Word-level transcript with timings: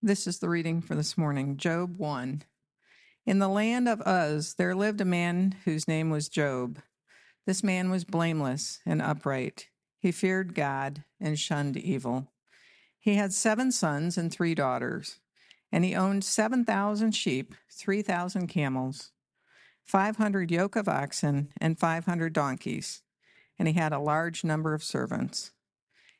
This 0.00 0.28
is 0.28 0.38
the 0.38 0.48
reading 0.48 0.80
for 0.80 0.94
this 0.94 1.18
morning 1.18 1.56
Job 1.56 1.98
1. 1.98 2.44
In 3.26 3.38
the 3.40 3.48
land 3.48 3.88
of 3.88 4.00
Uz, 4.06 4.54
there 4.54 4.76
lived 4.76 5.00
a 5.00 5.04
man 5.04 5.56
whose 5.64 5.88
name 5.88 6.08
was 6.08 6.28
Job. 6.28 6.78
This 7.46 7.64
man 7.64 7.90
was 7.90 8.04
blameless 8.04 8.78
and 8.86 9.02
upright. 9.02 9.66
He 9.98 10.12
feared 10.12 10.54
God 10.54 11.02
and 11.20 11.36
shunned 11.36 11.76
evil. 11.76 12.28
He 13.00 13.16
had 13.16 13.32
seven 13.32 13.72
sons 13.72 14.16
and 14.16 14.30
three 14.30 14.54
daughters, 14.54 15.18
and 15.72 15.84
he 15.84 15.96
owned 15.96 16.22
7,000 16.22 17.10
sheep, 17.10 17.56
3,000 17.68 18.46
camels, 18.46 19.10
500 19.82 20.52
yoke 20.52 20.76
of 20.76 20.88
oxen, 20.88 21.48
and 21.60 21.76
500 21.76 22.32
donkeys, 22.32 23.02
and 23.58 23.66
he 23.66 23.74
had 23.74 23.92
a 23.92 23.98
large 23.98 24.44
number 24.44 24.74
of 24.74 24.84
servants. 24.84 25.50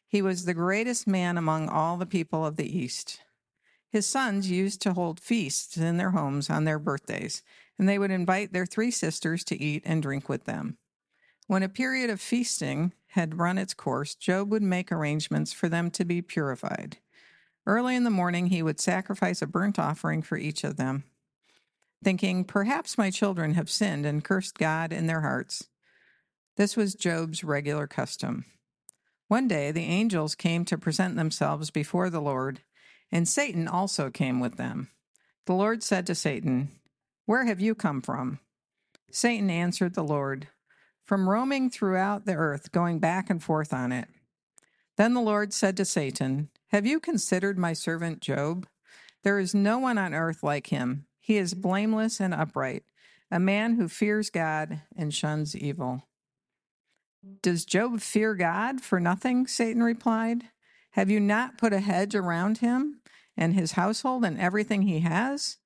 He 0.09 0.21
was 0.21 0.47
the 0.47 0.55
greatest 0.55 1.07
man 1.07 1.39
among 1.39 1.69
all 1.69 1.97
the 1.97 2.07
people 2.07 2.45
of 2.45 2.57
the 2.57 2.77
East. 2.77 3.21
His 3.91 4.07
sons 4.07 4.51
used 4.51 4.83
to 4.83 4.93
hold 4.93 5.19
feasts 5.19 5.77
in 5.77 5.97
their 5.97 6.11
homes 6.11 6.51
on 6.51 6.65
their 6.65 6.79
birthdays, 6.79 7.43
and 7.79 7.89
they 7.89 7.99
would 7.99 8.11
invite 8.11 8.53
their 8.53 8.67
three 8.67 8.91
sisters 8.91 9.45
to 9.45 9.61
eat 9.61 9.83
and 9.87 10.03
drink 10.03 10.29
with 10.29 10.45
them. 10.45 10.77
When 11.47 11.63
a 11.63 11.69
period 11.69 12.11
of 12.11 12.21
feasting 12.21 12.93
had 13.13 13.39
run 13.39 13.57
its 13.57 13.73
course, 13.73 14.15
Job 14.15 14.51
would 14.51 14.63
make 14.63 14.93
arrangements 14.93 15.53
for 15.53 15.71
them 15.71 15.91
to 15.93 16.05
be 16.05 16.21
purified. 16.21 16.99
Early 17.67 17.97
in 17.97 18.05
the 18.05 18.11
morning, 18.11 18.47
he 18.47 18.63
would 18.63 18.81
sacrifice 18.81 19.41
a 19.41 19.47
burnt 19.47 19.79
offering 19.79 20.21
for 20.21 20.37
each 20.37 20.65
of 20.65 20.77
them, 20.77 21.05
thinking, 22.05 22.45
Perhaps 22.45 22.99
my 22.99 23.11
children 23.11 23.55
have 23.55 23.71
sinned 23.71 24.05
and 24.05 24.23
cursed 24.23 24.59
God 24.59 24.93
in 24.93 25.07
their 25.07 25.23
hearts. 25.23 25.69
This 26.57 26.77
was 26.77 26.95
Job's 26.95 27.43
regular 27.43 27.87
custom. 27.87 28.45
One 29.29 29.49
day, 29.49 29.71
the 29.71 29.85
angels 29.85 30.35
came 30.35 30.65
to 30.67 30.77
present 30.77 31.17
themselves 31.17 31.71
before 31.71 32.11
the 32.11 32.21
Lord, 32.21 32.61
and 33.11 33.29
Satan 33.29 33.69
also 33.69 34.11
came 34.11 34.41
with 34.41 34.57
them. 34.57 34.91
The 35.47 35.55
Lord 35.55 35.83
said 35.83 36.07
to 36.07 36.15
Satan, 36.15 36.71
Where 37.27 37.47
have 37.47 37.61
you 37.61 37.75
come 37.75 38.03
from? 38.03 38.41
Satan 39.11 39.51
answered 39.51 39.95
the 39.95 40.05
Lord, 40.05 40.49
from 41.05 41.29
roaming 41.29 41.71
throughout 41.71 42.27
the 42.27 42.35
earth, 42.35 42.71
going 42.71 42.99
back 42.99 43.31
and 43.31 43.43
forth 43.43 43.73
on 43.73 43.93
it. 43.93 44.09
Then 44.99 45.15
the 45.15 45.21
Lord 45.21 45.53
said 45.55 45.77
to 45.79 45.85
Satan, 45.85 46.51
Have 46.69 46.85
you 46.85 47.01
considered 47.01 47.57
my 47.57 47.73
servant 47.73 48.21
Job? 48.21 48.67
There 49.25 49.39
is 49.39 49.55
no 49.55 49.79
one 49.79 49.97
on 49.97 50.13
earth 50.13 50.43
like 50.43 50.67
him. 50.67 51.07
He 51.19 51.39
is 51.39 51.55
blameless 51.55 52.21
and 52.21 52.35
upright, 52.35 52.85
a 53.31 53.41
man 53.41 53.77
who 53.77 53.89
fears 53.89 54.29
God 54.29 54.83
and 54.97 55.15
shuns 55.15 55.57
evil. 55.57 56.03
Does 57.43 57.65
Job 57.65 58.01
fear 58.01 58.35
God 58.35 58.81
for 58.81 59.01
nothing? 59.01 59.47
Satan 59.47 59.83
replied. 59.83 60.45
Have 60.99 61.11
you 61.11 61.21
not 61.21 61.59
put 61.59 61.73
a 61.73 61.79
hedge 61.79 62.17
around 62.17 62.59
him 62.59 63.03
and 63.37 63.55
his 63.55 63.71
household 63.79 64.25
and 64.25 64.37
everything 64.37 64.83
he 64.83 64.99
has? 64.99 65.59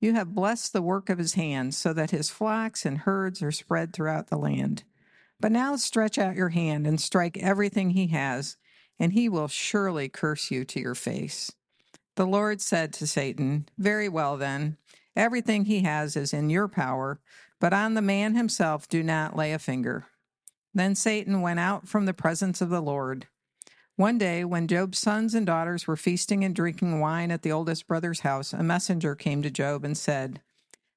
You 0.00 0.14
have 0.14 0.34
blessed 0.34 0.72
the 0.72 0.82
work 0.82 1.08
of 1.08 1.18
his 1.18 1.34
hands, 1.34 1.78
so 1.78 1.92
that 1.92 2.10
his 2.10 2.28
flocks 2.28 2.84
and 2.84 2.98
herds 2.98 3.40
are 3.40 3.52
spread 3.52 3.92
throughout 3.92 4.30
the 4.30 4.36
land. 4.36 4.82
But 5.38 5.52
now 5.52 5.76
stretch 5.76 6.18
out 6.18 6.34
your 6.34 6.48
hand 6.48 6.88
and 6.88 7.00
strike 7.00 7.38
everything 7.38 7.90
he 7.90 8.08
has, 8.08 8.56
and 8.98 9.12
he 9.12 9.28
will 9.28 9.46
surely 9.46 10.08
curse 10.08 10.50
you 10.50 10.64
to 10.64 10.80
your 10.80 10.96
face. 10.96 11.52
The 12.16 12.26
Lord 12.26 12.60
said 12.60 12.92
to 12.94 13.06
Satan, 13.06 13.68
Very 13.78 14.08
well 14.08 14.36
then, 14.36 14.76
everything 15.14 15.66
he 15.66 15.82
has 15.82 16.16
is 16.16 16.34
in 16.34 16.50
your 16.50 16.66
power, 16.66 17.20
but 17.60 17.72
on 17.72 17.94
the 17.94 18.02
man 18.02 18.34
himself 18.34 18.88
do 18.88 19.04
not 19.04 19.36
lay 19.36 19.52
a 19.52 19.60
finger. 19.60 20.06
Then 20.74 20.96
Satan 20.96 21.42
went 21.42 21.60
out 21.60 21.86
from 21.86 22.06
the 22.06 22.12
presence 22.12 22.60
of 22.60 22.70
the 22.70 22.82
Lord. 22.82 23.28
One 24.00 24.16
day, 24.16 24.46
when 24.46 24.66
Job's 24.66 24.98
sons 24.98 25.34
and 25.34 25.44
daughters 25.44 25.86
were 25.86 25.94
feasting 25.94 26.42
and 26.42 26.56
drinking 26.56 27.00
wine 27.00 27.30
at 27.30 27.42
the 27.42 27.52
oldest 27.52 27.86
brother's 27.86 28.20
house, 28.20 28.54
a 28.54 28.62
messenger 28.62 29.14
came 29.14 29.42
to 29.42 29.50
Job 29.50 29.84
and 29.84 29.94
said, 29.94 30.40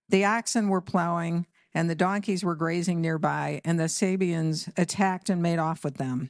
The 0.07 0.23
oxen 0.23 0.69
were 0.69 0.79
plowing 0.79 1.45
and 1.73 1.89
the 1.89 1.95
donkeys 1.95 2.45
were 2.45 2.55
grazing 2.55 3.01
nearby, 3.01 3.59
and 3.65 3.77
the 3.77 3.89
Sabeans 3.89 4.69
attacked 4.77 5.29
and 5.29 5.41
made 5.41 5.59
off 5.59 5.83
with 5.83 5.97
them. 5.97 6.29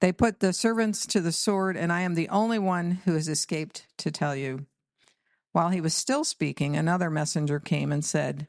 They 0.00 0.12
put 0.12 0.40
the 0.40 0.54
servants 0.54 1.06
to 1.08 1.20
the 1.20 1.30
sword, 1.30 1.76
and 1.76 1.92
I 1.92 2.00
am 2.00 2.14
the 2.14 2.30
only 2.30 2.58
one 2.58 3.02
who 3.04 3.12
has 3.12 3.28
escaped 3.28 3.86
to 3.98 4.10
tell 4.10 4.34
you. 4.34 4.64
While 5.52 5.68
he 5.68 5.82
was 5.82 5.92
still 5.92 6.24
speaking, 6.24 6.74
another 6.74 7.10
messenger 7.10 7.60
came 7.60 7.92
and 7.92 8.02
said, 8.02 8.48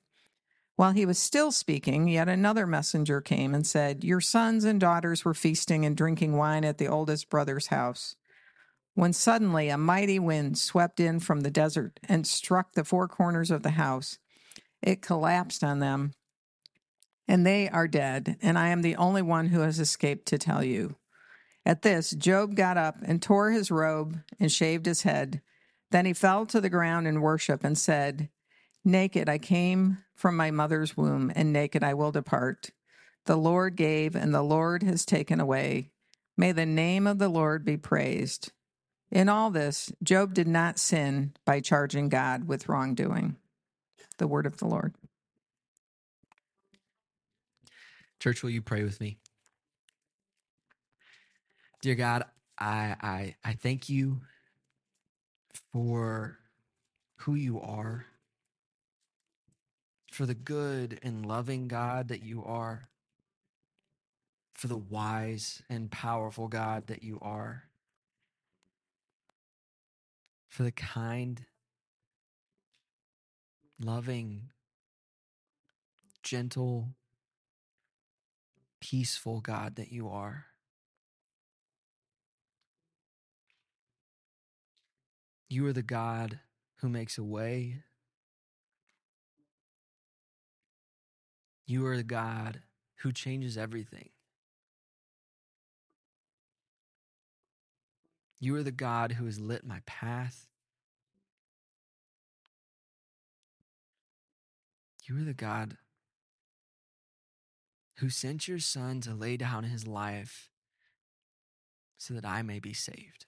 While 0.81 0.93
he 0.93 1.05
was 1.05 1.19
still 1.19 1.51
speaking, 1.51 2.07
yet 2.07 2.27
another 2.27 2.65
messenger 2.65 3.21
came 3.21 3.53
and 3.53 3.67
said, 3.67 4.03
Your 4.03 4.19
sons 4.19 4.63
and 4.63 4.79
daughters 4.79 5.23
were 5.23 5.35
feasting 5.35 5.85
and 5.85 5.95
drinking 5.95 6.35
wine 6.35 6.65
at 6.65 6.79
the 6.79 6.87
oldest 6.87 7.29
brother's 7.29 7.67
house. 7.67 8.15
When 8.95 9.13
suddenly 9.13 9.69
a 9.69 9.77
mighty 9.77 10.17
wind 10.17 10.57
swept 10.57 10.99
in 10.99 11.19
from 11.19 11.41
the 11.41 11.51
desert 11.51 11.99
and 12.09 12.25
struck 12.25 12.73
the 12.73 12.83
four 12.83 13.07
corners 13.07 13.51
of 13.51 13.61
the 13.61 13.77
house, 13.77 14.17
it 14.81 15.03
collapsed 15.03 15.63
on 15.63 15.81
them 15.81 16.13
and 17.27 17.45
they 17.45 17.69
are 17.69 17.87
dead, 17.87 18.39
and 18.41 18.57
I 18.57 18.69
am 18.69 18.81
the 18.81 18.95
only 18.95 19.21
one 19.21 19.49
who 19.49 19.59
has 19.59 19.79
escaped 19.79 20.25
to 20.29 20.39
tell 20.39 20.63
you. 20.63 20.95
At 21.63 21.83
this, 21.83 22.09
Job 22.09 22.55
got 22.55 22.77
up 22.77 22.97
and 23.03 23.21
tore 23.21 23.51
his 23.51 23.69
robe 23.69 24.19
and 24.39 24.51
shaved 24.51 24.87
his 24.87 25.03
head. 25.03 25.43
Then 25.91 26.07
he 26.07 26.13
fell 26.13 26.47
to 26.47 26.59
the 26.59 26.71
ground 26.71 27.05
in 27.07 27.21
worship 27.21 27.63
and 27.63 27.77
said, 27.77 28.29
Naked 28.83 29.29
I 29.29 29.37
came 29.37 29.99
from 30.21 30.37
my 30.37 30.51
mother's 30.51 30.95
womb, 30.95 31.31
and 31.35 31.51
naked 31.51 31.83
I 31.83 31.95
will 31.95 32.11
depart. 32.11 32.69
The 33.25 33.35
Lord 33.35 33.75
gave, 33.75 34.15
and 34.15 34.33
the 34.33 34.43
Lord 34.43 34.83
has 34.83 35.03
taken 35.03 35.39
away. 35.39 35.89
May 36.37 36.51
the 36.51 36.65
name 36.65 37.07
of 37.07 37.17
the 37.17 37.27
Lord 37.27 37.65
be 37.65 37.75
praised. 37.75 38.51
In 39.09 39.27
all 39.27 39.49
this, 39.49 39.91
Job 40.03 40.35
did 40.35 40.47
not 40.47 40.77
sin 40.77 41.33
by 41.43 41.59
charging 41.59 42.07
God 42.07 42.47
with 42.47 42.69
wrongdoing. 42.69 43.35
The 44.19 44.27
word 44.27 44.45
of 44.45 44.57
the 44.57 44.67
Lord. 44.67 44.93
Church, 48.19 48.43
will 48.43 48.51
you 48.51 48.61
pray 48.61 48.83
with 48.83 49.01
me? 49.01 49.17
Dear 51.81 51.95
God, 51.95 52.25
I, 52.59 52.95
I, 53.01 53.35
I 53.43 53.53
thank 53.53 53.89
you 53.89 54.21
for 55.73 56.37
who 57.17 57.33
you 57.33 57.59
are, 57.59 58.05
for 60.11 60.25
the 60.25 60.35
good 60.35 60.99
and 61.01 61.25
loving 61.25 61.69
God 61.69 62.09
that 62.09 62.21
you 62.21 62.43
are, 62.43 62.89
for 64.53 64.67
the 64.67 64.77
wise 64.77 65.63
and 65.69 65.89
powerful 65.89 66.49
God 66.49 66.87
that 66.87 67.01
you 67.01 67.17
are, 67.21 67.63
for 70.49 70.63
the 70.63 70.71
kind, 70.71 71.45
loving, 73.79 74.49
gentle, 76.21 76.89
peaceful 78.81 79.39
God 79.39 79.77
that 79.77 79.93
you 79.93 80.09
are. 80.09 80.47
You 85.47 85.65
are 85.67 85.73
the 85.73 85.81
God 85.81 86.39
who 86.81 86.89
makes 86.89 87.17
a 87.17 87.23
way. 87.23 87.83
You 91.71 91.85
are 91.85 91.95
the 91.95 92.03
God 92.03 92.63
who 92.97 93.13
changes 93.13 93.57
everything. 93.57 94.09
You 98.41 98.57
are 98.57 98.61
the 98.63 98.73
God 98.73 99.13
who 99.13 99.23
has 99.23 99.39
lit 99.39 99.65
my 99.65 99.79
path. 99.85 100.49
You 105.05 105.21
are 105.21 105.23
the 105.23 105.33
God 105.33 105.77
who 107.99 108.09
sent 108.09 108.49
your 108.49 108.59
Son 108.59 108.99
to 108.99 109.13
lay 109.13 109.37
down 109.37 109.63
his 109.63 109.87
life 109.87 110.49
so 111.97 112.13
that 112.13 112.25
I 112.25 112.41
may 112.41 112.59
be 112.59 112.73
saved. 112.73 113.27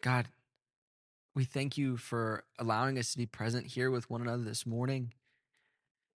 God, 0.00 0.28
we 1.34 1.44
thank 1.44 1.78
you 1.78 1.96
for 1.96 2.44
allowing 2.58 2.98
us 2.98 3.12
to 3.12 3.18
be 3.18 3.26
present 3.26 3.66
here 3.66 3.90
with 3.90 4.10
one 4.10 4.20
another 4.20 4.42
this 4.42 4.66
morning, 4.66 5.14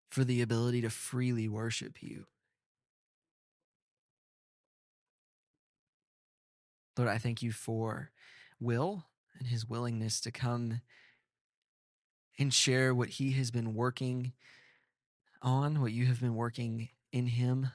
for 0.09 0.23
the 0.23 0.41
ability 0.41 0.81
to 0.81 0.89
freely 0.89 1.47
worship 1.47 2.01
you. 2.01 2.25
Lord, 6.97 7.09
I 7.09 7.17
thank 7.17 7.41
you 7.41 7.51
for 7.51 8.11
Will 8.59 9.05
and 9.39 9.47
his 9.47 9.67
willingness 9.67 10.21
to 10.21 10.31
come 10.31 10.81
and 12.37 12.53
share 12.53 12.93
what 12.93 13.09
he 13.09 13.31
has 13.31 13.51
been 13.51 13.73
working 13.73 14.33
on, 15.41 15.81
what 15.81 15.91
you 15.91 16.05
have 16.05 16.21
been 16.21 16.35
working 16.35 16.89
in 17.11 17.27
him. 17.27 17.71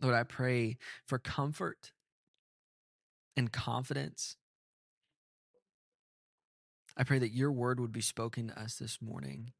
Lord, 0.00 0.14
I 0.14 0.22
pray 0.22 0.76
for 1.06 1.18
comfort 1.18 1.92
and 3.36 3.50
confidence. 3.50 4.36
I 6.98 7.04
pray 7.04 7.20
that 7.20 7.32
your 7.32 7.52
word 7.52 7.78
would 7.78 7.92
be 7.92 8.00
spoken 8.00 8.48
to 8.48 8.60
us 8.60 8.74
this 8.74 8.98
morning. 9.00 9.52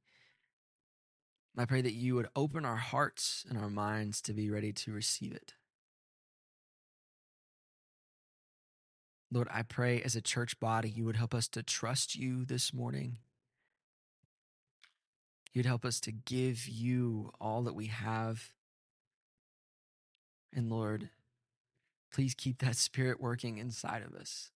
I 1.56 1.66
pray 1.66 1.80
that 1.80 1.94
you 1.94 2.16
would 2.16 2.28
open 2.34 2.64
our 2.64 2.76
hearts 2.76 3.46
and 3.48 3.56
our 3.56 3.70
minds 3.70 4.20
to 4.22 4.32
be 4.32 4.50
ready 4.50 4.72
to 4.72 4.92
receive 4.92 5.32
it. 5.32 5.54
Lord, 9.30 9.48
I 9.52 9.62
pray 9.62 10.02
as 10.02 10.16
a 10.16 10.20
church 10.20 10.58
body, 10.58 10.88
you 10.88 11.04
would 11.04 11.16
help 11.16 11.34
us 11.34 11.46
to 11.48 11.62
trust 11.62 12.16
you 12.16 12.44
this 12.44 12.74
morning. 12.74 13.18
You'd 15.52 15.66
help 15.66 15.84
us 15.84 16.00
to 16.00 16.12
give 16.12 16.66
you 16.66 17.32
all 17.40 17.62
that 17.62 17.74
we 17.74 17.86
have. 17.86 18.52
And 20.52 20.70
Lord, 20.70 21.10
please 22.12 22.34
keep 22.34 22.58
that 22.58 22.76
spirit 22.76 23.20
working 23.20 23.58
inside 23.58 24.02
of 24.02 24.14
us. 24.14 24.50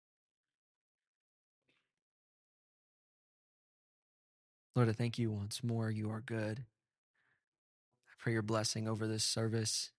Lord, 4.74 4.88
I 4.88 4.92
thank 4.92 5.18
you 5.18 5.30
once 5.30 5.62
more. 5.62 5.90
You 5.90 6.10
are 6.10 6.20
good. 6.20 6.60
I 8.08 8.12
pray 8.18 8.32
your 8.32 8.42
blessing 8.42 8.88
over 8.88 9.06
this 9.06 9.24
service. 9.24 9.90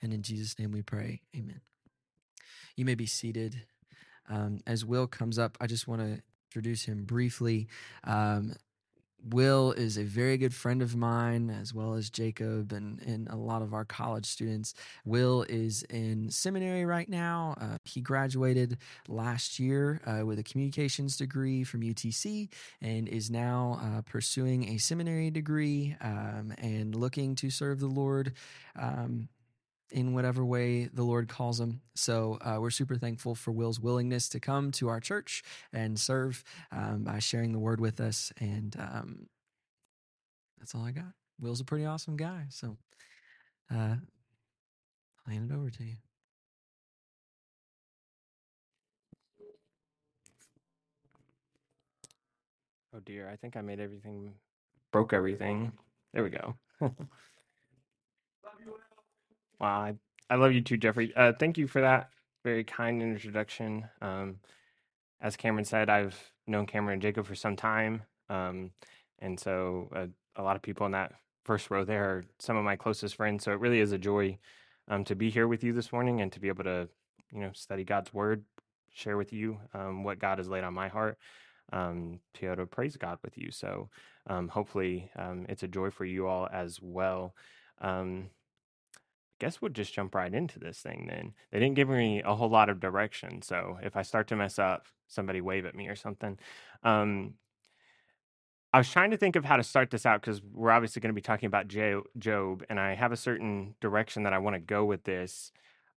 And 0.00 0.12
in 0.12 0.22
Jesus' 0.22 0.58
name 0.58 0.72
we 0.72 0.82
pray. 0.82 1.22
Amen. 1.36 1.60
You 2.76 2.84
may 2.84 2.94
be 2.94 3.06
seated. 3.06 3.62
Um, 4.28 4.60
as 4.66 4.84
Will 4.84 5.06
comes 5.06 5.38
up, 5.38 5.58
I 5.60 5.66
just 5.66 5.86
want 5.86 6.00
to 6.00 6.22
introduce 6.48 6.84
him 6.84 7.04
briefly. 7.04 7.68
Um, 8.04 8.54
Will 9.24 9.72
is 9.72 9.98
a 9.98 10.04
very 10.04 10.36
good 10.36 10.54
friend 10.54 10.82
of 10.82 10.96
mine, 10.96 11.50
as 11.50 11.74
well 11.74 11.94
as 11.94 12.10
Jacob 12.10 12.72
and, 12.72 13.00
and 13.02 13.28
a 13.28 13.36
lot 13.36 13.62
of 13.62 13.74
our 13.74 13.84
college 13.84 14.26
students. 14.26 14.74
Will 15.04 15.44
is 15.48 15.82
in 15.84 16.30
seminary 16.30 16.84
right 16.84 17.08
now. 17.08 17.54
Uh, 17.60 17.78
he 17.84 18.00
graduated 18.00 18.78
last 19.08 19.58
year 19.58 20.00
uh, 20.06 20.24
with 20.24 20.38
a 20.38 20.42
communications 20.42 21.16
degree 21.16 21.64
from 21.64 21.82
UTC 21.82 22.48
and 22.80 23.08
is 23.08 23.30
now 23.30 23.80
uh, 23.82 24.02
pursuing 24.02 24.68
a 24.70 24.78
seminary 24.78 25.30
degree 25.30 25.96
um, 26.00 26.54
and 26.58 26.94
looking 26.94 27.34
to 27.36 27.50
serve 27.50 27.80
the 27.80 27.86
Lord. 27.86 28.32
Um, 28.78 29.28
in 29.92 30.14
whatever 30.14 30.44
way 30.44 30.86
the 30.86 31.02
Lord 31.02 31.28
calls 31.28 31.60
him. 31.60 31.80
So 31.94 32.38
uh, 32.40 32.58
we're 32.60 32.70
super 32.70 32.96
thankful 32.96 33.34
for 33.34 33.52
Will's 33.52 33.80
willingness 33.80 34.28
to 34.30 34.40
come 34.40 34.70
to 34.72 34.88
our 34.88 35.00
church 35.00 35.42
and 35.72 35.98
serve 35.98 36.44
um, 36.72 37.04
by 37.04 37.18
sharing 37.18 37.52
the 37.52 37.58
word 37.58 37.80
with 37.80 38.00
us. 38.00 38.32
And 38.38 38.76
um, 38.78 39.26
that's 40.58 40.74
all 40.74 40.84
I 40.84 40.92
got. 40.92 41.12
Will's 41.40 41.60
a 41.60 41.64
pretty 41.64 41.86
awesome 41.86 42.16
guy. 42.16 42.46
So 42.50 42.76
uh, 43.70 43.96
I'll 45.26 45.32
hand 45.32 45.50
it 45.50 45.54
over 45.54 45.70
to 45.70 45.84
you. 45.84 45.96
Oh 52.94 52.98
dear, 52.98 53.28
I 53.28 53.36
think 53.36 53.56
I 53.56 53.60
made 53.60 53.78
everything, 53.78 54.34
broke 54.90 55.12
everything. 55.12 55.72
There 56.12 56.24
we 56.24 56.30
go. 56.30 56.56
Wow, 59.60 59.80
I, 59.80 59.94
I 60.30 60.36
love 60.36 60.52
you 60.52 60.62
too, 60.62 60.78
Jeffrey. 60.78 61.12
Uh, 61.16 61.32
thank 61.38 61.58
you 61.58 61.68
for 61.68 61.82
that 61.82 62.10
very 62.44 62.64
kind 62.64 63.02
introduction. 63.02 63.88
Um, 64.02 64.38
as 65.20 65.36
Cameron 65.36 65.64
said, 65.66 65.90
I've 65.90 66.16
known 66.46 66.66
Cameron 66.66 66.94
and 66.94 67.02
Jacob 67.02 67.26
for 67.26 67.34
some 67.34 67.56
time, 67.56 68.02
um, 68.30 68.72
and 69.20 69.40
so 69.40 69.90
uh, 69.94 70.06
a 70.36 70.42
lot 70.42 70.56
of 70.56 70.62
people 70.62 70.86
in 70.86 70.92
that 70.92 71.12
first 71.44 71.70
row 71.70 71.84
there 71.84 72.04
are 72.04 72.24
some 72.38 72.56
of 72.56 72.64
my 72.64 72.76
closest 72.76 73.16
friends. 73.16 73.44
So 73.44 73.52
it 73.52 73.60
really 73.60 73.80
is 73.80 73.92
a 73.92 73.98
joy 73.98 74.38
um, 74.88 75.04
to 75.04 75.14
be 75.16 75.30
here 75.30 75.48
with 75.48 75.64
you 75.64 75.72
this 75.72 75.92
morning 75.92 76.20
and 76.20 76.32
to 76.32 76.40
be 76.40 76.48
able 76.48 76.64
to, 76.64 76.88
you 77.32 77.40
know, 77.40 77.52
study 77.54 77.84
God's 77.84 78.14
Word, 78.14 78.44
share 78.92 79.16
with 79.16 79.32
you 79.32 79.58
um, 79.74 80.04
what 80.04 80.18
God 80.20 80.38
has 80.38 80.48
laid 80.48 80.64
on 80.64 80.74
my 80.74 80.88
heart, 80.88 81.18
um, 81.72 82.20
to 82.34 82.40
be 82.40 82.46
able 82.46 82.56
to 82.58 82.66
praise 82.66 82.96
God 82.96 83.18
with 83.24 83.38
you. 83.38 83.50
So 83.50 83.90
um, 84.28 84.48
hopefully, 84.48 85.10
um, 85.16 85.46
it's 85.48 85.62
a 85.64 85.68
joy 85.68 85.90
for 85.90 86.04
you 86.04 86.26
all 86.28 86.48
as 86.52 86.80
well. 86.82 87.34
Um, 87.80 88.30
guess 89.40 89.60
we'll 89.60 89.72
just 89.72 89.92
jump 89.92 90.14
right 90.14 90.32
into 90.32 90.60
this 90.60 90.78
thing 90.78 91.06
then. 91.08 91.32
They 91.50 91.58
didn't 91.58 91.74
give 91.74 91.88
me 91.88 92.22
a 92.22 92.34
whole 92.34 92.50
lot 92.50 92.68
of 92.68 92.78
direction. 92.78 93.42
So 93.42 93.78
if 93.82 93.96
I 93.96 94.02
start 94.02 94.28
to 94.28 94.36
mess 94.36 94.58
up, 94.58 94.86
somebody 95.08 95.40
wave 95.40 95.66
at 95.66 95.74
me 95.74 95.88
or 95.88 95.96
something. 95.96 96.38
Um, 96.84 97.34
I 98.72 98.78
was 98.78 98.88
trying 98.88 99.10
to 99.10 99.16
think 99.16 99.34
of 99.34 99.44
how 99.44 99.56
to 99.56 99.64
start 99.64 99.90
this 99.90 100.06
out 100.06 100.20
because 100.20 100.40
we're 100.42 100.70
obviously 100.70 101.00
going 101.00 101.10
to 101.10 101.14
be 101.14 101.20
talking 101.20 101.48
about 101.48 101.66
Job, 101.66 102.64
and 102.70 102.78
I 102.78 102.94
have 102.94 103.10
a 103.10 103.16
certain 103.16 103.74
direction 103.80 104.22
that 104.22 104.32
I 104.32 104.38
want 104.38 104.54
to 104.54 104.60
go 104.60 104.84
with 104.84 105.02
this. 105.02 105.50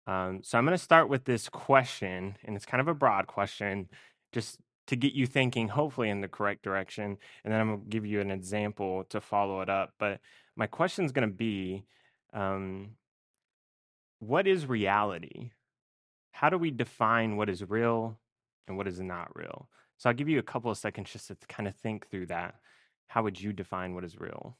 Um, 0.06 0.40
so 0.44 0.56
I'm 0.56 0.64
going 0.64 0.78
to 0.78 0.82
start 0.82 1.08
with 1.08 1.24
this 1.24 1.48
question, 1.48 2.36
and 2.44 2.54
it's 2.54 2.66
kind 2.66 2.80
of 2.80 2.86
a 2.86 2.94
broad 2.94 3.26
question, 3.26 3.88
just 4.30 4.58
to 4.86 4.96
get 4.96 5.14
you 5.14 5.26
thinking, 5.26 5.68
hopefully, 5.68 6.10
in 6.10 6.20
the 6.20 6.28
correct 6.28 6.62
direction. 6.62 7.16
And 7.44 7.52
then 7.52 7.60
I'm 7.60 7.68
going 7.68 7.80
to 7.80 7.88
give 7.88 8.06
you 8.06 8.20
an 8.20 8.30
example 8.30 9.04
to 9.10 9.20
follow 9.20 9.62
it 9.62 9.68
up. 9.68 9.94
But 9.98 10.20
my 10.56 10.66
question 10.66 11.04
is 11.04 11.12
going 11.12 11.28
to 11.28 11.34
be 11.34 11.84
um, 12.32 12.90
what 14.20 14.46
is 14.46 14.66
reality? 14.66 15.50
How 16.32 16.50
do 16.50 16.58
we 16.58 16.70
define 16.70 17.36
what 17.36 17.50
is 17.50 17.68
real 17.68 18.18
and 18.68 18.76
what 18.76 18.86
is 18.86 19.00
not 19.00 19.34
real? 19.36 19.68
So 19.98 20.08
I'll 20.08 20.14
give 20.16 20.28
you 20.28 20.38
a 20.38 20.42
couple 20.42 20.70
of 20.70 20.78
seconds 20.78 21.12
just 21.12 21.28
to 21.28 21.36
kind 21.48 21.68
of 21.68 21.74
think 21.76 22.08
through 22.08 22.26
that. 22.26 22.56
How 23.08 23.22
would 23.22 23.40
you 23.40 23.52
define 23.52 23.94
what 23.94 24.04
is 24.04 24.18
real? 24.20 24.56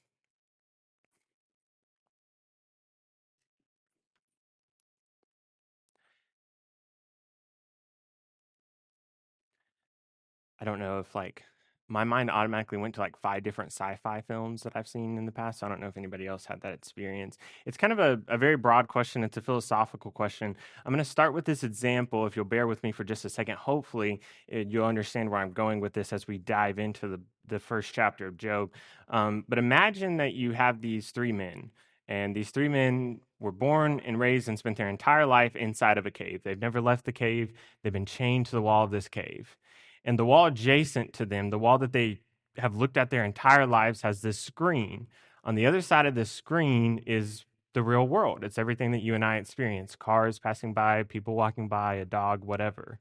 I 10.61 10.65
don't 10.65 10.79
know 10.79 10.99
if 11.01 11.15
like 11.15 11.45
my 11.91 12.05
mind 12.05 12.31
automatically 12.31 12.79
went 12.79 12.95
to 12.95 13.01
like 13.01 13.17
five 13.17 13.43
different 13.43 13.73
sci-fi 13.73 14.21
films 14.21 14.63
that 14.63 14.77
I've 14.77 14.87
seen 14.87 15.19
in 15.19 15.27
the 15.27 15.33
past. 15.33 15.59
So 15.59 15.67
I 15.67 15.69
don't 15.69 15.81
know 15.81 15.89
if 15.89 15.97
anybody 15.97 16.27
else 16.27 16.47
had 16.47 16.61
that 16.61 16.73
experience. 16.73 17.37
It's 17.67 17.77
kind 17.77 17.93
of 17.93 17.99
a, 17.99 18.21
a 18.29 18.39
very 18.39 18.57
broad 18.57 18.87
question. 18.87 19.25
It's 19.25 19.37
a 19.37 19.43
philosophical 19.43 20.13
question. 20.13 20.57
I'm 20.87 20.93
going 20.93 21.05
to 21.05 21.11
start 21.11 21.35
with 21.35 21.45
this 21.45 21.65
example. 21.65 22.27
If 22.27 22.37
you'll 22.37 22.45
bear 22.45 22.69
with 22.69 22.83
me 22.85 22.93
for 22.93 23.03
just 23.03 23.25
a 23.25 23.29
second, 23.29 23.57
hopefully 23.57 24.21
it, 24.47 24.69
you'll 24.69 24.87
understand 24.87 25.31
where 25.31 25.41
I'm 25.41 25.53
going 25.53 25.81
with 25.81 25.93
this 25.93 26.13
as 26.13 26.29
we 26.29 26.39
dive 26.39 26.79
into 26.79 27.09
the, 27.09 27.21
the 27.49 27.59
first 27.59 27.93
chapter 27.93 28.29
of 28.29 28.37
Job. 28.37 28.71
Um, 29.09 29.45
but 29.49 29.59
imagine 29.59 30.19
that 30.19 30.33
you 30.33 30.53
have 30.53 30.81
these 30.81 31.11
three 31.11 31.33
men, 31.33 31.73
and 32.07 32.37
these 32.37 32.51
three 32.51 32.69
men 32.69 33.21
were 33.41 33.53
born 33.53 34.01
and 34.05 34.21
raised 34.21 34.49
and 34.49 34.59
spent 34.59 34.77
their 34.77 34.89
entire 34.89 35.27
life 35.27 35.57
inside 35.57 35.99
of 35.99 36.07
a 36.07 36.11
cave. 36.11 36.43
They've 36.45 36.61
never 36.61 36.81
left 36.81 37.05
the 37.05 37.13
cave. 37.13 37.53
They've 37.83 37.93
been 37.93 38.07
chained 38.07 38.47
to 38.47 38.53
the 38.53 38.63
wall 38.63 38.85
of 38.85 38.91
this 38.91 39.09
cave. 39.09 39.57
And 40.05 40.19
the 40.19 40.25
wall 40.25 40.47
adjacent 40.47 41.13
to 41.15 41.27
them, 41.27 41.51
the 41.51 41.59
wall 41.59 41.79
that 41.79 41.93
they 41.93 42.21
have 42.57 42.77
looked 42.77 42.97
at 42.97 43.11
their 43.11 43.25
entire 43.25 43.67
lives, 43.67 44.03
has 44.03 44.23
this 44.23 44.39
screen. 44.39 45.07
On 45.45 45.55
the 45.55 45.67
other 45.67 45.81
side 45.81 46.07
of 46.07 46.15
this 46.15 46.31
screen 46.31 46.99
is 47.07 47.45
the 47.73 47.83
real 47.83 48.07
world. 48.07 48.43
It's 48.43 48.59
everything 48.59 48.91
that 48.93 49.03
you 49.03 49.15
and 49.15 49.25
I 49.25 49.37
experience 49.37 49.97
cars 49.97 50.39
passing 50.39 50.75
by, 50.75 51.03
people 51.05 51.35
walking 51.35 51.69
by, 51.69 51.95
a 51.95 52.05
dog, 52.05 52.45
whatever. 52.45 52.99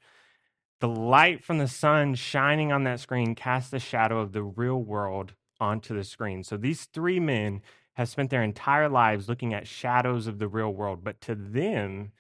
The 0.80 0.88
light 0.88 1.44
from 1.44 1.58
the 1.58 1.68
sun 1.68 2.16
shining 2.16 2.72
on 2.72 2.84
that 2.84 3.00
screen 3.00 3.36
casts 3.36 3.72
the 3.72 3.80
shadow 3.80 4.20
of 4.20 4.32
the 4.32 4.44
real 4.44 4.82
world 4.82 5.34
onto 5.60 5.96
the 5.96 6.04
screen. 6.04 6.44
So 6.44 6.56
these 6.56 6.86
three 6.86 7.20
men 7.20 7.62
have 7.96 8.08
spent 8.08 8.30
their 8.30 8.44
entire 8.44 8.88
lives 8.88 9.28
looking 9.28 9.54
at 9.54 9.68
shadows 9.68 10.28
of 10.28 10.40
the 10.40 10.48
real 10.48 10.74
world, 10.74 11.04
but 11.04 11.20
to 11.22 11.36
them, 11.36 12.12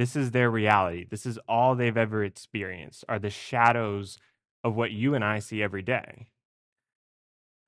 this 0.00 0.16
is 0.16 0.30
their 0.30 0.50
reality. 0.50 1.04
This 1.08 1.26
is 1.26 1.38
all 1.48 1.74
they've 1.74 1.96
ever 1.96 2.24
experienced 2.24 3.04
are 3.08 3.18
the 3.18 3.30
shadows 3.30 4.18
of 4.64 4.74
what 4.74 4.92
you 4.92 5.14
and 5.14 5.24
I 5.24 5.40
see 5.40 5.62
every 5.62 5.82
day. 5.82 6.28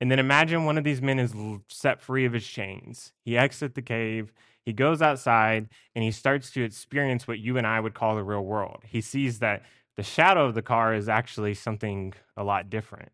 And 0.01 0.11
then 0.11 0.19
imagine 0.19 0.65
one 0.65 0.77
of 0.77 0.83
these 0.83 1.01
men 1.01 1.19
is 1.19 1.33
set 1.69 2.01
free 2.01 2.25
of 2.25 2.33
his 2.33 2.45
chains. 2.45 3.13
He 3.23 3.37
exits 3.37 3.75
the 3.75 3.81
cave, 3.81 4.33
he 4.65 4.73
goes 4.73 5.01
outside, 5.01 5.69
and 5.93 6.03
he 6.03 6.11
starts 6.11 6.51
to 6.51 6.63
experience 6.63 7.27
what 7.27 7.39
you 7.39 7.57
and 7.57 7.67
I 7.67 7.79
would 7.79 7.93
call 7.93 8.15
the 8.15 8.23
real 8.23 8.43
world. 8.43 8.81
He 8.85 9.01
sees 9.01 9.39
that 9.39 9.63
the 9.95 10.03
shadow 10.03 10.45
of 10.45 10.55
the 10.55 10.61
car 10.61 10.95
is 10.95 11.07
actually 11.07 11.53
something 11.53 12.13
a 12.35 12.43
lot 12.43 12.69
different. 12.69 13.11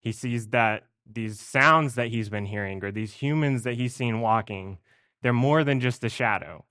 He 0.00 0.12
sees 0.12 0.48
that 0.48 0.84
these 1.10 1.40
sounds 1.40 1.96
that 1.96 2.08
he's 2.08 2.28
been 2.28 2.46
hearing 2.46 2.84
or 2.84 2.92
these 2.92 3.14
humans 3.14 3.64
that 3.64 3.74
he's 3.74 3.94
seen 3.94 4.20
walking, 4.20 4.78
they're 5.22 5.32
more 5.32 5.64
than 5.64 5.80
just 5.80 6.04
a 6.04 6.08
shadow. 6.08 6.64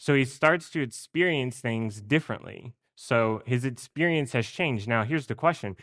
So 0.00 0.14
he 0.14 0.24
starts 0.24 0.70
to 0.70 0.80
experience 0.80 1.60
things 1.60 2.00
differently. 2.00 2.72
So 2.96 3.42
his 3.44 3.66
experience 3.66 4.32
has 4.32 4.46
changed. 4.46 4.88
Now, 4.88 5.04
here's 5.04 5.26
the 5.26 5.34
question 5.34 5.76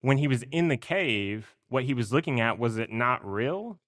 when 0.00 0.16
he 0.16 0.26
was 0.26 0.44
in 0.50 0.68
the 0.68 0.78
cave, 0.78 1.56
what 1.68 1.84
he 1.84 1.92
was 1.92 2.10
looking 2.10 2.40
at, 2.40 2.58
was 2.58 2.78
it 2.78 2.90
not 2.90 3.22
real? 3.22 3.78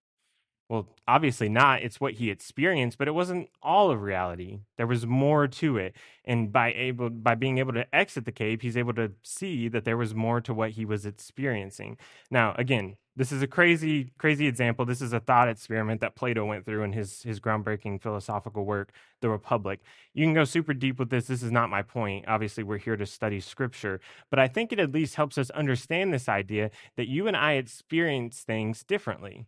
Well, 0.69 0.91
obviously 1.09 1.49
not. 1.49 1.81
It's 1.81 2.03
what 2.03 2.15
he 2.15 2.31
experienced, 2.31 2.99
but 2.99 3.09
it 3.09 3.15
wasn't 3.15 3.49
all 3.63 3.91
of 3.91 4.03
reality. 4.03 4.61
There 4.77 4.87
was 4.87 5.07
more 5.07 5.49
to 5.49 5.79
it. 5.79 5.97
And 6.27 6.53
by 6.53 6.75
able 6.75 7.09
by 7.09 7.35
being 7.35 7.57
able 7.57 7.73
to 7.73 7.95
exit 7.95 8.27
the 8.27 8.33
cave, 8.33 8.61
he's 8.61 8.77
able 8.77 8.93
to 8.95 9.13
see 9.23 9.69
that 9.69 9.87
there 9.87 9.97
was 9.97 10.15
more 10.15 10.43
to 10.43 10.53
what 10.53 10.73
he 10.73 10.85
was 10.85 11.07
experiencing. 11.07 11.97
Now, 12.31 12.55
again, 12.59 12.97
this 13.17 13.33
is 13.33 13.43
a 13.43 13.47
crazy, 13.47 14.13
crazy 14.19 14.47
example. 14.47 14.87
This 14.87 15.03
is 15.03 15.13
a 15.13 15.21
thought 15.21 15.49
experiment 15.49 16.01
that 16.01 16.17
Plato 16.17 16.45
went 16.45 16.65
through 16.67 16.83
in 16.85 16.93
his 16.93 17.23
his 17.23 17.41
groundbreaking 17.41 18.03
philosophical 18.03 18.65
work, 18.65 18.93
The 19.21 19.29
Republic. 19.29 19.81
You 20.15 20.25
can 20.25 20.35
go 20.35 20.45
super 20.45 20.75
deep 20.75 20.99
with 20.99 21.11
this. 21.11 21.27
This 21.27 21.43
is 21.43 21.53
not 21.53 21.71
my 21.71 21.83
point. 21.83 22.27
Obviously, 22.29 22.65
we're 22.65 22.79
here 22.79 22.97
to 22.97 23.07
study 23.07 23.41
scripture, 23.41 24.01
but 24.31 24.39
I 24.39 24.49
think 24.49 24.73
it 24.73 24.81
at 24.81 24.93
least 24.93 25.17
helps 25.17 25.39
us 25.39 25.51
understand 25.51 26.13
this 26.13 26.29
idea 26.29 26.71
that 26.97 27.09
you 27.09 27.29
and 27.29 27.37
I 27.37 27.53
experience 27.55 28.41
things 28.41 28.85
differently 28.85 29.47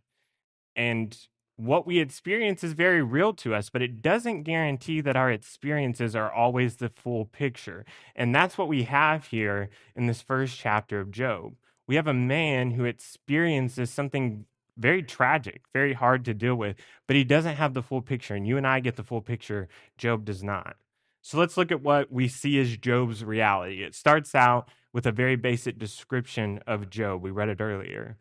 and 0.75 1.17
what 1.57 1.87
we 1.87 1.99
experience 1.99 2.63
is 2.63 2.73
very 2.73 3.01
real 3.01 3.33
to 3.33 3.55
us, 3.55 3.69
but 3.69 3.81
it 3.81 4.01
doesn't 4.01 4.43
guarantee 4.43 5.01
that 5.01 5.15
our 5.15 5.31
experiences 5.31 6.15
are 6.15 6.31
always 6.31 6.77
the 6.77 6.89
full 6.89 7.25
picture. 7.25 7.85
And 8.15 8.35
that's 8.35 8.57
what 8.57 8.67
we 8.67 8.83
have 8.83 9.27
here 9.27 9.69
in 9.95 10.07
this 10.07 10.21
first 10.21 10.57
chapter 10.57 10.99
of 10.99 11.11
Job. 11.11 11.55
We 11.87 11.95
have 11.95 12.07
a 12.07 12.13
man 12.13 12.71
who 12.71 12.85
experiences 12.85 13.89
something 13.89 14.45
very 14.77 15.03
tragic, 15.03 15.61
very 15.73 15.93
hard 15.93 16.25
to 16.25 16.33
deal 16.33 16.55
with, 16.55 16.75
but 17.07 17.15
he 17.15 17.23
doesn't 17.23 17.55
have 17.55 17.73
the 17.73 17.83
full 17.83 18.01
picture. 18.01 18.35
And 18.35 18.47
you 18.47 18.57
and 18.57 18.67
I 18.67 18.79
get 18.79 18.95
the 18.95 19.03
full 19.03 19.21
picture. 19.21 19.67
Job 19.97 20.25
does 20.25 20.43
not. 20.43 20.75
So 21.21 21.39
let's 21.39 21.57
look 21.57 21.71
at 21.71 21.81
what 21.81 22.11
we 22.11 22.27
see 22.27 22.59
as 22.59 22.77
Job's 22.77 23.23
reality. 23.23 23.83
It 23.83 23.95
starts 23.95 24.35
out 24.35 24.69
with 24.93 25.05
a 25.05 25.11
very 25.11 25.35
basic 25.35 25.79
description 25.79 26.59
of 26.67 26.89
Job. 26.89 27.21
We 27.21 27.31
read 27.31 27.49
it 27.49 27.61
earlier. 27.61 28.17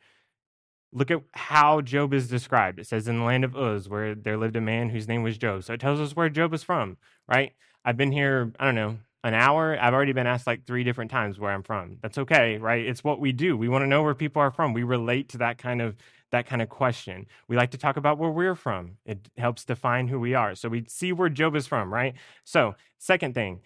Look 0.93 1.11
at 1.11 1.23
how 1.33 1.81
Job 1.81 2.15
is 2.15 2.29
described. 2.29 2.79
It 2.79 2.87
says, 2.87 3.09
in 3.09 3.19
the 3.19 3.25
land 3.25 3.45
of 3.45 3.57
Uz, 3.57 3.89
where 3.89 4.15
there 4.15 4.37
lived 4.37 4.57
a 4.57 4.61
man 4.61 4.91
whose 4.91 5.09
name 5.09 5.23
was 5.23 5.37
Job. 5.37 5.65
So 5.65 5.75
it 5.75 5.81
tells 5.81 6.01
us 6.01 6.17
where 6.17 6.29
Job 6.29 6.55
is 6.55 6.63
from, 6.63 6.97
right? 7.29 7.53
I've 7.85 7.97
been 7.97 8.13
here, 8.13 8.53
I 8.59 8.65
don't 8.65 8.75
know, 8.75 8.99
an 9.25 9.35
hour. 9.35 9.77
I've 9.81 9.95
already 9.95 10.13
been 10.13 10.27
asked 10.27 10.47
like 10.47 10.67
three 10.67 10.85
different 10.85 11.11
times 11.11 11.39
where 11.39 11.51
I'm 11.51 11.63
from. 11.63 11.97
That's 12.03 12.19
okay, 12.19 12.59
right? 12.59 12.85
It's 12.87 13.03
what 13.03 13.19
we 13.19 13.33
do. 13.33 13.57
We 13.57 13.69
want 13.69 13.83
to 13.83 13.89
know 13.89 14.03
where 14.03 14.15
people 14.15 14.41
are 14.43 14.51
from. 14.51 14.75
We 14.75 14.83
relate 14.83 15.31
to 15.31 15.39
that 15.39 15.59
kind 15.59 15.83
of 15.83 15.97
that 16.31 16.47
kind 16.47 16.61
of 16.61 16.69
question. 16.69 17.27
We 17.49 17.57
like 17.57 17.71
to 17.71 17.79
talk 17.79 17.97
about 17.97 18.19
where 18.19 18.31
we're 18.31 18.57
from. 18.57 18.99
It 19.07 19.29
helps 19.39 19.65
define 19.65 20.09
who 20.09 20.19
we 20.21 20.35
are. 20.35 20.55
So 20.55 20.69
we 20.69 20.85
see 20.89 21.13
where 21.13 21.29
Job 21.29 21.55
is 21.55 21.67
from, 21.67 21.95
right? 21.95 22.15
So, 22.43 22.75
second 22.99 23.35
thing, 23.35 23.61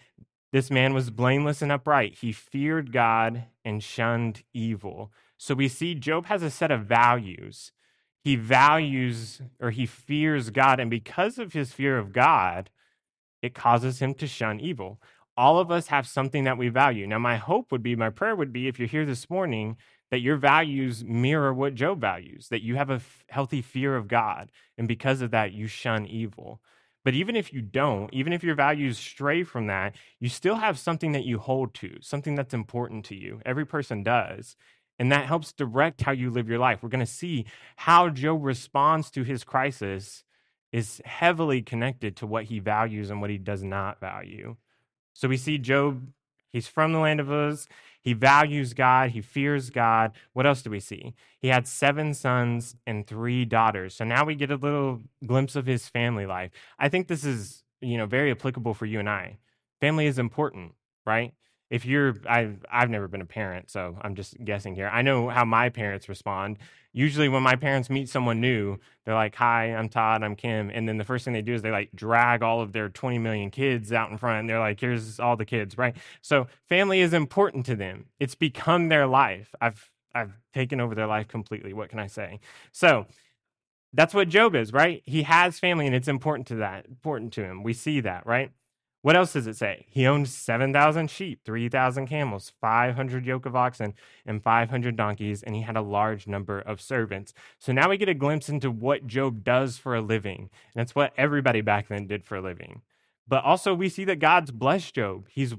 this 0.51 0.69
man 0.69 0.93
was 0.93 1.09
blameless 1.09 1.61
and 1.61 1.71
upright. 1.71 2.19
He 2.21 2.31
feared 2.31 2.91
God 2.91 3.45
and 3.65 3.83
shunned 3.83 4.43
evil. 4.53 5.11
So 5.37 5.55
we 5.55 5.67
see 5.67 5.95
Job 5.95 6.27
has 6.27 6.43
a 6.43 6.51
set 6.51 6.71
of 6.71 6.85
values. 6.85 7.71
He 8.23 8.35
values 8.35 9.41
or 9.59 9.71
he 9.71 9.85
fears 9.85 10.49
God. 10.51 10.79
And 10.79 10.91
because 10.91 11.39
of 11.39 11.53
his 11.53 11.73
fear 11.73 11.97
of 11.97 12.13
God, 12.13 12.69
it 13.41 13.53
causes 13.53 13.99
him 13.99 14.13
to 14.15 14.27
shun 14.27 14.59
evil. 14.59 14.99
All 15.39 15.57
of 15.57 15.71
us 15.71 15.87
have 15.87 16.05
something 16.05 16.43
that 16.43 16.57
we 16.57 16.67
value. 16.67 17.07
Now, 17.07 17.17
my 17.19 17.37
hope 17.37 17.71
would 17.71 17.81
be, 17.81 17.95
my 17.95 18.09
prayer 18.09 18.35
would 18.35 18.51
be, 18.51 18.67
if 18.67 18.77
you're 18.77 18.89
here 18.89 19.05
this 19.05 19.29
morning, 19.29 19.77
that 20.11 20.19
your 20.19 20.35
values 20.35 21.05
mirror 21.05 21.53
what 21.53 21.75
Job 21.75 22.01
values, 22.01 22.49
that 22.49 22.61
you 22.61 22.75
have 22.75 22.89
a 22.89 22.95
f- 22.95 23.23
healthy 23.29 23.61
fear 23.61 23.95
of 23.95 24.09
God. 24.09 24.51
And 24.77 24.85
because 24.85 25.21
of 25.21 25.31
that, 25.31 25.53
you 25.53 25.67
shun 25.67 26.05
evil. 26.05 26.59
But 27.05 27.13
even 27.13 27.37
if 27.37 27.53
you 27.53 27.61
don't, 27.61 28.13
even 28.13 28.33
if 28.33 28.43
your 28.43 28.55
values 28.55 28.97
stray 28.97 29.43
from 29.43 29.67
that, 29.67 29.95
you 30.19 30.27
still 30.27 30.55
have 30.55 30.77
something 30.77 31.13
that 31.13 31.23
you 31.23 31.39
hold 31.39 31.73
to, 31.75 31.97
something 32.01 32.35
that's 32.35 32.53
important 32.53 33.05
to 33.05 33.15
you. 33.15 33.39
Every 33.45 33.65
person 33.65 34.03
does. 34.03 34.57
And 34.99 35.09
that 35.13 35.25
helps 35.27 35.53
direct 35.53 36.01
how 36.01 36.11
you 36.11 36.31
live 36.31 36.49
your 36.49 36.59
life. 36.59 36.83
We're 36.83 36.89
going 36.89 36.99
to 36.99 37.05
see 37.05 37.45
how 37.77 38.09
Job 38.09 38.43
responds 38.43 39.09
to 39.11 39.23
his 39.23 39.45
crisis 39.45 40.25
is 40.73 41.01
heavily 41.05 41.61
connected 41.61 42.17
to 42.17 42.27
what 42.27 42.43
he 42.43 42.59
values 42.59 43.09
and 43.09 43.21
what 43.21 43.29
he 43.29 43.37
does 43.37 43.63
not 43.63 44.01
value. 44.01 44.57
So 45.13 45.27
we 45.27 45.37
see 45.37 45.57
Job, 45.57 46.09
he's 46.51 46.67
from 46.67 46.93
the 46.93 46.99
land 46.99 47.19
of 47.19 47.31
Uz. 47.31 47.67
He 48.01 48.13
values 48.13 48.73
God. 48.73 49.11
He 49.11 49.21
fears 49.21 49.69
God. 49.69 50.13
What 50.33 50.45
else 50.45 50.61
do 50.61 50.69
we 50.69 50.79
see? 50.79 51.13
He 51.39 51.49
had 51.49 51.67
seven 51.67 52.13
sons 52.13 52.75
and 52.87 53.05
three 53.05 53.45
daughters. 53.45 53.95
So 53.95 54.05
now 54.05 54.25
we 54.25 54.35
get 54.35 54.51
a 54.51 54.55
little 54.55 55.01
glimpse 55.25 55.55
of 55.55 55.65
his 55.65 55.87
family 55.89 56.25
life. 56.25 56.51
I 56.79 56.89
think 56.89 57.07
this 57.07 57.25
is, 57.25 57.63
you 57.81 57.97
know, 57.97 58.05
very 58.05 58.31
applicable 58.31 58.73
for 58.73 58.85
you 58.85 58.99
and 58.99 59.09
I. 59.09 59.37
Family 59.81 60.05
is 60.05 60.17
important, 60.17 60.73
right? 61.05 61.33
If 61.69 61.85
you're 61.85 62.15
I've 62.27 62.65
I've 62.71 62.89
never 62.89 63.07
been 63.07 63.21
a 63.21 63.25
parent, 63.25 63.69
so 63.69 63.97
I'm 64.01 64.15
just 64.15 64.43
guessing 64.43 64.75
here. 64.75 64.89
I 64.91 65.01
know 65.01 65.29
how 65.29 65.45
my 65.45 65.69
parents 65.69 66.09
respond. 66.09 66.57
Usually 66.93 67.29
when 67.29 67.43
my 67.43 67.55
parents 67.55 67.89
meet 67.89 68.09
someone 68.09 68.41
new, 68.41 68.77
they're 69.05 69.13
like, 69.15 69.35
"Hi, 69.35 69.75
I'm 69.75 69.89
Todd, 69.89 70.23
I'm 70.23 70.35
Kim." 70.35 70.71
And 70.73 70.87
then 70.89 70.97
the 70.97 71.03
first 71.03 71.25
thing 71.25 71.33
they 71.33 71.41
do 71.43 71.53
is 71.53 71.61
they 71.61 71.71
like 71.71 71.89
drag 71.93 72.41
all 72.41 72.61
of 72.61 72.73
their 72.73 72.89
20 72.89 73.19
million 73.19 73.51
kids 73.51 73.91
out 73.93 74.09
in 74.11 74.17
front 74.17 74.39
and 74.41 74.49
they're 74.49 74.59
like, 74.59 74.79
"Here's 74.79 75.19
all 75.19 75.35
the 75.37 75.45
kids," 75.45 75.77
right? 75.77 75.95
So 76.21 76.47
family 76.67 77.01
is 77.01 77.13
important 77.13 77.65
to 77.67 77.75
them. 77.75 78.05
It's 78.19 78.35
become 78.35 78.89
their 78.89 79.05
life. 79.07 79.53
I've 79.61 79.89
I've 80.15 80.33
taken 80.53 80.81
over 80.81 80.95
their 80.95 81.07
life 81.07 81.27
completely. 81.27 81.73
What 81.73 81.89
can 81.89 81.99
I 81.99 82.07
say? 82.07 82.39
So, 82.71 83.05
that's 83.93 84.13
what 84.13 84.29
Job 84.29 84.55
is, 84.55 84.73
right? 84.73 85.01
He 85.05 85.23
has 85.23 85.59
family 85.59 85.85
and 85.87 85.95
it's 85.95 86.07
important 86.07 86.47
to 86.49 86.55
that, 86.55 86.85
important 86.87 87.33
to 87.33 87.43
him. 87.43 87.63
We 87.63 87.73
see 87.73 88.01
that, 88.01 88.25
right? 88.25 88.51
What 89.01 89.15
else 89.15 89.31
does 89.31 89.47
it 89.47 89.55
say? 89.55 89.85
He 89.89 90.05
owned 90.05 90.27
7,000 90.27 91.09
sheep, 91.09 91.41
3,000 91.45 92.07
camels, 92.07 92.51
500 92.59 93.25
yoke 93.25 93.45
of 93.45 93.55
oxen, 93.55 93.93
and 94.25 94.43
500 94.43 94.97
donkeys, 94.97 95.41
and 95.41 95.55
he 95.55 95.61
had 95.61 95.77
a 95.77 95.81
large 95.81 96.27
number 96.27 96.59
of 96.59 96.81
servants. 96.81 97.33
So 97.59 97.71
now 97.71 97.89
we 97.89 97.97
get 97.97 98.09
a 98.09 98.13
glimpse 98.13 98.49
into 98.49 98.69
what 98.69 99.07
Job 99.07 99.43
does 99.43 99.77
for 99.77 99.95
a 99.95 100.01
living. 100.01 100.37
And 100.41 100.75
that's 100.75 100.95
what 100.95 101.13
everybody 101.17 101.61
back 101.61 101.87
then 101.87 102.07
did 102.07 102.25
for 102.25 102.35
a 102.35 102.41
living. 102.41 102.81
But 103.25 103.45
also, 103.45 103.73
we 103.73 103.87
see 103.87 104.03
that 104.05 104.19
God's 104.19 104.51
blessed 104.51 104.95
Job. 104.95 105.27
He's 105.29 105.55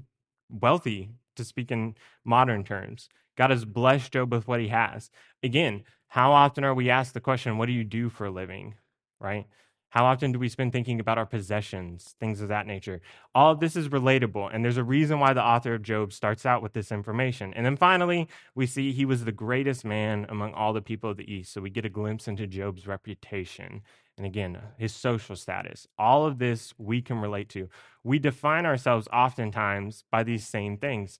wealthy, 0.50 1.11
to 1.37 1.44
speak 1.44 1.70
in 1.70 1.94
modern 2.25 2.64
terms. 2.64 3.09
God 3.37 3.50
has 3.50 3.64
blessed 3.64 4.12
Job 4.12 4.32
with 4.32 4.47
what 4.47 4.61
he 4.61 4.68
has. 4.68 5.11
Again, 5.42 5.85
how 6.09 6.32
often 6.32 6.64
are 6.64 6.75
we 6.75 6.90
asked 6.90 7.14
the 7.14 7.20
question, 7.20 7.59
What 7.59 7.66
do 7.66 7.73
you 7.73 7.85
do 7.85 8.09
for 8.11 8.26
a 8.26 8.30
living? 8.30 8.75
Right? 9.18 9.47
How 9.90 10.06
often 10.06 10.32
do 10.32 10.38
we 10.38 10.49
spend 10.49 10.73
thinking 10.73 11.00
about 11.00 11.18
our 11.18 11.26
possessions, 11.26 12.14
things 12.18 12.40
of 12.40 12.49
that 12.49 12.66
nature? 12.66 13.00
All 13.35 13.52
of 13.52 13.61
this 13.61 13.76
is 13.76 13.88
relatable, 13.88 14.49
and 14.52 14.64
there's 14.64 14.76
a 14.76 14.85
reason 14.85 15.20
why 15.20 15.32
the 15.32 15.44
author 15.44 15.75
of 15.75 15.82
Job 15.82 16.12
starts 16.12 16.47
out 16.47 16.62
with 16.62 16.73
this 16.73 16.90
information. 16.90 17.52
And 17.54 17.66
then 17.66 17.76
finally, 17.76 18.28
we 18.54 18.66
see 18.66 18.92
he 18.92 19.04
was 19.04 19.25
the 19.25 19.32
greatest 19.32 19.85
man 19.85 20.26
among 20.28 20.54
all 20.54 20.73
the 20.73 20.82
people 20.82 21.11
of 21.11 21.16
the 21.16 21.32
East. 21.32 21.52
So 21.52 21.61
we 21.61 21.70
get 21.70 21.85
a 21.85 21.90
glimpse 21.90 22.28
into 22.28 22.47
Job's 22.47 22.87
reputation 22.87 23.82
and 24.20 24.26
again, 24.26 24.54
uh, 24.54 24.61
his 24.76 24.92
social 24.92 25.35
status. 25.35 25.87
All 25.99 26.26
of 26.26 26.38
this 26.38 26.75
we 26.76 27.00
can 27.00 27.23
relate 27.23 27.49
to. 27.50 27.70
We 28.04 28.18
define 28.18 28.66
ourselves 28.66 29.09
oftentimes 29.11 30.04
by 30.11 30.25
these 30.25 30.47
same 30.47 30.76
things 30.76 31.18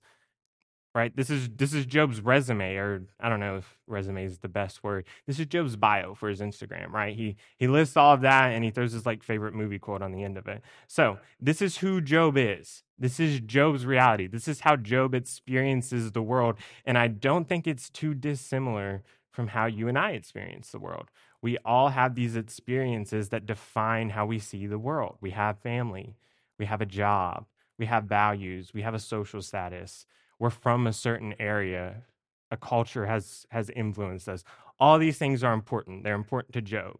right? 0.93 1.15
This 1.15 1.29
is 1.29 1.49
this 1.49 1.73
is 1.73 1.85
job's 1.85 2.19
resume 2.21 2.75
or 2.75 3.03
i 3.19 3.29
don't 3.29 3.39
know 3.39 3.57
if 3.57 3.77
resume 3.87 4.25
is 4.25 4.39
the 4.39 4.49
best 4.49 4.83
word. 4.83 5.05
This 5.25 5.39
is 5.39 5.45
job's 5.45 5.75
bio 5.75 6.13
for 6.13 6.29
his 6.29 6.41
instagram 6.41 6.91
right? 6.91 7.15
He 7.15 7.37
he 7.57 7.67
lists 7.67 7.95
all 7.95 8.13
of 8.13 8.21
that 8.21 8.51
and 8.51 8.63
he 8.63 8.71
throws 8.71 8.91
his 8.91 9.05
like 9.05 9.23
favorite 9.23 9.53
movie 9.53 9.79
quote 9.79 10.01
on 10.01 10.11
the 10.11 10.23
end 10.23 10.37
of 10.37 10.47
it. 10.47 10.61
So 10.87 11.19
this 11.39 11.61
is 11.61 11.77
who 11.77 12.01
job 12.01 12.37
is. 12.37 12.83
This 12.99 13.19
is 13.19 13.39
job's 13.39 13.85
reality. 13.85 14.27
This 14.27 14.47
is 14.47 14.61
how 14.61 14.75
job 14.75 15.15
experiences 15.15 16.11
the 16.11 16.21
world 16.21 16.57
and 16.85 16.97
i 16.97 17.07
don't 17.07 17.47
think 17.47 17.67
it's 17.67 17.89
too 17.89 18.13
dissimilar 18.13 19.03
from 19.31 19.47
how 19.47 19.65
you 19.65 19.87
and 19.87 19.97
i 19.97 20.11
experience 20.11 20.71
the 20.71 20.79
world. 20.79 21.09
We 21.41 21.57
all 21.65 21.89
have 21.89 22.13
these 22.15 22.35
experiences 22.35 23.29
that 23.29 23.45
define 23.45 24.11
how 24.11 24.25
we 24.27 24.37
see 24.39 24.67
the 24.67 24.77
world. 24.77 25.17
We 25.21 25.31
have 25.31 25.57
family. 25.59 26.15
We 26.59 26.65
have 26.65 26.81
a 26.81 26.85
job. 26.85 27.45
We 27.79 27.87
have 27.87 28.03
values. 28.03 28.73
We 28.75 28.83
have 28.83 28.93
a 28.93 28.99
social 28.99 29.41
status 29.41 30.05
we're 30.41 30.49
from 30.49 30.87
a 30.87 30.91
certain 30.91 31.35
area 31.39 32.01
a 32.49 32.57
culture 32.57 33.05
has 33.05 33.45
has 33.51 33.69
influenced 33.69 34.27
us. 34.27 34.43
All 34.79 34.97
these 34.97 35.19
things 35.19 35.43
are 35.43 35.53
important. 35.53 36.03
They're 36.03 36.15
important 36.15 36.53
to 36.53 36.61
job. 36.63 36.97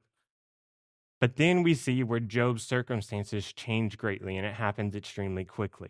But 1.20 1.38
then 1.38 1.64
we 1.64 1.74
see 1.74 2.04
where 2.04 2.20
job's 2.20 2.62
circumstances 2.62 3.52
change 3.52 3.98
greatly 3.98 4.38
and 4.38 4.46
it 4.46 4.54
happens 4.54 4.96
extremely 4.96 5.44
quickly. 5.44 5.90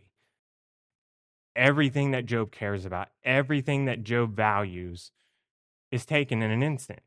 Everything 1.53 2.11
that 2.11 2.25
job 2.25 2.51
cares 2.51 2.85
about 2.85 3.09
everything 3.25 3.83
that 3.83 4.03
job 4.03 4.33
values 4.33 5.11
is 5.91 6.05
taken 6.05 6.41
in 6.41 6.51
an 6.51 6.63
instant. 6.63 7.01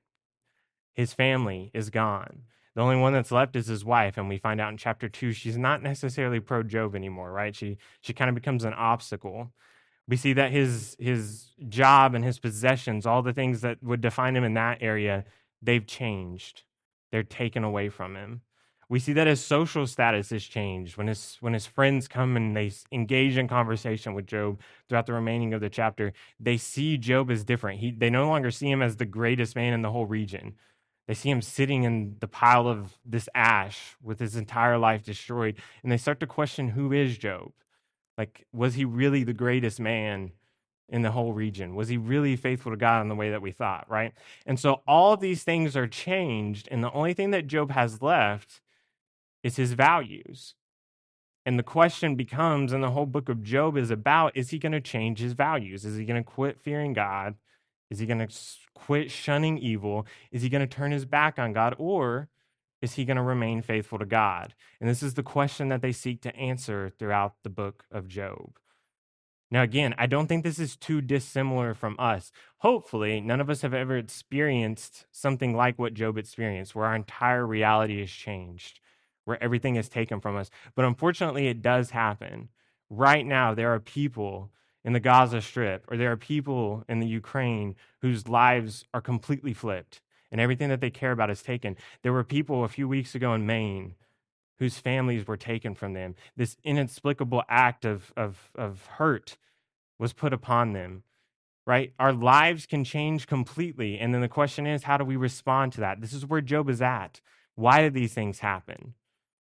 His 0.93 1.15
family 1.15 1.71
is 1.73 1.89
gone. 1.89 2.43
The 2.75 2.83
only 2.83 2.97
one 2.97 3.15
that's 3.15 3.33
left 3.33 3.57
is 3.57 3.69
his 3.69 3.85
wife 3.85 4.19
and 4.19 4.29
we 4.29 4.37
find 4.37 4.61
out 4.61 4.73
in 4.73 4.77
chapter 4.77 5.09
2 5.09 5.33
she's 5.33 5.57
not 5.57 5.83
necessarily 5.83 6.39
pro 6.39 6.63
job 6.63 6.95
anymore 6.95 7.33
right? 7.33 7.57
She 7.57 7.79
she 8.03 8.13
kind 8.13 8.29
of 8.29 8.35
becomes 8.35 8.65
an 8.65 8.75
obstacle 8.75 9.51
we 10.09 10.17
see 10.17 10.33
that 10.35 10.53
his 10.53 10.97
his 10.99 11.51
job 11.69 12.15
and 12.15 12.25
his 12.25 12.39
possessions, 12.39 13.07
all 13.07 13.23
the 13.23 13.33
things 13.33 13.63
that 13.63 13.83
would 13.83 14.01
define 14.01 14.37
him 14.37 14.45
in 14.45 14.55
that 14.55 14.79
area, 14.81 15.25
they've 15.63 15.87
changed. 15.87 16.63
They're 17.11 17.23
taken 17.23 17.65
away 17.65 17.89
from 17.89 18.17
him. 18.17 18.43
We 18.89 18.99
see 18.99 19.15
that 19.15 19.27
his 19.27 19.43
social 19.43 19.87
status 19.87 20.31
has 20.31 20.45
changed 20.45 20.97
when 20.97 21.07
his 21.07 21.39
when 21.41 21.55
his 21.55 21.67
friends 21.67 22.07
come 22.07 22.37
and 22.37 22.57
they 22.57 22.73
engage 22.93 23.39
in 23.39 23.49
conversation 23.49 24.15
with 24.15 24.27
Job 24.27 24.61
throughout 24.89 25.07
the 25.07 25.15
remaining 25.15 25.55
of 25.55 25.61
the 25.61 25.71
chapter. 25.71 26.13
They 26.39 26.59
see 26.59 26.99
Job 26.99 27.31
as 27.31 27.45
different. 27.45 27.81
He, 27.81 27.91
they 27.93 28.11
no 28.11 28.29
longer 28.29 28.51
see 28.51 28.71
him 28.71 28.83
as 28.83 28.97
the 28.97 29.07
greatest 29.07 29.57
man 29.57 29.73
in 29.73 29.83
the 29.83 29.91
whole 29.91 30.07
region. 30.07 30.55
They 31.07 31.15
see 31.15 31.31
him 31.31 31.43
sitting 31.43 31.85
in 31.85 32.17
the 32.21 32.29
pile 32.29 32.67
of 32.67 32.97
this 33.05 33.29
ash 33.35 33.97
with 34.03 34.19
his 34.21 34.37
entire 34.37 34.79
life 34.79 35.03
destroyed. 35.03 35.57
And 35.83 35.91
they 35.91 35.97
start 35.97 36.21
to 36.21 36.27
question 36.27 36.69
who 36.69 36.93
is 36.93 37.19
Job? 37.19 37.53
Like, 38.17 38.47
was 38.53 38.75
he 38.75 38.85
really 38.85 39.25
the 39.25 39.33
greatest 39.33 39.81
man 39.81 40.33
in 40.89 41.03
the 41.03 41.11
whole 41.11 41.33
region? 41.33 41.75
Was 41.75 41.89
he 41.89 41.97
really 41.97 42.37
faithful 42.37 42.73
to 42.73 42.77
God 42.77 43.03
in 43.03 43.09
the 43.09 43.15
way 43.15 43.31
that 43.31 43.43
we 43.43 43.51
thought, 43.51 43.91
right? 43.91 44.13
And 44.47 44.59
so 44.59 44.83
all 44.87 45.17
these 45.17 45.43
things 45.43 45.77
are 45.77 45.89
changed. 45.89 46.69
And 46.71 46.85
the 46.85 46.93
only 46.93 47.15
thing 47.15 47.31
that 47.31 47.47
Job 47.47 47.71
has 47.71 48.03
left 48.03 48.61
is 49.43 49.57
his 49.57 49.73
values. 49.73 50.55
And 51.47 51.59
the 51.59 51.65
question 51.65 52.15
becomes, 52.15 52.73
and 52.73 52.83
the 52.83 52.91
whole 52.91 53.07
book 53.07 53.29
of 53.29 53.43
Job 53.43 53.77
is 53.77 53.91
about, 53.91 54.37
is 54.37 54.51
he 54.51 54.59
going 54.59 54.73
to 54.73 54.81
change 54.81 55.19
his 55.19 55.35
values? 55.35 55.85
Is 55.85 55.97
he 55.97 56.05
going 56.05 56.23
to 56.23 56.31
quit 56.31 56.59
fearing 56.61 56.93
God? 56.93 57.35
Is 57.91 57.99
he 57.99 58.07
going 58.07 58.27
to 58.27 58.35
quit 58.75 59.11
shunning 59.11 59.59
evil? 59.59 60.07
Is 60.31 60.43
he 60.43 60.49
going 60.49 60.67
to 60.67 60.67
turn 60.67 60.91
his 60.91 61.05
back 61.05 61.39
on 61.39 61.53
God? 61.53 61.75
Or 61.79 62.29
is 62.85 62.93
he 62.95 63.05
going 63.05 63.17
to 63.17 63.23
remain 63.23 63.63
faithful 63.63 63.99
to 63.99 64.07
God? 64.07 64.55
And 64.81 64.89
this 64.89 65.03
is 65.03 65.15
the 65.15 65.23
question 65.23 65.71
that 65.71 65.83
they 65.83 65.91
seek 65.91 66.21
to 66.23 66.37
answer 66.37 66.91
throughout 66.91 67.35
the 67.43 67.51
book 67.51 67.85
of 67.91 68.07
Job. 68.07 68.59
Now, 69.51 69.63
again, 69.63 69.95
I 69.99 70.07
don't 70.07 70.27
think 70.27 70.45
this 70.45 70.59
is 70.59 70.77
too 70.77 71.01
dissimilar 71.01 71.75
from 71.75 71.97
us. 71.99 72.31
Hopefully, 72.59 73.21
none 73.21 73.41
of 73.41 73.49
us 73.51 73.63
have 73.63 73.75
ever 73.75 73.97
experienced 73.97 75.07
something 75.11 75.57
like 75.57 75.79
what 75.79 75.95
Job 75.95 76.19
experienced, 76.19 76.75
where 76.75 76.87
our 76.87 76.97
entire 76.97 77.47
reality 77.47 78.03
is 78.03 78.11
changed, 78.11 78.81
where 79.25 79.43
everything 79.43 79.77
is 79.77 79.89
taken 79.89 80.21
from 80.21 80.37
us. 80.37 80.51
But 80.75 80.85
unfortunately, 80.85 81.49
it 81.49 81.63
does 81.63 81.91
happen. 81.91 82.49
Right 82.91 83.25
now, 83.25 83.55
there 83.55 83.73
are 83.73 83.81
people 83.81 84.51
in 84.85 84.93
the 84.93 85.01
Gaza 85.01 85.41
Strip, 85.41 85.85
or 85.91 85.97
there 85.97 86.13
are 86.13 86.17
people 86.17 86.85
in 86.89 87.01
the 87.01 87.07
Ukraine 87.07 87.77
whose 88.03 88.29
lives 88.29 88.85
are 88.93 89.01
completely 89.01 89.55
flipped 89.55 90.01
and 90.35 90.41
everything 90.41 90.69
that 90.69 90.81
they 90.81 90.91
care 90.91 91.13
about 91.13 91.31
is 91.31 91.43
taken. 91.45 91.77
There 92.03 92.13
were 92.13 92.25
people 92.25 92.65
a 92.65 92.69
few 92.69 92.89
weeks 92.89 93.15
ago 93.15 93.35
in 93.35 93.47
Maine 93.47 93.95
whose 94.59 94.79
families 94.79 95.29
were 95.29 95.37
taken 95.37 95.77
from 95.77 95.93
them. 95.93 96.17
This 96.37 96.57
inexplicable 96.65 97.45
act 97.49 97.85
of, 97.85 98.13
of, 98.17 98.51
of 98.57 98.85
hurt 98.85 99.39
was 99.97 100.13
put 100.13 100.33
upon 100.33 100.73
them, 100.73 101.05
right? 101.69 101.93
Our 102.01 102.13
lives 102.13 102.67
can 102.67 102.83
change 102.83 103.29
completely. 103.29 103.97
And 103.97 104.13
then 104.13 104.23
the 104.23 104.29
question 104.29 104.67
is, 104.67 104.83
how 104.83 104.97
do 104.97 105.05
we 105.05 105.15
respond 105.15 105.73
to 105.75 105.81
that? 105.83 106.01
This 106.01 106.13
is 106.13 106.27
where 106.27 106.41
Job 106.41 106.69
is 106.69 106.83
at. 106.83 107.21
Why 107.55 107.81
did 107.81 107.95
these 107.95 108.13
things 108.13 108.41
happen? 108.41 108.95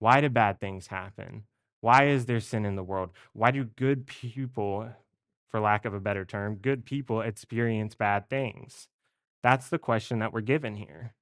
Why 0.00 0.20
did 0.20 0.34
bad 0.34 0.58
things 0.58 0.88
happen? 0.88 1.44
Why 1.80 2.06
is 2.06 2.26
there 2.26 2.40
sin 2.40 2.66
in 2.66 2.74
the 2.74 2.82
world? 2.82 3.10
Why 3.34 3.52
do 3.52 3.62
good 3.62 4.08
people, 4.08 4.88
for 5.48 5.60
lack 5.60 5.84
of 5.84 5.94
a 5.94 6.00
better 6.00 6.24
term, 6.24 6.56
good 6.56 6.84
people 6.84 7.20
experience 7.20 7.94
bad 7.94 8.28
things? 8.28 8.88
That's 9.42 9.68
the 9.68 9.78
question 9.78 10.18
that 10.20 10.32
we're 10.32 10.40
given 10.40 10.76
here. 10.76 11.14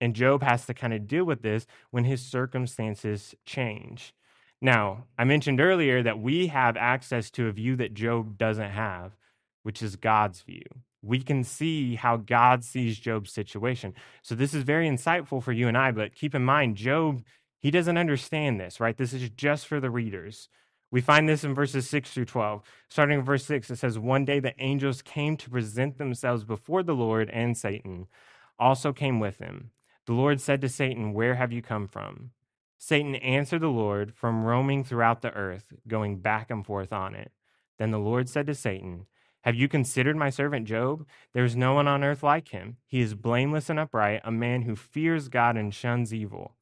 And 0.00 0.14
Job 0.14 0.42
has 0.42 0.66
to 0.66 0.74
kind 0.74 0.92
of 0.92 1.08
deal 1.08 1.24
with 1.24 1.42
this 1.42 1.66
when 1.90 2.04
his 2.04 2.22
circumstances 2.22 3.34
change. 3.44 4.14
Now, 4.60 5.04
I 5.18 5.24
mentioned 5.24 5.60
earlier 5.60 6.02
that 6.02 6.18
we 6.18 6.48
have 6.48 6.76
access 6.76 7.30
to 7.32 7.48
a 7.48 7.52
view 7.52 7.76
that 7.76 7.94
Job 7.94 8.38
doesn't 8.38 8.70
have, 8.70 9.12
which 9.62 9.82
is 9.82 9.96
God's 9.96 10.42
view. 10.42 10.64
We 11.02 11.20
can 11.20 11.44
see 11.44 11.94
how 11.94 12.16
God 12.16 12.64
sees 12.64 12.98
Job's 12.98 13.32
situation. 13.32 13.94
So, 14.22 14.34
this 14.34 14.54
is 14.54 14.64
very 14.64 14.88
insightful 14.88 15.42
for 15.42 15.52
you 15.52 15.68
and 15.68 15.76
I, 15.76 15.92
but 15.92 16.14
keep 16.14 16.34
in 16.34 16.44
mind, 16.44 16.76
Job, 16.76 17.22
he 17.60 17.70
doesn't 17.70 17.98
understand 17.98 18.58
this, 18.60 18.80
right? 18.80 18.96
This 18.96 19.12
is 19.12 19.28
just 19.30 19.66
for 19.66 19.80
the 19.80 19.90
readers. 19.90 20.48
We 20.96 21.02
find 21.02 21.28
this 21.28 21.44
in 21.44 21.54
verses 21.54 21.86
6 21.90 22.10
through 22.10 22.24
12. 22.24 22.62
Starting 22.88 23.18
in 23.18 23.24
verse 23.26 23.44
6, 23.44 23.70
it 23.70 23.76
says, 23.76 23.98
One 23.98 24.24
day 24.24 24.40
the 24.40 24.54
angels 24.58 25.02
came 25.02 25.36
to 25.36 25.50
present 25.50 25.98
themselves 25.98 26.42
before 26.42 26.82
the 26.82 26.94
Lord, 26.94 27.28
and 27.28 27.54
Satan 27.54 28.06
also 28.58 28.94
came 28.94 29.20
with 29.20 29.36
him. 29.36 29.72
The 30.06 30.14
Lord 30.14 30.40
said 30.40 30.62
to 30.62 30.70
Satan, 30.70 31.12
Where 31.12 31.34
have 31.34 31.52
you 31.52 31.60
come 31.60 31.86
from? 31.86 32.30
Satan 32.78 33.14
answered 33.16 33.60
the 33.60 33.68
Lord, 33.68 34.14
From 34.14 34.46
roaming 34.46 34.84
throughout 34.84 35.20
the 35.20 35.34
earth, 35.34 35.66
going 35.86 36.20
back 36.20 36.50
and 36.50 36.64
forth 36.64 36.94
on 36.94 37.14
it. 37.14 37.30
Then 37.78 37.90
the 37.90 37.98
Lord 37.98 38.30
said 38.30 38.46
to 38.46 38.54
Satan, 38.54 39.04
Have 39.42 39.54
you 39.54 39.68
considered 39.68 40.16
my 40.16 40.30
servant 40.30 40.66
Job? 40.66 41.06
There 41.34 41.44
is 41.44 41.54
no 41.54 41.74
one 41.74 41.86
on 41.86 42.04
earth 42.04 42.22
like 42.22 42.48
him. 42.48 42.78
He 42.86 43.02
is 43.02 43.12
blameless 43.12 43.68
and 43.68 43.78
upright, 43.78 44.22
a 44.24 44.30
man 44.30 44.62
who 44.62 44.74
fears 44.74 45.28
God 45.28 45.58
and 45.58 45.74
shuns 45.74 46.14
evil. 46.14 46.55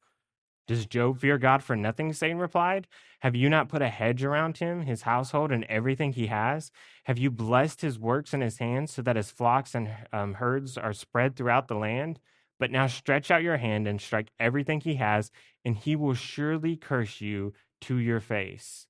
Does 0.67 0.85
Job 0.85 1.19
fear 1.19 1.37
God 1.37 1.63
for 1.63 1.75
nothing? 1.75 2.11
Satan 2.13 2.39
replied. 2.39 2.87
Have 3.19 3.35
you 3.35 3.49
not 3.49 3.69
put 3.69 3.81
a 3.81 3.89
hedge 3.89 4.23
around 4.23 4.57
him, 4.57 4.81
his 4.83 5.03
household, 5.03 5.51
and 5.51 5.63
everything 5.65 6.13
he 6.13 6.27
has? 6.27 6.71
Have 7.05 7.17
you 7.17 7.29
blessed 7.29 7.81
his 7.81 7.99
works 7.99 8.33
in 8.33 8.41
his 8.41 8.57
hands 8.57 8.93
so 8.93 9.01
that 9.03 9.15
his 9.15 9.31
flocks 9.31 9.75
and 9.75 9.89
um, 10.11 10.35
herds 10.35 10.77
are 10.77 10.93
spread 10.93 11.35
throughout 11.35 11.67
the 11.67 11.75
land? 11.75 12.19
But 12.59 12.71
now 12.71 12.87
stretch 12.87 13.31
out 13.31 13.43
your 13.43 13.57
hand 13.57 13.87
and 13.87 14.01
strike 14.01 14.31
everything 14.39 14.81
he 14.81 14.95
has, 14.95 15.29
and 15.63 15.75
he 15.75 15.95
will 15.95 16.13
surely 16.13 16.75
curse 16.75 17.21
you 17.21 17.53
to 17.81 17.97
your 17.97 18.19
face. 18.19 18.87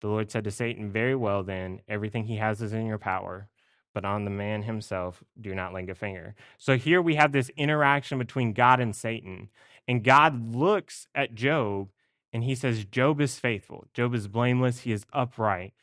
The 0.00 0.08
Lord 0.08 0.30
said 0.30 0.44
to 0.44 0.50
Satan, 0.50 0.90
Very 0.90 1.14
well, 1.14 1.42
then, 1.42 1.80
everything 1.88 2.24
he 2.24 2.36
has 2.36 2.60
is 2.60 2.72
in 2.72 2.86
your 2.86 2.98
power, 2.98 3.48
but 3.94 4.04
on 4.04 4.24
the 4.24 4.30
man 4.30 4.62
himself 4.62 5.22
do 5.40 5.54
not 5.54 5.72
lay 5.72 5.86
a 5.88 5.94
finger. 5.94 6.34
So 6.58 6.76
here 6.76 7.00
we 7.00 7.14
have 7.14 7.32
this 7.32 7.50
interaction 7.56 8.18
between 8.18 8.52
God 8.52 8.80
and 8.80 8.94
Satan. 8.94 9.48
And 9.88 10.04
God 10.04 10.54
looks 10.54 11.06
at 11.14 11.34
Job 11.34 11.88
and 12.32 12.44
he 12.44 12.54
says, 12.54 12.84
Job 12.84 13.20
is 13.20 13.38
faithful. 13.38 13.86
Job 13.94 14.14
is 14.14 14.28
blameless. 14.28 14.80
He 14.80 14.92
is 14.92 15.06
upright. 15.12 15.74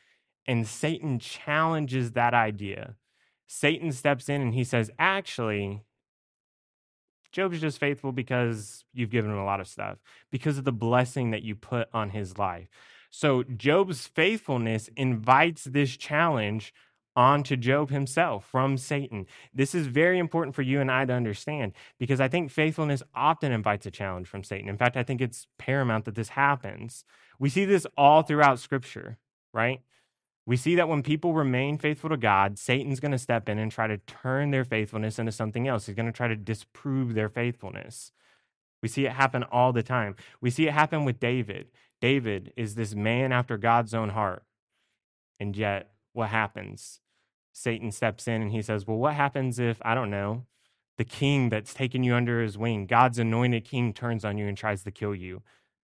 And 0.46 0.66
Satan 0.66 1.18
challenges 1.18 2.12
that 2.12 2.34
idea. 2.34 2.96
Satan 3.46 3.92
steps 3.92 4.28
in 4.28 4.42
and 4.42 4.54
he 4.54 4.64
says, 4.64 4.90
Actually, 4.98 5.82
Job's 7.32 7.60
just 7.60 7.80
faithful 7.80 8.12
because 8.12 8.84
you've 8.92 9.10
given 9.10 9.30
him 9.30 9.38
a 9.38 9.44
lot 9.44 9.60
of 9.60 9.66
stuff, 9.66 9.98
because 10.30 10.56
of 10.56 10.64
the 10.64 10.72
blessing 10.72 11.32
that 11.32 11.42
you 11.42 11.56
put 11.56 11.88
on 11.92 12.10
his 12.10 12.38
life. 12.38 12.68
So 13.10 13.42
Job's 13.42 14.06
faithfulness 14.06 14.88
invites 14.96 15.64
this 15.64 15.96
challenge 15.96 16.72
onto 17.16 17.56
Job 17.56 17.90
himself 17.90 18.46
from 18.50 18.76
Satan. 18.76 19.26
This 19.52 19.74
is 19.74 19.86
very 19.86 20.18
important 20.18 20.54
for 20.54 20.62
you 20.62 20.80
and 20.80 20.90
I 20.90 21.04
to 21.04 21.12
understand 21.12 21.72
because 21.98 22.20
I 22.20 22.28
think 22.28 22.50
faithfulness 22.50 23.02
often 23.14 23.52
invites 23.52 23.86
a 23.86 23.90
challenge 23.90 24.26
from 24.26 24.44
Satan. 24.44 24.68
In 24.68 24.76
fact, 24.76 24.96
I 24.96 25.02
think 25.02 25.20
it's 25.20 25.46
paramount 25.58 26.04
that 26.06 26.14
this 26.14 26.30
happens. 26.30 27.04
We 27.38 27.48
see 27.48 27.64
this 27.64 27.86
all 27.96 28.22
throughout 28.22 28.58
Scripture, 28.58 29.18
right? 29.52 29.80
We 30.46 30.56
see 30.56 30.74
that 30.74 30.88
when 30.88 31.02
people 31.02 31.32
remain 31.32 31.78
faithful 31.78 32.10
to 32.10 32.16
God, 32.16 32.58
Satan's 32.58 33.00
going 33.00 33.12
to 33.12 33.18
step 33.18 33.48
in 33.48 33.58
and 33.58 33.72
try 33.72 33.86
to 33.86 33.98
turn 33.98 34.50
their 34.50 34.64
faithfulness 34.64 35.18
into 35.18 35.32
something 35.32 35.66
else. 35.66 35.86
He's 35.86 35.94
going 35.94 36.06
to 36.06 36.12
try 36.12 36.28
to 36.28 36.36
disprove 36.36 37.14
their 37.14 37.30
faithfulness. 37.30 38.12
We 38.82 38.88
see 38.88 39.06
it 39.06 39.12
happen 39.12 39.44
all 39.44 39.72
the 39.72 39.82
time. 39.82 40.16
We 40.42 40.50
see 40.50 40.66
it 40.66 40.74
happen 40.74 41.06
with 41.06 41.18
David. 41.18 41.70
David 42.02 42.52
is 42.56 42.74
this 42.74 42.94
man 42.94 43.32
after 43.32 43.56
God's 43.56 43.94
own 43.94 44.10
heart. 44.10 44.42
And 45.40 45.56
yet, 45.56 45.92
what 46.12 46.28
happens? 46.28 47.00
Satan 47.56 47.92
steps 47.92 48.26
in 48.26 48.42
and 48.42 48.50
he 48.50 48.60
says, 48.60 48.86
Well, 48.86 48.98
what 48.98 49.14
happens 49.14 49.58
if, 49.60 49.80
I 49.82 49.94
don't 49.94 50.10
know, 50.10 50.44
the 50.98 51.04
king 51.04 51.48
that's 51.48 51.72
taken 51.72 52.02
you 52.02 52.14
under 52.14 52.42
his 52.42 52.58
wing, 52.58 52.86
God's 52.86 53.18
anointed 53.18 53.64
king, 53.64 53.94
turns 53.94 54.24
on 54.24 54.36
you 54.36 54.46
and 54.48 54.58
tries 54.58 54.82
to 54.82 54.90
kill 54.90 55.14
you? 55.14 55.40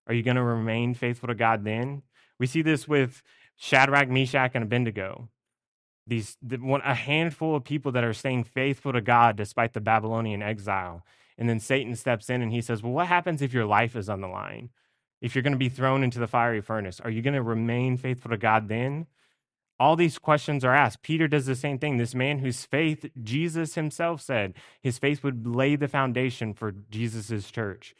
Are 0.08 0.14
you 0.14 0.24
going 0.24 0.36
to 0.36 0.44
remain 0.44 0.96
faithful 0.96 1.28
to 1.28 1.36
God 1.36 1.64
then? 1.64 2.02
We 2.40 2.48
see 2.48 2.64
this 2.64 2.88
with 2.88 3.22
Shadrach, 3.56 4.10
Meshach, 4.10 4.52
and 4.56 4.64
Abednego. 4.64 5.30
These 6.08 6.36
the, 6.42 6.58
one, 6.58 6.82
a 6.82 6.96
handful 6.96 7.56
of 7.56 7.64
people 7.64 7.92
that 7.92 8.04
are 8.04 8.14
staying 8.14 8.46
faithful 8.46 8.94
to 8.94 9.02
God 9.02 9.36
despite 9.36 9.74
the 9.74 9.82
Babylonian 9.82 10.42
exile. 10.42 11.06
And 11.38 11.48
then 11.48 11.60
Satan 11.60 11.96
steps 11.96 12.30
in 12.30 12.42
and 12.42 12.52
he 12.52 12.62
says, 12.62 12.82
Well, 12.82 12.92
what 12.92 13.08
happens 13.08 13.44
if 13.44 13.54
your 13.54 13.66
life 13.66 13.96
is 13.96 14.10
on 14.10 14.22
the 14.22 14.28
line? 14.28 14.70
If 15.22 15.36
you're 15.36 15.44
going 15.44 15.54
to 15.54 15.60
be 15.60 15.70
thrown 15.70 16.04
into 16.04 16.18
the 16.18 16.28
fiery 16.28 16.62
furnace, 16.62 17.00
are 17.00 17.12
you 17.12 17.22
going 17.22 17.36
to 17.36 17.44
remain 17.44 17.98
faithful 17.98 18.32
to 18.32 18.38
God 18.38 18.68
then? 18.68 19.06
All 19.82 19.96
these 19.96 20.20
questions 20.20 20.64
are 20.64 20.76
asked. 20.76 21.02
Peter 21.02 21.28
does 21.28 21.48
the 21.48 21.56
same 21.56 21.80
thing. 21.80 21.98
This 21.98 22.14
man 22.14 22.38
whose 22.38 22.66
faith, 22.66 23.04
Jesus 23.24 23.74
himself 23.74 24.22
said, 24.22 24.54
his 24.80 25.00
faith 25.00 25.24
would 25.24 25.48
lay 25.48 25.76
the 25.76 25.88
foundation 25.88 26.54
for 26.54 26.72
Jesus' 26.92 27.50
church. 27.50 27.96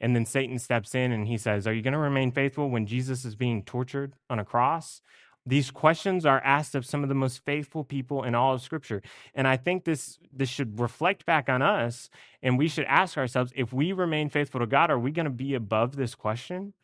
And 0.00 0.14
then 0.14 0.24
Satan 0.24 0.60
steps 0.60 0.94
in 0.94 1.10
and 1.10 1.26
he 1.26 1.36
says, 1.36 1.66
Are 1.66 1.72
you 1.72 1.82
going 1.82 1.92
to 1.92 1.98
remain 1.98 2.30
faithful 2.30 2.70
when 2.70 2.86
Jesus 2.86 3.24
is 3.24 3.34
being 3.34 3.64
tortured 3.64 4.12
on 4.30 4.38
a 4.38 4.44
cross? 4.44 5.02
These 5.44 5.72
questions 5.72 6.24
are 6.24 6.40
asked 6.44 6.76
of 6.76 6.86
some 6.86 7.02
of 7.02 7.08
the 7.08 7.16
most 7.16 7.44
faithful 7.44 7.82
people 7.82 8.22
in 8.22 8.36
all 8.36 8.54
of 8.54 8.62
Scripture. 8.62 9.02
And 9.34 9.48
I 9.48 9.56
think 9.56 9.82
this, 9.82 10.20
this 10.32 10.48
should 10.48 10.78
reflect 10.78 11.26
back 11.26 11.48
on 11.48 11.62
us, 11.62 12.10
and 12.44 12.56
we 12.56 12.68
should 12.68 12.84
ask 12.84 13.18
ourselves 13.18 13.50
if 13.56 13.72
we 13.72 13.90
remain 13.90 14.28
faithful 14.28 14.60
to 14.60 14.66
God, 14.66 14.88
are 14.88 15.00
we 15.00 15.10
going 15.10 15.24
to 15.24 15.30
be 15.30 15.54
above 15.54 15.96
this 15.96 16.14
question? 16.14 16.74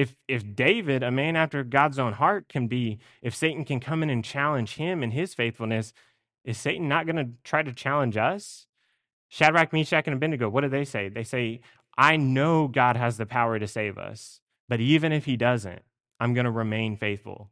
If 0.00 0.16
if 0.28 0.56
David, 0.56 1.02
a 1.02 1.10
man 1.10 1.36
after 1.36 1.62
God's 1.62 1.98
own 1.98 2.14
heart, 2.14 2.48
can 2.48 2.68
be, 2.68 2.98
if 3.20 3.34
Satan 3.34 3.66
can 3.66 3.80
come 3.80 4.02
in 4.02 4.08
and 4.08 4.24
challenge 4.24 4.76
him 4.76 5.02
and 5.02 5.12
his 5.12 5.34
faithfulness, 5.34 5.92
is 6.42 6.56
Satan 6.56 6.88
not 6.88 7.04
going 7.04 7.16
to 7.16 7.32
try 7.44 7.62
to 7.62 7.72
challenge 7.72 8.16
us? 8.16 8.66
Shadrach, 9.28 9.74
Meshach, 9.74 10.06
and 10.06 10.16
Abednego, 10.16 10.48
what 10.48 10.62
do 10.62 10.70
they 10.70 10.86
say? 10.86 11.10
They 11.10 11.22
say, 11.22 11.60
I 11.98 12.16
know 12.16 12.66
God 12.66 12.96
has 12.96 13.18
the 13.18 13.26
power 13.26 13.58
to 13.58 13.66
save 13.66 13.98
us, 13.98 14.40
but 14.70 14.80
even 14.80 15.12
if 15.12 15.26
he 15.26 15.36
doesn't, 15.36 15.82
I'm 16.18 16.32
going 16.32 16.46
to 16.46 16.50
remain 16.50 16.96
faithful. 16.96 17.50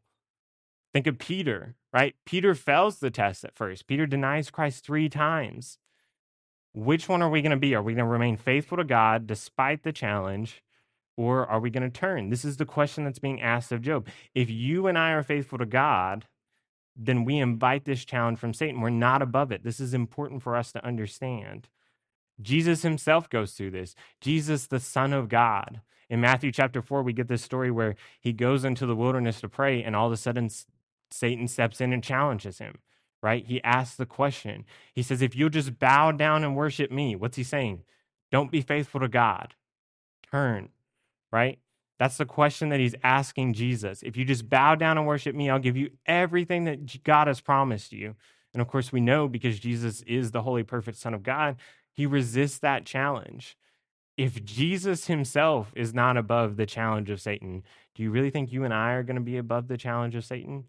Think 0.94 1.06
of 1.06 1.18
Peter, 1.18 1.76
right? 1.92 2.14
Peter 2.24 2.54
fails 2.54 2.98
the 2.98 3.10
test 3.10 3.44
at 3.44 3.54
first. 3.54 3.86
Peter 3.86 4.06
denies 4.06 4.50
Christ 4.50 4.86
three 4.86 5.10
times. 5.10 5.76
Which 6.72 7.10
one 7.10 7.20
are 7.20 7.28
we 7.28 7.42
going 7.42 7.50
to 7.50 7.58
be? 7.58 7.74
Are 7.74 7.82
we 7.82 7.92
going 7.92 8.06
to 8.06 8.10
remain 8.10 8.38
faithful 8.38 8.78
to 8.78 8.84
God 8.84 9.26
despite 9.26 9.82
the 9.82 9.92
challenge? 9.92 10.62
Or 11.18 11.44
are 11.48 11.58
we 11.58 11.70
going 11.70 11.82
to 11.82 11.90
turn? 11.90 12.30
This 12.30 12.44
is 12.44 12.58
the 12.58 12.64
question 12.64 13.02
that's 13.02 13.18
being 13.18 13.42
asked 13.42 13.72
of 13.72 13.82
Job. 13.82 14.06
If 14.36 14.48
you 14.48 14.86
and 14.86 14.96
I 14.96 15.10
are 15.10 15.24
faithful 15.24 15.58
to 15.58 15.66
God, 15.66 16.26
then 16.94 17.24
we 17.24 17.38
invite 17.38 17.84
this 17.84 18.04
challenge 18.04 18.38
from 18.38 18.54
Satan. 18.54 18.80
We're 18.80 18.90
not 18.90 19.20
above 19.20 19.50
it. 19.50 19.64
This 19.64 19.80
is 19.80 19.94
important 19.94 20.44
for 20.44 20.54
us 20.54 20.70
to 20.72 20.86
understand. 20.86 21.68
Jesus 22.40 22.82
himself 22.82 23.28
goes 23.28 23.54
through 23.54 23.72
this. 23.72 23.96
Jesus, 24.20 24.68
the 24.68 24.78
Son 24.78 25.12
of 25.12 25.28
God. 25.28 25.80
In 26.08 26.20
Matthew 26.20 26.52
chapter 26.52 26.80
4, 26.80 27.02
we 27.02 27.12
get 27.12 27.26
this 27.26 27.42
story 27.42 27.72
where 27.72 27.96
he 28.20 28.32
goes 28.32 28.64
into 28.64 28.86
the 28.86 28.94
wilderness 28.94 29.40
to 29.40 29.48
pray, 29.48 29.82
and 29.82 29.96
all 29.96 30.06
of 30.06 30.12
a 30.12 30.16
sudden, 30.16 30.48
Satan 31.10 31.48
steps 31.48 31.80
in 31.80 31.92
and 31.92 32.02
challenges 32.02 32.58
him, 32.58 32.78
right? 33.24 33.44
He 33.44 33.60
asks 33.64 33.96
the 33.96 34.06
question. 34.06 34.64
He 34.94 35.02
says, 35.02 35.20
If 35.20 35.34
you'll 35.34 35.48
just 35.48 35.80
bow 35.80 36.12
down 36.12 36.44
and 36.44 36.54
worship 36.54 36.92
me, 36.92 37.16
what's 37.16 37.36
he 37.36 37.42
saying? 37.42 37.82
Don't 38.30 38.52
be 38.52 38.60
faithful 38.60 39.00
to 39.00 39.08
God. 39.08 39.54
Turn, 40.30 40.68
right? 41.32 41.58
That's 41.98 42.16
the 42.16 42.26
question 42.26 42.68
that 42.68 42.80
he's 42.80 42.94
asking 43.02 43.54
Jesus. 43.54 44.02
If 44.02 44.16
you 44.16 44.24
just 44.24 44.48
bow 44.48 44.76
down 44.76 44.98
and 44.98 45.06
worship 45.06 45.34
me, 45.34 45.50
I'll 45.50 45.58
give 45.58 45.76
you 45.76 45.90
everything 46.06 46.64
that 46.64 47.02
God 47.02 47.26
has 47.26 47.40
promised 47.40 47.92
you. 47.92 48.14
And 48.54 48.60
of 48.60 48.68
course, 48.68 48.92
we 48.92 49.00
know 49.00 49.28
because 49.28 49.58
Jesus 49.58 50.02
is 50.02 50.30
the 50.30 50.42
holy, 50.42 50.62
perfect 50.62 50.98
Son 50.98 51.12
of 51.12 51.22
God, 51.22 51.56
he 51.92 52.06
resists 52.06 52.60
that 52.60 52.86
challenge. 52.86 53.56
If 54.16 54.44
Jesus 54.44 55.06
himself 55.06 55.72
is 55.76 55.94
not 55.94 56.16
above 56.16 56.56
the 56.56 56.66
challenge 56.66 57.10
of 57.10 57.20
Satan, 57.20 57.62
do 57.94 58.02
you 58.02 58.10
really 58.10 58.30
think 58.30 58.52
you 58.52 58.64
and 58.64 58.74
I 58.74 58.92
are 58.92 59.02
going 59.02 59.16
to 59.16 59.22
be 59.22 59.36
above 59.36 59.68
the 59.68 59.76
challenge 59.76 60.14
of 60.14 60.24
Satan? 60.24 60.64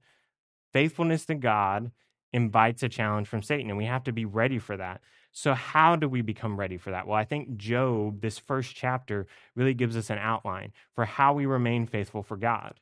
Faithfulness 0.74 1.26
to 1.28 1.36
God 1.36 1.91
invites 2.32 2.84
a 2.84 2.89
challenge 2.89 3.28
from 3.28 3.41
Satan, 3.41 3.69
and 3.69 3.78
we 3.78 3.86
have 3.86 4.04
to 4.04 4.12
be 4.12 4.26
ready 4.26 4.60
for 4.60 4.78
that. 4.78 5.02
So, 5.32 5.54
how 5.54 5.96
do 5.96 6.10
we 6.10 6.22
become 6.22 6.60
ready 6.60 6.78
for 6.78 6.92
that? 6.92 7.08
Well, 7.08 7.18
I 7.18 7.24
think 7.24 7.58
Job, 7.58 8.22
this 8.22 8.39
first 8.39 8.76
chapter, 8.76 9.28
really 9.56 9.74
gives 9.74 9.96
us 9.96 10.10
an 10.10 10.18
outline 10.18 10.74
for 10.96 11.06
how 11.06 11.34
we 11.34 11.46
remain 11.46 11.86
faithful 11.86 12.24
for 12.24 12.36
God. 12.36 12.80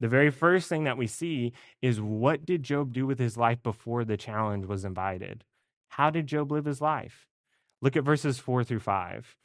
The 0.00 0.08
very 0.08 0.30
first 0.30 0.68
thing 0.68 0.84
that 0.84 0.98
we 0.98 1.06
see 1.06 1.52
is 1.80 2.00
what 2.00 2.44
did 2.44 2.62
Job 2.62 2.92
do 2.92 3.06
with 3.06 3.18
his 3.18 3.36
life 3.36 3.62
before 3.62 4.04
the 4.04 4.16
challenge 4.16 4.66
was 4.66 4.84
invited? 4.84 5.44
How 5.90 6.10
did 6.10 6.26
Job 6.26 6.50
live 6.50 6.64
his 6.64 6.80
life? 6.80 7.28
Look 7.80 7.96
at 7.96 8.04
verses 8.04 8.38
four 8.38 8.64
through 8.64 8.80
five. 8.80 9.36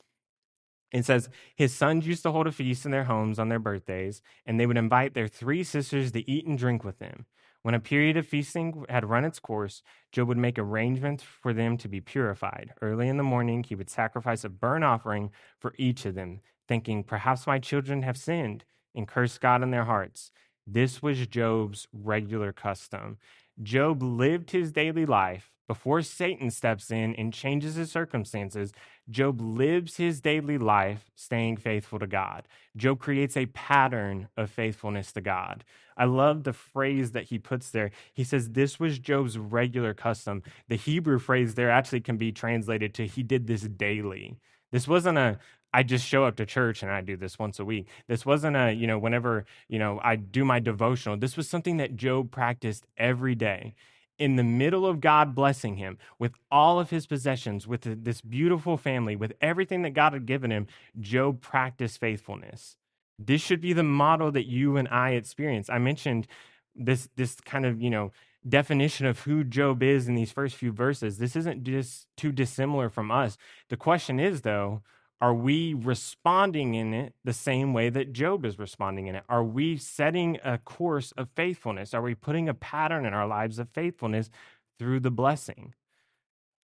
It 0.92 1.06
says, 1.06 1.30
His 1.56 1.74
sons 1.74 2.08
used 2.08 2.24
to 2.24 2.32
hold 2.32 2.48
a 2.48 2.52
feast 2.52 2.86
in 2.86 2.92
their 2.92 3.04
homes 3.04 3.40
on 3.40 3.50
their 3.50 3.60
birthdays, 3.60 4.22
and 4.46 4.60
they 4.60 4.66
would 4.66 4.78
invite 4.78 5.14
their 5.14 5.28
three 5.28 5.64
sisters 5.64 6.12
to 6.14 6.30
eat 6.30 6.46
and 6.46 6.58
drink 6.58 6.84
with 6.84 7.00
them. 7.00 7.26
When 7.68 7.76
a 7.76 7.82
period 7.82 8.16
of 8.16 8.26
feasting 8.26 8.86
had 8.88 9.10
run 9.10 9.26
its 9.26 9.40
course, 9.40 9.84
Job 10.14 10.30
would 10.30 10.38
make 10.38 10.58
arrangements 10.58 11.22
for 11.22 11.52
them 11.52 11.76
to 11.80 11.90
be 11.90 12.00
purified. 12.00 12.74
Early 12.82 13.10
in 13.10 13.18
the 13.18 13.24
morning, 13.24 13.62
he 13.62 13.76
would 13.76 13.90
sacrifice 13.90 14.46
a 14.46 14.50
burnt 14.50 14.86
offering 14.86 15.32
for 15.60 15.74
each 15.78 16.06
of 16.06 16.16
them, 16.16 16.40
thinking, 16.70 17.04
Perhaps 17.04 17.46
my 17.46 17.60
children 17.60 18.04
have 18.04 18.16
sinned 18.16 18.64
and 18.96 19.06
cursed 19.06 19.42
God 19.42 19.64
in 19.64 19.72
their 19.72 19.84
hearts. 19.84 20.32
This 20.66 21.02
was 21.02 21.28
Job's 21.28 21.90
regular 21.92 22.54
custom. 22.54 23.18
Job 23.62 24.02
lived 24.02 24.52
his 24.52 24.72
daily 24.72 25.06
life 25.06 25.52
before 25.68 26.02
Satan 26.02 26.50
steps 26.50 26.90
in 26.90 27.14
and 27.16 27.34
changes 27.34 27.76
his 27.76 27.92
circumstances. 27.92 28.72
Job 29.10 29.42
lives 29.42 29.98
his 29.98 30.22
daily 30.22 30.58
life 30.58 31.12
staying 31.16 31.58
faithful 31.58 32.00
to 32.00 32.08
God. 32.08 32.48
Job 32.76 33.00
creates 33.00 33.36
a 33.36 33.48
pattern 33.48 34.30
of 34.38 34.50
faithfulness 34.50 35.12
to 35.14 35.22
God. 35.22 35.64
I 35.98 36.06
love 36.06 36.44
the 36.44 36.54
phrase 36.54 37.12
that 37.12 37.26
he 37.26 37.38
puts 37.38 37.72
there. 37.72 37.92
He 38.14 38.24
says, 38.24 38.52
This 38.52 38.80
was 38.80 39.00
Job's 39.00 39.38
regular 39.38 39.94
custom. 39.94 40.44
The 40.70 40.76
Hebrew 40.76 41.20
phrase 41.20 41.56
there 41.56 41.72
actually 41.72 42.02
can 42.02 42.18
be 42.18 42.32
translated 42.32 42.94
to, 42.96 43.06
He 43.06 43.24
did 43.24 43.48
this 43.48 43.64
daily. 43.64 44.38
This 44.72 44.88
wasn't 44.88 45.18
a, 45.18 45.40
I 45.74 45.84
just 45.84 46.06
show 46.06 46.24
up 46.24 46.36
to 46.38 46.46
church 46.46 46.82
and 46.82 46.92
I 46.92 47.02
do 47.02 47.18
this 47.18 47.40
once 47.40 47.60
a 47.60 47.66
week. 47.66 47.88
This 48.08 48.26
wasn't 48.26 48.56
a, 48.56 48.72
you 48.72 48.88
know, 48.88 49.00
whenever, 49.00 49.46
you 49.68 49.80
know, 49.80 50.00
I 50.04 50.16
do 50.16 50.46
my 50.46 50.60
devotional. 50.60 51.18
This 51.18 51.38
was 51.38 51.50
something 51.50 51.78
that 51.78 51.96
Job 51.96 52.32
practiced 52.32 52.86
every 52.98 53.36
day 53.36 53.74
in 54.20 54.36
the 54.36 54.44
middle 54.44 54.86
of 54.86 55.00
God 55.00 55.36
blessing 55.36 55.78
him 55.78 55.98
with 56.18 56.34
all 56.52 56.80
of 56.80 56.90
his 56.90 57.06
possessions, 57.06 57.68
with 57.68 57.82
this 58.04 58.22
beautiful 58.22 58.78
family, 58.78 59.16
with 59.16 59.34
everything 59.42 59.84
that 59.84 59.92
God 59.92 60.14
had 60.14 60.26
given 60.26 60.52
him, 60.52 60.68
Job 61.00 61.42
practiced 61.42 62.00
faithfulness. 62.00 62.78
This 63.20 63.42
should 63.42 63.62
be 63.62 63.74
the 63.74 63.84
model 63.84 64.32
that 64.32 64.48
you 64.48 64.78
and 64.78 64.88
I 64.90 65.12
experience. 65.12 65.70
I 65.70 65.80
mentioned 65.80 66.28
this 66.76 67.10
this 67.16 67.36
kind 67.42 67.66
of, 67.66 67.82
you 67.82 67.90
know, 67.90 68.12
definition 68.48 69.06
of 69.06 69.20
who 69.22 69.44
Job 69.44 69.82
is 69.84 70.08
in 70.08 70.16
these 70.16 70.32
first 70.32 70.56
few 70.56 70.72
verses. 70.72 71.18
This 71.18 71.36
isn't 71.36 71.64
just 71.64 72.08
too 72.16 72.32
dissimilar 72.32 72.90
from 72.90 73.12
us. 73.12 73.38
The 73.70 73.78
question 73.78 74.20
is 74.20 74.42
though, 74.42 74.84
are 75.20 75.34
we 75.34 75.74
responding 75.74 76.76
in 76.76 76.94
it 76.94 77.14
the 77.24 77.34
same 77.34 77.74
way 77.74 77.90
that 77.90 78.14
Job 78.14 78.46
is 78.46 78.60
responding 78.60 79.08
in 79.08 79.16
it? 79.16 79.24
Are 79.28 79.44
we 79.44 79.78
setting 79.78 80.38
a 80.44 80.60
course 80.60 81.12
of 81.14 81.30
faithfulness? 81.36 81.94
Are 81.94 82.02
we 82.02 82.14
putting 82.14 82.48
a 82.48 82.54
pattern 82.54 83.06
in 83.06 83.14
our 83.14 83.28
lives 83.28 83.58
of 83.58 83.70
faithfulness 83.70 84.30
through 84.78 85.00
the 85.00 85.12
blessing? 85.12 85.74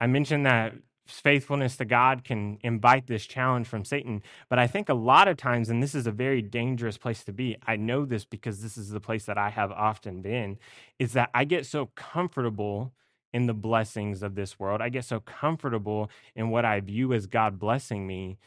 I 0.01 0.07
mentioned 0.07 0.45
that 0.45 0.73
faithfulness 1.07 1.77
to 1.77 1.85
God 1.85 2.23
can 2.23 2.57
invite 2.61 3.07
this 3.07 3.25
challenge 3.25 3.67
from 3.67 3.85
Satan, 3.85 4.21
but 4.49 4.59
I 4.59 4.67
think 4.67 4.89
a 4.89 4.93
lot 4.93 5.27
of 5.27 5.37
times, 5.37 5.69
and 5.69 5.81
this 5.81 5.95
is 5.95 6.05
a 6.05 6.11
very 6.11 6.41
dangerous 6.41 6.97
place 6.97 7.23
to 7.25 7.33
be, 7.33 7.57
I 7.65 7.75
know 7.75 8.05
this 8.05 8.25
because 8.25 8.61
this 8.61 8.77
is 8.77 8.89
the 8.89 8.99
place 8.99 9.25
that 9.25 9.37
I 9.37 9.49
have 9.49 9.71
often 9.71 10.21
been, 10.21 10.57
is 10.99 11.13
that 11.13 11.29
I 11.33 11.45
get 11.45 11.65
so 11.65 11.87
comfortable 11.95 12.93
in 13.33 13.47
the 13.47 13.53
blessings 13.53 14.23
of 14.23 14.35
this 14.35 14.59
world. 14.59 14.81
I 14.81 14.89
get 14.89 15.05
so 15.05 15.19
comfortable 15.19 16.09
in 16.35 16.49
what 16.49 16.65
I 16.65 16.79
view 16.81 17.13
as 17.13 17.27
God 17.27 17.59
blessing 17.59 18.05
me 18.05 18.37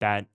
that 0.00 0.26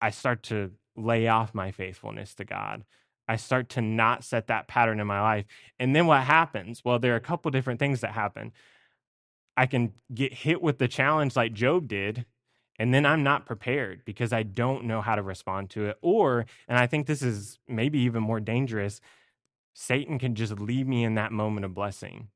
I 0.00 0.10
start 0.10 0.42
to 0.44 0.72
lay 0.96 1.28
off 1.28 1.54
my 1.54 1.70
faithfulness 1.70 2.34
to 2.36 2.44
God. 2.44 2.84
I 3.26 3.36
start 3.36 3.68
to 3.70 3.80
not 3.80 4.24
set 4.24 4.46
that 4.46 4.68
pattern 4.68 5.00
in 5.00 5.06
my 5.06 5.20
life. 5.20 5.44
And 5.78 5.94
then 5.94 6.06
what 6.06 6.22
happens? 6.22 6.84
Well, 6.84 6.98
there 6.98 7.12
are 7.12 7.16
a 7.16 7.20
couple 7.20 7.50
different 7.50 7.78
things 7.78 8.00
that 8.00 8.12
happen. 8.12 8.52
I 9.56 9.66
can 9.66 9.92
get 10.14 10.32
hit 10.32 10.62
with 10.62 10.78
the 10.78 10.88
challenge 10.88 11.36
like 11.36 11.52
Job 11.52 11.88
did, 11.88 12.24
and 12.78 12.94
then 12.94 13.04
I'm 13.04 13.22
not 13.22 13.44
prepared 13.44 14.04
because 14.04 14.32
I 14.32 14.44
don't 14.44 14.84
know 14.84 15.02
how 15.02 15.16
to 15.16 15.22
respond 15.22 15.70
to 15.70 15.86
it. 15.86 15.98
Or, 16.00 16.46
and 16.68 16.78
I 16.78 16.86
think 16.86 17.06
this 17.06 17.22
is 17.22 17.58
maybe 17.66 17.98
even 18.00 18.22
more 18.22 18.40
dangerous, 18.40 19.00
Satan 19.74 20.18
can 20.18 20.34
just 20.34 20.58
leave 20.58 20.86
me 20.86 21.04
in 21.04 21.14
that 21.16 21.32
moment 21.32 21.64
of 21.64 21.74
blessing 21.74 22.28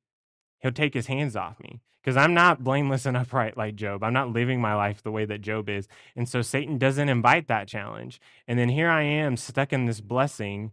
he'll 0.62 0.72
take 0.72 0.94
his 0.94 1.08
hands 1.08 1.36
off 1.36 1.60
me 1.60 1.80
because 2.02 2.16
I'm 2.16 2.34
not 2.34 2.64
blameless 2.64 3.06
and 3.06 3.16
upright 3.18 3.56
like 3.56 3.74
Job. 3.74 4.02
I'm 4.02 4.12
not 4.12 4.32
living 4.32 4.60
my 4.60 4.74
life 4.74 5.02
the 5.02 5.12
way 5.12 5.24
that 5.24 5.40
Job 5.40 5.68
is. 5.68 5.88
And 6.16 6.28
so 6.28 6.42
Satan 6.42 6.78
doesn't 6.78 7.08
invite 7.08 7.48
that 7.48 7.68
challenge. 7.68 8.20
And 8.48 8.58
then 8.58 8.68
here 8.68 8.88
I 8.88 9.02
am 9.02 9.36
stuck 9.36 9.72
in 9.72 9.86
this 9.86 10.00
blessing, 10.00 10.72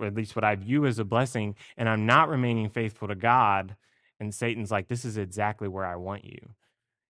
at 0.00 0.14
least 0.14 0.34
what 0.34 0.44
I 0.44 0.54
view 0.54 0.86
as 0.86 0.98
a 0.98 1.04
blessing, 1.04 1.54
and 1.76 1.88
I'm 1.88 2.06
not 2.06 2.28
remaining 2.28 2.70
faithful 2.70 3.08
to 3.08 3.14
God. 3.14 3.76
And 4.18 4.34
Satan's 4.34 4.70
like, 4.70 4.88
this 4.88 5.04
is 5.04 5.16
exactly 5.16 5.68
where 5.68 5.86
I 5.86 5.96
want 5.96 6.24
you. 6.24 6.54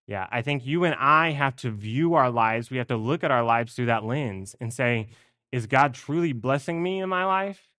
Yeah, 0.07 0.27
I 0.31 0.41
think 0.41 0.65
you 0.65 0.83
and 0.83 0.95
I 0.95 1.31
have 1.31 1.55
to 1.57 1.71
view 1.71 2.15
our 2.15 2.29
lives. 2.29 2.69
We 2.69 2.77
have 2.77 2.87
to 2.87 2.97
look 2.97 3.23
at 3.23 3.31
our 3.31 3.43
lives 3.43 3.73
through 3.73 3.85
that 3.85 4.03
lens 4.03 4.55
and 4.59 4.73
say, 4.73 5.09
is 5.51 5.67
God 5.67 5.93
truly 5.93 6.33
blessing 6.33 6.81
me 6.81 7.01
in 7.01 7.09
my 7.09 7.25
life? 7.25 7.70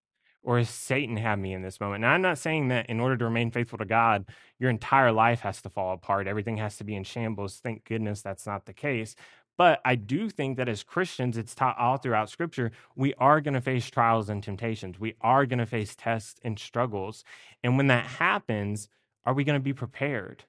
Or 0.43 0.57
has 0.57 0.69
Satan 0.69 1.17
had 1.17 1.39
me 1.39 1.53
in 1.53 1.61
this 1.61 1.79
moment? 1.79 2.01
Now, 2.01 2.11
I'm 2.11 2.21
not 2.21 2.37
saying 2.37 2.67
that 2.67 2.89
in 2.89 2.99
order 2.99 3.17
to 3.17 3.25
remain 3.25 3.51
faithful 3.51 3.77
to 3.79 3.85
God, 3.85 4.25
your 4.59 4.69
entire 4.69 5.11
life 5.11 5.41
has 5.41 5.61
to 5.61 5.69
fall 5.69 5.93
apart. 5.93 6.27
Everything 6.27 6.57
has 6.57 6.77
to 6.77 6.83
be 6.83 6.95
in 6.95 7.03
shambles. 7.03 7.59
Thank 7.63 7.85
goodness 7.85 8.21
that's 8.21 8.45
not 8.45 8.65
the 8.65 8.73
case. 8.73 9.15
But 9.57 9.81
I 9.85 9.95
do 9.95 10.29
think 10.29 10.57
that 10.57 10.67
as 10.67 10.83
Christians, 10.83 11.37
it's 11.37 11.53
taught 11.53 11.77
all 11.77 11.97
throughout 11.97 12.29
Scripture, 12.29 12.71
we 12.95 13.13
are 13.15 13.39
going 13.39 13.53
to 13.53 13.61
face 13.61 13.87
trials 13.89 14.29
and 14.29 14.41
temptations. 14.41 14.99
We 14.99 15.15
are 15.21 15.45
going 15.45 15.59
to 15.59 15.65
face 15.65 15.95
tests 15.95 16.39
and 16.43 16.57
struggles. 16.57 17.23
And 17.63 17.77
when 17.77 17.87
that 17.87 18.05
happens, 18.05 18.89
are 19.25 19.33
we 19.33 19.43
going 19.43 19.59
to 19.59 19.63
be 19.63 19.73
prepared? 19.73 20.43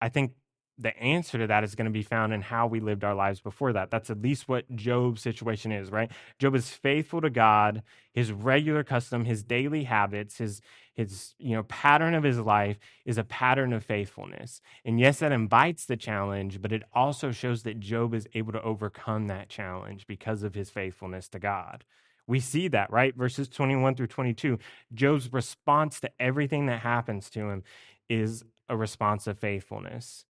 I 0.00 0.08
think 0.08 0.32
the 0.76 0.96
answer 0.98 1.38
to 1.38 1.46
that 1.46 1.62
is 1.62 1.74
going 1.74 1.84
to 1.86 1.90
be 1.90 2.02
found 2.02 2.32
in 2.32 2.40
how 2.40 2.66
we 2.66 2.80
lived 2.80 3.04
our 3.04 3.14
lives 3.14 3.40
before 3.40 3.72
that. 3.72 3.90
That's 3.90 4.10
at 4.10 4.20
least 4.20 4.48
what 4.48 4.74
Job's 4.74 5.22
situation 5.22 5.70
is, 5.70 5.90
right? 5.90 6.10
Job 6.38 6.54
is 6.54 6.70
faithful 6.70 7.20
to 7.20 7.30
God, 7.30 7.82
his 8.12 8.32
regular 8.32 8.82
custom, 8.82 9.24
his 9.24 9.42
daily 9.44 9.84
habits, 9.84 10.38
his 10.38 10.60
his 10.94 11.34
you 11.38 11.56
know 11.56 11.64
pattern 11.64 12.14
of 12.14 12.22
his 12.22 12.38
life 12.38 12.78
is 13.04 13.18
a 13.18 13.24
pattern 13.24 13.72
of 13.72 13.84
faithfulness. 13.84 14.60
And 14.84 14.98
yes, 14.98 15.20
that 15.20 15.32
invites 15.32 15.86
the 15.86 15.96
challenge, 15.96 16.60
but 16.60 16.72
it 16.72 16.82
also 16.92 17.30
shows 17.30 17.62
that 17.62 17.80
Job 17.80 18.14
is 18.14 18.28
able 18.34 18.52
to 18.52 18.62
overcome 18.62 19.26
that 19.28 19.48
challenge 19.48 20.06
because 20.06 20.42
of 20.42 20.54
his 20.54 20.70
faithfulness 20.70 21.28
to 21.30 21.38
God. 21.38 21.84
We 22.26 22.40
see 22.40 22.68
that, 22.68 22.90
right? 22.90 23.14
Verses 23.14 23.48
21 23.48 23.96
through 23.96 24.06
22. 24.06 24.58
Job's 24.94 25.32
response 25.32 26.00
to 26.00 26.10
everything 26.18 26.66
that 26.66 26.80
happens 26.80 27.28
to 27.30 27.50
him 27.50 27.62
is 28.08 28.44
a 28.68 28.76
response 28.76 29.26
of 29.26 29.38
faithfulness. 29.38 30.24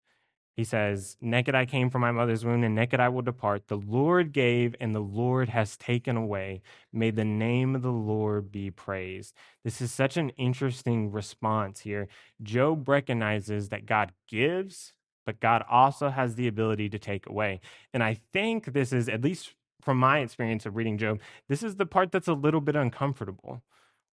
He 0.55 0.63
says, 0.63 1.17
Naked 1.19 1.55
I 1.55 1.65
came 1.65 1.89
from 1.89 2.01
my 2.01 2.11
mother's 2.11 2.45
womb, 2.45 2.63
and 2.63 2.75
naked 2.75 2.99
I 2.99 3.09
will 3.09 3.21
depart. 3.21 3.67
The 3.67 3.77
Lord 3.77 4.31
gave, 4.31 4.75
and 4.79 4.93
the 4.93 4.99
Lord 4.99 5.49
has 5.49 5.77
taken 5.77 6.15
away. 6.15 6.61
May 6.91 7.11
the 7.11 7.25
name 7.25 7.75
of 7.75 7.81
the 7.81 7.91
Lord 7.91 8.51
be 8.51 8.69
praised. 8.69 9.33
This 9.63 9.81
is 9.81 9.91
such 9.91 10.17
an 10.17 10.29
interesting 10.31 11.11
response 11.11 11.79
here. 11.81 12.07
Job 12.41 12.87
recognizes 12.87 13.69
that 13.69 13.85
God 13.85 14.11
gives 14.27 14.93
but 15.25 15.39
God 15.39 15.63
also 15.69 16.09
has 16.09 16.35
the 16.35 16.47
ability 16.47 16.89
to 16.89 16.99
take 16.99 17.27
away. 17.27 17.61
And 17.93 18.03
I 18.03 18.19
think 18.33 18.73
this 18.73 18.91
is, 18.91 19.07
at 19.07 19.21
least 19.21 19.53
from 19.81 19.97
my 19.97 20.19
experience 20.19 20.65
of 20.65 20.75
reading 20.75 20.97
Job, 20.97 21.19
this 21.49 21.63
is 21.63 21.75
the 21.75 21.85
part 21.85 22.11
that's 22.11 22.27
a 22.27 22.33
little 22.33 22.61
bit 22.61 22.75
uncomfortable. 22.75 23.61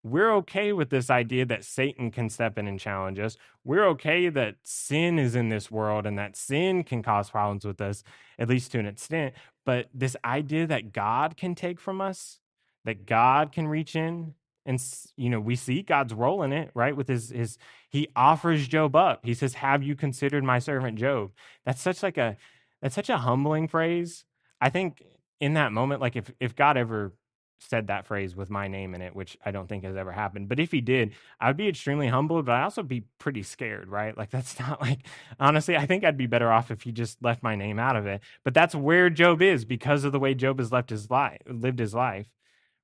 We're 0.07 0.33
okay 0.37 0.73
with 0.73 0.91
this 0.91 1.11
idea 1.11 1.45
that 1.47 1.65
Satan 1.65 2.13
can 2.13 2.31
step 2.31 2.59
in 2.59 2.69
and 2.69 2.79
challenge 2.79 3.19
us. 3.19 3.37
We're 3.65 3.87
okay 3.89 4.29
that 4.29 4.55
sin 4.63 5.19
is 5.19 5.35
in 5.35 5.49
this 5.49 5.69
world 5.69 6.07
and 6.07 6.17
that 6.17 6.37
sin 6.37 6.85
can 6.85 7.03
cause 7.03 7.29
problems 7.29 7.65
with 7.65 7.81
us, 7.81 8.05
at 8.39 8.49
least 8.49 8.71
to 8.71 8.79
an 8.79 8.87
extent. 8.87 9.35
But 9.65 9.89
this 9.93 10.17
idea 10.25 10.69
that 10.69 10.93
God 10.93 11.37
can 11.37 11.57
take 11.57 11.81
from 11.81 12.01
us, 12.01 12.39
that 12.85 13.05
God 13.05 13.51
can 13.51 13.67
reach 13.67 13.97
in 13.97 14.35
and 14.65 14.81
you 15.17 15.31
know 15.31 15.39
we 15.39 15.55
see 15.55 15.81
god's 15.81 16.13
role 16.13 16.43
in 16.43 16.53
it 16.53 16.73
right 16.75 16.97
with 16.97 17.07
his 17.07 17.31
his 17.31 17.57
he 17.89 18.09
offers 18.17 18.67
job 18.67 18.97
up 18.97 19.25
he 19.25 19.33
says 19.33 19.55
have 19.55 19.81
you 19.81 19.95
considered 19.95 20.43
my 20.43 20.59
servant 20.59 20.99
job 20.99 21.31
that's 21.65 21.81
such 21.81 22.03
like 22.03 22.19
a 22.19 22.37
that's 22.83 22.97
such 22.97 23.09
a 23.09 23.19
humbling 23.19 23.69
phrase 23.69 24.25
i 24.61 24.69
think 24.69 25.05
in 25.41 25.55
that 25.55 25.71
moment 25.71 26.01
like 26.01 26.17
if 26.17 26.33
if 26.41 26.57
god 26.57 26.77
ever 26.77 27.13
said 27.59 27.87
that 27.87 28.07
phrase 28.07 28.37
with 28.37 28.51
my 28.51 28.69
name 28.69 28.95
in 28.95 29.03
it 29.03 29.17
which 29.17 29.37
i 29.45 29.51
don't 29.51 29.69
think 29.69 29.85
has 29.85 29.97
ever 29.97 30.13
happened 30.13 30.49
but 30.49 30.61
if 30.61 30.71
he 30.71 30.81
did 30.81 31.13
i 31.41 31.49
would 31.49 31.57
be 31.57 31.69
extremely 31.69 32.09
humbled 32.09 32.45
but 32.47 32.53
i 32.53 32.63
also 32.63 32.83
be 32.83 33.05
pretty 33.19 33.43
scared 33.43 33.89
right 33.89 34.17
like 34.17 34.31
that's 34.31 34.59
not 34.61 34.81
like 34.81 35.07
honestly 35.41 35.77
i 35.77 35.87
think 35.87 36.05
i'd 36.05 36.17
be 36.19 36.27
better 36.27 36.53
off 36.53 36.71
if 36.71 36.83
he 36.83 36.93
just 36.93 37.23
left 37.23 37.43
my 37.43 37.57
name 37.57 37.79
out 37.79 37.97
of 37.97 38.07
it 38.07 38.21
but 38.45 38.55
that's 38.55 38.75
where 38.75 39.11
job 39.11 39.43
is 39.43 39.65
because 39.65 40.05
of 40.05 40.13
the 40.13 40.21
way 40.21 40.35
job 40.35 40.59
has 40.59 40.71
left 40.73 40.91
his 40.91 41.11
life 41.11 41.41
lived 41.47 41.79
his 41.79 41.95
life 41.95 42.27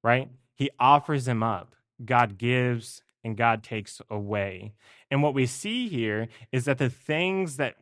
right 0.02 0.28
he 0.62 0.70
offers 0.78 1.26
him 1.26 1.42
up. 1.42 1.74
God 2.04 2.38
gives 2.38 3.02
and 3.24 3.37
God 3.37 3.62
takes 3.64 4.00
away. 4.11 4.74
And 5.11 5.22
what 5.22 5.35
we 5.35 5.46
see 5.46 5.88
here 5.88 6.28
is 6.52 6.66
that 6.66 6.78
the 6.78 6.90
things 6.90 7.56
that 7.56 7.76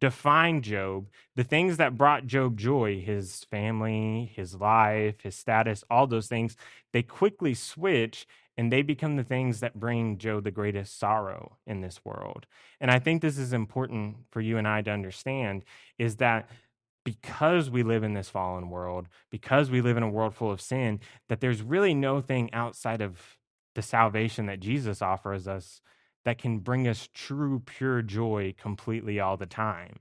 define 0.00 0.62
Job, 0.62 1.08
the 1.36 1.44
things 1.44 1.78
that 1.78 1.96
brought 1.96 2.26
Job 2.26 2.58
joy, 2.58 3.00
his 3.00 3.44
family, 3.44 4.32
his 4.34 4.54
life, 4.54 5.22
his 5.22 5.34
status, 5.34 5.84
all 5.90 6.06
those 6.06 6.28
things, 6.28 6.56
they 6.92 7.02
quickly 7.02 7.54
switch 7.54 8.26
and 8.56 8.70
they 8.70 8.82
become 8.82 9.16
the 9.16 9.24
things 9.24 9.60
that 9.60 9.80
bring 9.80 10.18
Job 10.18 10.44
the 10.44 10.50
greatest 10.50 10.98
sorrow 10.98 11.56
in 11.66 11.80
this 11.80 12.04
world. 12.04 12.46
And 12.80 12.90
I 12.90 12.98
think 12.98 13.22
this 13.22 13.38
is 13.38 13.52
important 13.52 14.16
for 14.30 14.40
you 14.40 14.58
and 14.58 14.68
I 14.68 14.82
to 14.82 14.90
understand 14.90 15.64
is 15.98 16.16
that 16.16 16.48
because 17.04 17.70
we 17.70 17.82
live 17.82 18.04
in 18.04 18.14
this 18.14 18.28
fallen 18.28 18.70
world, 18.70 19.08
because 19.30 19.70
we 19.70 19.80
live 19.80 19.96
in 19.96 20.02
a 20.02 20.10
world 20.10 20.34
full 20.34 20.50
of 20.50 20.60
sin, 20.60 21.00
that 21.28 21.40
there's 21.40 21.62
really 21.62 21.94
no 21.94 22.20
thing 22.20 22.52
outside 22.52 23.00
of 23.00 23.18
the 23.74 23.82
salvation 23.82 24.46
that 24.46 24.60
Jesus 24.60 25.00
offers 25.00 25.48
us 25.48 25.80
that 26.24 26.38
can 26.38 26.58
bring 26.58 26.86
us 26.88 27.08
true, 27.12 27.62
pure 27.64 28.02
joy 28.02 28.54
completely 28.58 29.20
all 29.20 29.36
the 29.36 29.46
time. 29.46 29.98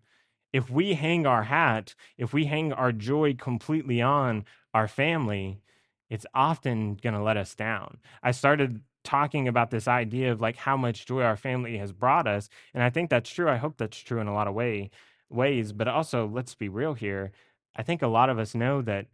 If 0.53 0.69
we 0.69 0.93
hang 0.93 1.25
our 1.25 1.43
hat, 1.43 1.95
if 2.17 2.33
we 2.33 2.45
hang 2.45 2.73
our 2.73 2.91
joy 2.91 3.35
completely 3.35 4.01
on 4.01 4.45
our 4.73 4.87
family, 4.87 5.61
it's 6.09 6.25
often 6.33 6.95
going 6.95 7.13
to 7.13 7.23
let 7.23 7.37
us 7.37 7.55
down. 7.55 7.97
I 8.21 8.31
started 8.31 8.81
talking 9.03 9.47
about 9.47 9.71
this 9.71 9.87
idea 9.87 10.31
of 10.31 10.41
like 10.41 10.57
how 10.57 10.77
much 10.77 11.05
joy 11.05 11.23
our 11.23 11.37
family 11.37 11.77
has 11.77 11.91
brought 11.91 12.27
us, 12.27 12.49
and 12.73 12.83
I 12.83 12.89
think 12.89 13.09
that's 13.09 13.29
true. 13.29 13.49
I 13.49 13.57
hope 13.57 13.77
that's 13.77 13.97
true 13.97 14.19
in 14.19 14.27
a 14.27 14.33
lot 14.33 14.47
of 14.47 14.53
way 14.53 14.91
ways. 15.29 15.71
But 15.71 15.87
also, 15.87 16.27
let's 16.27 16.55
be 16.55 16.69
real 16.69 16.93
here. 16.93 17.31
I 17.75 17.83
think 17.83 18.01
a 18.01 18.07
lot 18.07 18.29
of 18.29 18.37
us 18.37 18.53
know 18.53 18.81
that 18.81 19.07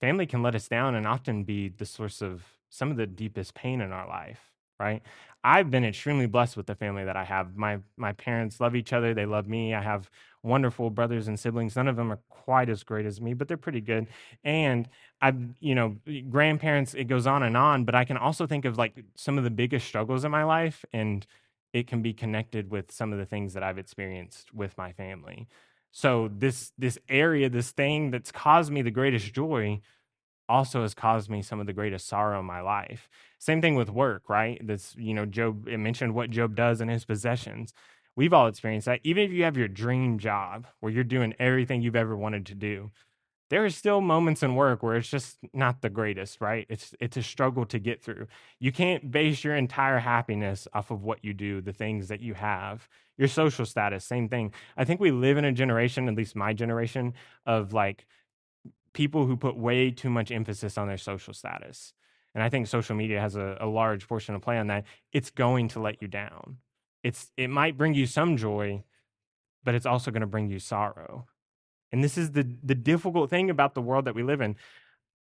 family 0.00 0.26
can 0.26 0.42
let 0.42 0.54
us 0.54 0.68
down 0.68 0.94
and 0.94 1.06
often 1.06 1.44
be 1.44 1.68
the 1.68 1.86
source 1.86 2.22
of 2.22 2.44
some 2.70 2.90
of 2.90 2.96
the 2.96 3.06
deepest 3.06 3.54
pain 3.54 3.80
in 3.80 3.92
our 3.92 4.08
life, 4.08 4.52
right? 4.78 5.02
I've 5.44 5.70
been 5.70 5.84
extremely 5.84 6.26
blessed 6.26 6.56
with 6.56 6.66
the 6.66 6.74
family 6.74 7.04
that 7.04 7.16
I 7.16 7.24
have. 7.24 7.56
My 7.56 7.78
my 7.96 8.12
parents 8.12 8.60
love 8.60 8.74
each 8.74 8.92
other, 8.92 9.14
they 9.14 9.26
love 9.26 9.48
me. 9.48 9.74
I 9.74 9.82
have 9.82 10.10
wonderful 10.42 10.90
brothers 10.90 11.28
and 11.28 11.38
siblings. 11.38 11.76
None 11.76 11.88
of 11.88 11.96
them 11.96 12.12
are 12.12 12.20
quite 12.28 12.68
as 12.68 12.82
great 12.82 13.06
as 13.06 13.20
me, 13.20 13.34
but 13.34 13.48
they're 13.48 13.56
pretty 13.56 13.80
good. 13.80 14.06
And 14.44 14.88
I 15.20 15.34
you 15.60 15.74
know, 15.74 15.96
grandparents 16.30 16.94
it 16.94 17.04
goes 17.04 17.26
on 17.26 17.42
and 17.42 17.56
on, 17.56 17.84
but 17.84 17.94
I 17.94 18.04
can 18.04 18.16
also 18.16 18.46
think 18.46 18.64
of 18.64 18.78
like 18.78 19.04
some 19.14 19.38
of 19.38 19.44
the 19.44 19.50
biggest 19.50 19.86
struggles 19.86 20.24
in 20.24 20.30
my 20.30 20.44
life 20.44 20.84
and 20.92 21.26
it 21.72 21.86
can 21.86 22.02
be 22.02 22.12
connected 22.12 22.70
with 22.70 22.90
some 22.90 23.12
of 23.12 23.18
the 23.18 23.26
things 23.26 23.52
that 23.54 23.62
I've 23.62 23.78
experienced 23.78 24.54
with 24.54 24.76
my 24.78 24.92
family. 24.92 25.46
So 25.90 26.30
this 26.36 26.72
this 26.78 26.98
area, 27.08 27.48
this 27.48 27.70
thing 27.70 28.10
that's 28.10 28.32
caused 28.32 28.72
me 28.72 28.82
the 28.82 28.90
greatest 28.90 29.32
joy 29.32 29.80
also 30.48 30.82
has 30.82 30.94
caused 30.94 31.28
me 31.30 31.42
some 31.42 31.60
of 31.60 31.66
the 31.66 31.72
greatest 31.72 32.08
sorrow 32.08 32.40
in 32.40 32.46
my 32.46 32.60
life. 32.60 33.08
Same 33.38 33.60
thing 33.60 33.76
with 33.76 33.90
work, 33.90 34.28
right? 34.28 34.64
This, 34.66 34.94
you 34.96 35.14
know, 35.14 35.26
Job 35.26 35.66
mentioned 35.66 36.14
what 36.14 36.30
Job 36.30 36.54
does 36.54 36.80
in 36.80 36.88
his 36.88 37.04
possessions. 37.04 37.72
We've 38.16 38.32
all 38.32 38.48
experienced 38.48 38.86
that. 38.86 39.00
Even 39.04 39.24
if 39.24 39.30
you 39.30 39.44
have 39.44 39.56
your 39.56 39.68
dream 39.68 40.18
job 40.18 40.66
where 40.80 40.92
you're 40.92 41.04
doing 41.04 41.34
everything 41.38 41.82
you've 41.82 41.94
ever 41.94 42.16
wanted 42.16 42.46
to 42.46 42.54
do, 42.54 42.90
there 43.50 43.64
are 43.64 43.70
still 43.70 44.00
moments 44.00 44.42
in 44.42 44.54
work 44.54 44.82
where 44.82 44.96
it's 44.96 45.08
just 45.08 45.38
not 45.54 45.80
the 45.80 45.88
greatest, 45.88 46.40
right? 46.40 46.66
It's 46.68 46.94
it's 47.00 47.16
a 47.16 47.22
struggle 47.22 47.64
to 47.66 47.78
get 47.78 48.02
through. 48.02 48.26
You 48.58 48.72
can't 48.72 49.10
base 49.10 49.42
your 49.42 49.56
entire 49.56 50.00
happiness 50.00 50.68
off 50.74 50.90
of 50.90 51.02
what 51.02 51.24
you 51.24 51.32
do, 51.32 51.60
the 51.60 51.72
things 51.72 52.08
that 52.08 52.20
you 52.20 52.34
have. 52.34 52.88
Your 53.16 53.28
social 53.28 53.64
status, 53.64 54.04
same 54.04 54.28
thing. 54.28 54.52
I 54.76 54.84
think 54.84 55.00
we 55.00 55.10
live 55.10 55.38
in 55.38 55.44
a 55.44 55.52
generation, 55.52 56.08
at 56.08 56.14
least 56.14 56.36
my 56.36 56.52
generation, 56.52 57.14
of 57.46 57.72
like 57.72 58.06
people 58.92 59.26
who 59.26 59.36
put 59.36 59.56
way 59.56 59.90
too 59.90 60.10
much 60.10 60.30
emphasis 60.30 60.76
on 60.76 60.88
their 60.88 60.98
social 60.98 61.32
status. 61.32 61.94
And 62.38 62.44
I 62.44 62.48
think 62.48 62.68
social 62.68 62.94
media 62.94 63.20
has 63.20 63.36
a, 63.36 63.56
a 63.60 63.66
large 63.66 64.06
portion 64.06 64.34
to 64.34 64.40
play 64.40 64.58
on 64.58 64.68
that. 64.68 64.84
It's 65.12 65.30
going 65.30 65.68
to 65.68 65.80
let 65.80 66.00
you 66.00 66.08
down. 66.08 66.58
It's 67.02 67.32
it 67.36 67.48
might 67.50 67.76
bring 67.76 67.94
you 67.94 68.06
some 68.06 68.36
joy, 68.36 68.84
but 69.64 69.74
it's 69.74 69.86
also 69.86 70.10
going 70.10 70.20
to 70.20 70.26
bring 70.26 70.48
you 70.48 70.58
sorrow 70.58 71.26
and 71.92 72.04
this 72.04 72.18
is 72.18 72.32
the 72.32 72.46
the 72.62 72.74
difficult 72.74 73.30
thing 73.30 73.50
about 73.50 73.74
the 73.74 73.82
world 73.82 74.04
that 74.04 74.14
we 74.14 74.22
live 74.22 74.40
in. 74.40 74.56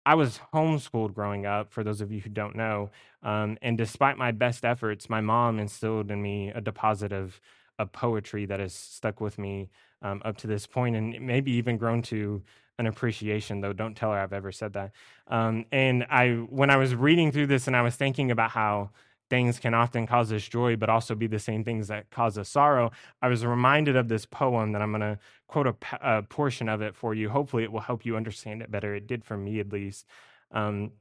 I 0.05 0.15
was 0.15 0.39
homeschooled 0.53 1.13
growing 1.13 1.45
up, 1.45 1.71
for 1.71 1.83
those 1.83 2.01
of 2.01 2.11
you 2.11 2.19
who 2.19 2.29
don't 2.29 2.55
know. 2.57 2.89
Um, 3.21 3.57
and 3.61 3.77
despite 3.77 4.17
my 4.17 4.31
best 4.31 4.65
efforts, 4.65 5.09
my 5.09 5.21
mom 5.21 5.59
instilled 5.59 6.11
in 6.11 6.21
me 6.21 6.49
a 6.49 6.59
deposit 6.59 7.13
of, 7.13 7.39
of 7.79 7.93
poetry 7.93 8.45
that 8.47 8.59
has 8.59 8.73
stuck 8.73 9.21
with 9.21 9.37
me 9.39 9.69
um, 10.01 10.21
up 10.25 10.35
to 10.39 10.47
this 10.47 10.67
point 10.67 10.97
and 10.97 11.21
maybe 11.25 11.53
even 11.53 11.77
grown 11.77 12.01
to 12.03 12.41
an 12.79 12.87
appreciation, 12.87 13.61
though 13.61 13.73
don't 13.73 13.95
tell 13.95 14.11
her 14.11 14.19
I've 14.19 14.33
ever 14.33 14.51
said 14.51 14.73
that. 14.73 14.91
Um, 15.27 15.65
and 15.71 16.05
I, 16.09 16.31
when 16.31 16.69
I 16.69 16.77
was 16.77 16.95
reading 16.95 17.31
through 17.31 17.47
this 17.47 17.67
and 17.67 17.75
I 17.75 17.81
was 17.81 17.95
thinking 17.95 18.31
about 18.31 18.51
how 18.51 18.91
things 19.29 19.59
can 19.59 19.73
often 19.73 20.05
cause 20.05 20.31
us 20.31 20.47
joy, 20.47 20.75
but 20.75 20.89
also 20.89 21.15
be 21.15 21.25
the 21.27 21.39
same 21.39 21.63
things 21.63 21.87
that 21.87 22.09
cause 22.11 22.37
us 22.37 22.49
sorrow. 22.49 22.91
I 23.21 23.29
was 23.29 23.45
reminded 23.45 23.95
of 23.95 24.07
this 24.07 24.25
poem 24.25 24.73
that 24.73 24.81
I'm 24.81 24.91
going 24.91 25.01
to 25.01 25.17
quote 25.47 25.67
a, 25.67 25.75
a, 26.01 26.21
portion 26.23 26.69
of 26.69 26.81
it 26.81 26.95
for 26.95 27.15
you. 27.15 27.29
Hopefully, 27.29 27.63
it 27.63 27.71
will 27.71 27.79
help 27.79 28.05
you 28.05 28.15
understand 28.15 28.61
it 28.61 28.69
better. 28.69 28.93
It 28.93 29.07
did 29.07 29.23
for 29.23 29.37
me, 29.37 29.59
at 29.59 29.71
least. 29.71 30.05
Um, 30.51 30.91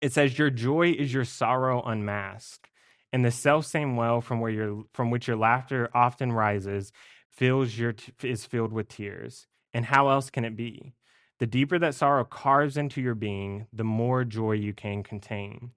it 0.00 0.14
says, 0.14 0.38
"Your 0.38 0.48
joy 0.48 0.92
is 0.92 1.12
your 1.12 1.26
sorrow 1.26 1.82
unmasked, 1.82 2.70
and 3.12 3.24
the 3.24 3.30
self 3.30 3.66
same 3.66 3.94
well 3.96 4.22
from 4.22 4.40
where 4.40 4.50
your 4.50 4.84
from 4.94 5.10
which 5.10 5.28
your 5.28 5.36
laughter 5.36 5.90
often 5.92 6.32
rises 6.32 6.92
fills 7.28 7.76
your 7.76 7.92
t- 7.92 8.12
is 8.22 8.46
filled 8.46 8.72
with 8.72 8.88
tears. 8.88 9.46
And 9.72 9.86
how 9.86 10.08
else 10.08 10.30
can 10.30 10.44
it 10.44 10.56
be?" 10.56 10.94
The 11.38 11.46
deeper 11.46 11.78
that 11.78 11.94
sorrow 11.94 12.24
carves 12.24 12.76
into 12.76 13.00
your 13.00 13.14
being, 13.14 13.66
the 13.72 13.84
more 13.84 14.24
joy 14.24 14.52
you 14.52 14.74
can 14.74 15.02
contain. 15.02 15.72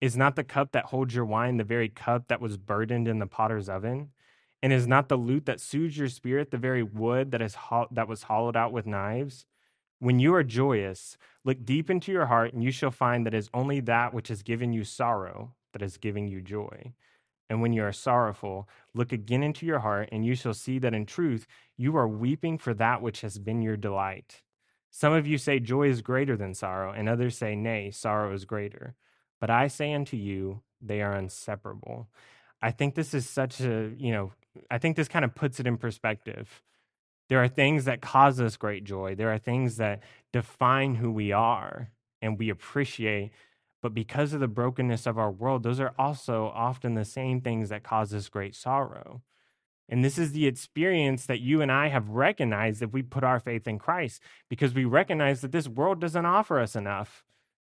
Is 0.00 0.16
not 0.16 0.36
the 0.36 0.44
cup 0.44 0.72
that 0.72 0.86
holds 0.86 1.14
your 1.14 1.24
wine 1.24 1.56
the 1.56 1.64
very 1.64 1.88
cup 1.88 2.28
that 2.28 2.40
was 2.40 2.58
burdened 2.58 3.08
in 3.08 3.18
the 3.18 3.26
potter's 3.26 3.68
oven? 3.68 4.10
And 4.62 4.72
is 4.72 4.86
not 4.86 5.08
the 5.08 5.16
lute 5.16 5.46
that 5.46 5.60
soothes 5.60 5.96
your 5.96 6.08
spirit 6.08 6.50
the 6.50 6.58
very 6.58 6.82
wood 6.82 7.30
that 7.30 7.40
is 7.40 7.54
ho- 7.54 7.88
that 7.90 8.08
was 8.08 8.24
hollowed 8.24 8.56
out 8.56 8.72
with 8.72 8.86
knives? 8.86 9.46
When 9.98 10.18
you 10.18 10.34
are 10.34 10.44
joyous, 10.44 11.16
look 11.44 11.64
deep 11.64 11.88
into 11.88 12.12
your 12.12 12.26
heart, 12.26 12.52
and 12.52 12.62
you 12.62 12.70
shall 12.70 12.90
find 12.90 13.24
that 13.24 13.32
it 13.32 13.38
is 13.38 13.50
only 13.54 13.80
that 13.80 14.12
which 14.12 14.28
has 14.28 14.42
given 14.42 14.72
you 14.74 14.84
sorrow 14.84 15.54
that 15.72 15.80
is 15.80 15.96
giving 15.96 16.28
you 16.28 16.42
joy. 16.42 16.92
And 17.48 17.62
when 17.62 17.72
you 17.72 17.84
are 17.84 17.92
sorrowful, 17.92 18.68
look 18.94 19.12
again 19.12 19.42
into 19.42 19.66
your 19.66 19.78
heart, 19.80 20.08
and 20.10 20.26
you 20.26 20.34
shall 20.34 20.54
see 20.54 20.78
that 20.80 20.94
in 20.94 21.06
truth 21.06 21.46
you 21.76 21.96
are 21.96 22.08
weeping 22.08 22.58
for 22.58 22.74
that 22.74 23.02
which 23.02 23.20
has 23.20 23.38
been 23.38 23.62
your 23.62 23.76
delight. 23.76 24.42
Some 24.90 25.12
of 25.12 25.26
you 25.26 25.38
say 25.38 25.60
joy 25.60 25.88
is 25.88 26.02
greater 26.02 26.36
than 26.36 26.54
sorrow, 26.54 26.92
and 26.92 27.08
others 27.08 27.36
say, 27.36 27.54
nay, 27.54 27.90
sorrow 27.90 28.32
is 28.32 28.44
greater. 28.44 28.94
But 29.40 29.50
I 29.50 29.68
say 29.68 29.92
unto 29.92 30.16
you, 30.16 30.62
they 30.80 31.02
are 31.02 31.16
inseparable. 31.16 32.08
I 32.62 32.70
think 32.70 32.94
this 32.94 33.12
is 33.14 33.28
such 33.28 33.60
a, 33.60 33.92
you 33.96 34.12
know, 34.12 34.32
I 34.70 34.78
think 34.78 34.96
this 34.96 35.08
kind 35.08 35.24
of 35.24 35.34
puts 35.34 35.60
it 35.60 35.66
in 35.66 35.76
perspective. 35.76 36.62
There 37.28 37.42
are 37.42 37.48
things 37.48 37.84
that 37.84 38.00
cause 38.00 38.40
us 38.40 38.56
great 38.56 38.84
joy, 38.84 39.14
there 39.14 39.32
are 39.32 39.38
things 39.38 39.76
that 39.76 40.02
define 40.32 40.94
who 40.96 41.10
we 41.10 41.32
are 41.32 41.90
and 42.22 42.38
we 42.38 42.48
appreciate. 42.48 43.32
But 43.86 43.94
because 43.94 44.32
of 44.32 44.40
the 44.40 44.48
brokenness 44.48 45.06
of 45.06 45.16
our 45.16 45.30
world, 45.30 45.62
those 45.62 45.78
are 45.78 45.94
also 45.96 46.50
often 46.52 46.94
the 46.94 47.04
same 47.04 47.40
things 47.40 47.68
that 47.68 47.84
cause 47.84 48.12
us 48.12 48.28
great 48.28 48.56
sorrow. 48.56 49.22
And 49.88 50.04
this 50.04 50.18
is 50.18 50.32
the 50.32 50.48
experience 50.48 51.24
that 51.26 51.38
you 51.38 51.62
and 51.62 51.70
I 51.70 51.86
have 51.86 52.08
recognized 52.08 52.82
if 52.82 52.92
we 52.92 53.02
put 53.02 53.22
our 53.22 53.38
faith 53.38 53.68
in 53.68 53.78
Christ, 53.78 54.20
because 54.50 54.74
we 54.74 54.84
recognize 54.84 55.40
that 55.40 55.52
this 55.52 55.68
world 55.68 56.00
doesn't 56.00 56.26
offer 56.26 56.58
us 56.58 56.74
enough 56.74 57.22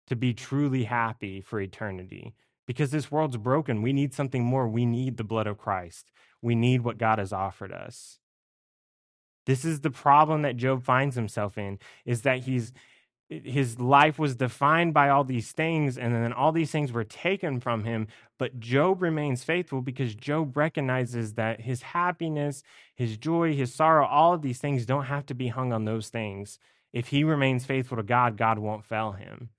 to 0.08 0.16
be 0.16 0.34
truly 0.34 0.82
happy 0.82 1.40
for 1.40 1.60
eternity. 1.60 2.34
Because 2.66 2.90
this 2.90 3.12
world's 3.12 3.36
broken. 3.36 3.80
We 3.80 3.92
need 3.92 4.12
something 4.12 4.42
more. 4.42 4.66
We 4.66 4.86
need 4.86 5.18
the 5.18 5.22
blood 5.22 5.46
of 5.46 5.56
Christ. 5.56 6.10
We 6.42 6.56
need 6.56 6.80
what 6.80 6.98
God 6.98 7.20
has 7.20 7.32
offered 7.32 7.70
us. 7.70 8.18
This 9.46 9.64
is 9.64 9.82
the 9.82 9.92
problem 9.92 10.42
that 10.42 10.56
Job 10.56 10.82
finds 10.82 11.14
himself 11.14 11.56
in 11.56 11.78
is 12.04 12.22
that 12.22 12.40
he's 12.40 12.72
his 13.28 13.78
life 13.78 14.18
was 14.18 14.36
defined 14.36 14.94
by 14.94 15.08
all 15.10 15.24
these 15.24 15.52
things 15.52 15.98
and 15.98 16.14
then 16.14 16.32
all 16.32 16.50
these 16.50 16.70
things 16.70 16.92
were 16.92 17.04
taken 17.04 17.60
from 17.60 17.84
him 17.84 18.08
but 18.38 18.60
Job 18.60 19.02
remains 19.02 19.42
faithful 19.42 19.82
because 19.82 20.14
Job 20.14 20.56
recognizes 20.56 21.34
that 21.34 21.60
his 21.60 21.82
happiness, 21.82 22.62
his 22.94 23.16
joy, 23.16 23.54
his 23.54 23.74
sorrow, 23.74 24.06
all 24.06 24.32
of 24.32 24.42
these 24.42 24.58
things 24.58 24.86
don't 24.86 25.06
have 25.06 25.26
to 25.26 25.34
be 25.34 25.48
hung 25.48 25.72
on 25.72 25.84
those 25.84 26.08
things. 26.08 26.58
If 26.92 27.08
he 27.08 27.24
remains 27.24 27.66
faithful 27.66 27.96
to 27.96 28.02
God, 28.02 28.36
God 28.36 28.60
won't 28.60 28.84
fail 28.84 29.12
him. 29.12 29.50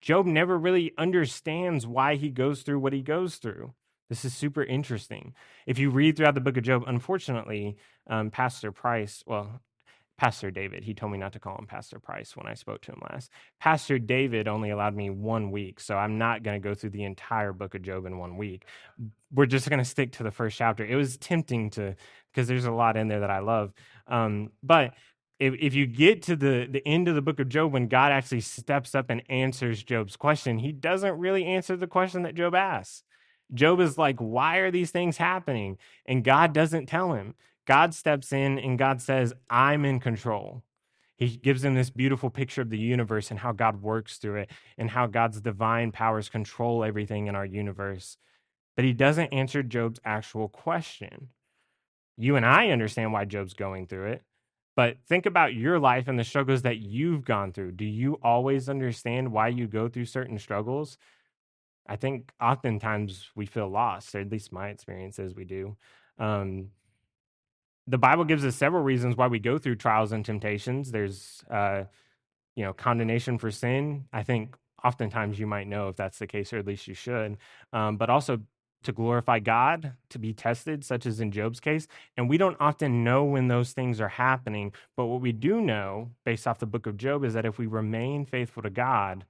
Job 0.00 0.26
never 0.26 0.58
really 0.58 0.92
understands 0.98 1.86
why 1.86 2.16
he 2.16 2.30
goes 2.30 2.62
through 2.62 2.80
what 2.80 2.92
he 2.92 3.02
goes 3.02 3.36
through. 3.36 3.74
This 4.08 4.24
is 4.24 4.34
super 4.34 4.62
interesting. 4.62 5.34
If 5.66 5.78
you 5.78 5.90
read 5.90 6.16
throughout 6.16 6.34
the 6.34 6.40
book 6.40 6.56
of 6.56 6.64
Job, 6.64 6.84
unfortunately, 6.86 7.76
um, 8.06 8.30
Pastor 8.30 8.72
Price, 8.72 9.22
well, 9.26 9.60
Pastor 10.16 10.50
David. 10.50 10.84
He 10.84 10.94
told 10.94 11.10
me 11.12 11.18
not 11.18 11.32
to 11.32 11.40
call 11.40 11.58
him 11.58 11.66
Pastor 11.66 11.98
Price 11.98 12.36
when 12.36 12.46
I 12.46 12.54
spoke 12.54 12.82
to 12.82 12.92
him 12.92 13.02
last. 13.10 13.30
Pastor 13.60 13.98
David 13.98 14.46
only 14.46 14.70
allowed 14.70 14.94
me 14.94 15.10
one 15.10 15.50
week, 15.50 15.80
so 15.80 15.96
I'm 15.96 16.18
not 16.18 16.42
going 16.42 16.60
to 16.60 16.68
go 16.68 16.74
through 16.74 16.90
the 16.90 17.04
entire 17.04 17.52
book 17.52 17.74
of 17.74 17.82
Job 17.82 18.06
in 18.06 18.18
one 18.18 18.36
week. 18.36 18.66
We're 19.32 19.46
just 19.46 19.68
going 19.68 19.80
to 19.80 19.84
stick 19.84 20.12
to 20.12 20.22
the 20.22 20.30
first 20.30 20.56
chapter. 20.56 20.84
It 20.84 20.94
was 20.94 21.16
tempting 21.16 21.70
to, 21.70 21.96
because 22.32 22.46
there's 22.46 22.64
a 22.64 22.70
lot 22.70 22.96
in 22.96 23.08
there 23.08 23.20
that 23.20 23.30
I 23.30 23.40
love. 23.40 23.72
Um, 24.06 24.50
but 24.62 24.94
if, 25.40 25.54
if 25.60 25.74
you 25.74 25.86
get 25.86 26.22
to 26.22 26.36
the, 26.36 26.68
the 26.70 26.86
end 26.86 27.08
of 27.08 27.16
the 27.16 27.22
book 27.22 27.40
of 27.40 27.48
Job, 27.48 27.72
when 27.72 27.88
God 27.88 28.12
actually 28.12 28.40
steps 28.40 28.94
up 28.94 29.10
and 29.10 29.22
answers 29.28 29.82
Job's 29.82 30.16
question, 30.16 30.58
he 30.58 30.70
doesn't 30.70 31.18
really 31.18 31.44
answer 31.44 31.76
the 31.76 31.88
question 31.88 32.22
that 32.22 32.36
Job 32.36 32.54
asks. 32.54 33.02
Job 33.52 33.80
is 33.80 33.98
like, 33.98 34.18
Why 34.18 34.58
are 34.58 34.70
these 34.70 34.90
things 34.90 35.16
happening? 35.16 35.76
And 36.06 36.24
God 36.24 36.52
doesn't 36.52 36.86
tell 36.86 37.12
him. 37.12 37.34
God 37.66 37.94
steps 37.94 38.32
in 38.32 38.58
and 38.58 38.78
God 38.78 39.00
says, 39.00 39.32
I'm 39.48 39.84
in 39.84 40.00
control. 40.00 40.62
He 41.16 41.36
gives 41.36 41.64
him 41.64 41.74
this 41.74 41.90
beautiful 41.90 42.28
picture 42.28 42.62
of 42.62 42.70
the 42.70 42.78
universe 42.78 43.30
and 43.30 43.40
how 43.40 43.52
God 43.52 43.82
works 43.82 44.18
through 44.18 44.40
it 44.40 44.50
and 44.76 44.90
how 44.90 45.06
God's 45.06 45.40
divine 45.40 45.92
powers 45.92 46.28
control 46.28 46.84
everything 46.84 47.28
in 47.28 47.36
our 47.36 47.46
universe. 47.46 48.16
But 48.76 48.84
he 48.84 48.92
doesn't 48.92 49.32
answer 49.32 49.62
Job's 49.62 50.00
actual 50.04 50.48
question. 50.48 51.28
You 52.16 52.36
and 52.36 52.44
I 52.44 52.70
understand 52.70 53.12
why 53.12 53.24
Job's 53.24 53.54
going 53.54 53.86
through 53.86 54.12
it, 54.12 54.22
but 54.76 54.96
think 55.08 55.26
about 55.26 55.54
your 55.54 55.78
life 55.78 56.08
and 56.08 56.18
the 56.18 56.24
struggles 56.24 56.62
that 56.62 56.78
you've 56.78 57.24
gone 57.24 57.52
through. 57.52 57.72
Do 57.72 57.84
you 57.84 58.18
always 58.22 58.68
understand 58.68 59.32
why 59.32 59.48
you 59.48 59.66
go 59.66 59.88
through 59.88 60.06
certain 60.06 60.38
struggles? 60.38 60.98
I 61.86 61.96
think 61.96 62.32
oftentimes 62.40 63.30
we 63.36 63.46
feel 63.46 63.68
lost, 63.68 64.14
or 64.14 64.20
at 64.20 64.30
least 64.30 64.52
my 64.52 64.68
experience 64.68 65.18
is 65.18 65.34
we 65.34 65.44
do. 65.44 65.76
Um, 66.18 66.68
the 67.86 67.98
Bible 67.98 68.24
gives 68.24 68.44
us 68.44 68.56
several 68.56 68.82
reasons 68.82 69.16
why 69.16 69.26
we 69.26 69.38
go 69.38 69.58
through 69.58 69.76
trials 69.76 70.12
and 70.12 70.24
temptations. 70.24 70.90
There's, 70.90 71.44
uh, 71.50 71.84
you 72.56 72.64
know, 72.64 72.72
condemnation 72.72 73.38
for 73.38 73.50
sin. 73.50 74.06
I 74.12 74.22
think 74.22 74.56
oftentimes 74.82 75.38
you 75.38 75.46
might 75.46 75.66
know 75.66 75.88
if 75.88 75.96
that's 75.96 76.18
the 76.18 76.26
case, 76.26 76.52
or 76.52 76.58
at 76.58 76.66
least 76.66 76.88
you 76.88 76.94
should. 76.94 77.36
Um, 77.72 77.96
but 77.96 78.10
also 78.10 78.40
to 78.84 78.92
glorify 78.92 79.38
God, 79.38 79.94
to 80.10 80.18
be 80.18 80.32
tested, 80.32 80.84
such 80.84 81.06
as 81.06 81.20
in 81.20 81.32
Job's 81.32 81.60
case. 81.60 81.88
And 82.16 82.28
we 82.28 82.38
don't 82.38 82.56
often 82.60 83.02
know 83.02 83.24
when 83.24 83.48
those 83.48 83.72
things 83.72 84.00
are 84.00 84.08
happening. 84.08 84.72
But 84.96 85.06
what 85.06 85.20
we 85.22 85.32
do 85.32 85.60
know, 85.60 86.10
based 86.24 86.46
off 86.46 86.58
the 86.58 86.66
book 86.66 86.86
of 86.86 86.96
Job, 86.96 87.24
is 87.24 87.34
that 87.34 87.46
if 87.46 87.58
we 87.58 87.66
remain 87.66 88.26
faithful 88.26 88.62
to 88.62 88.70
God, 88.70 89.24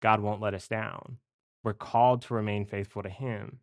God 0.00 0.20
won't 0.20 0.40
let 0.40 0.54
us 0.54 0.68
down. 0.68 1.18
We're 1.64 1.74
called 1.74 2.22
to 2.22 2.34
remain 2.34 2.66
faithful 2.66 3.02
to 3.02 3.08
Him. 3.08 3.58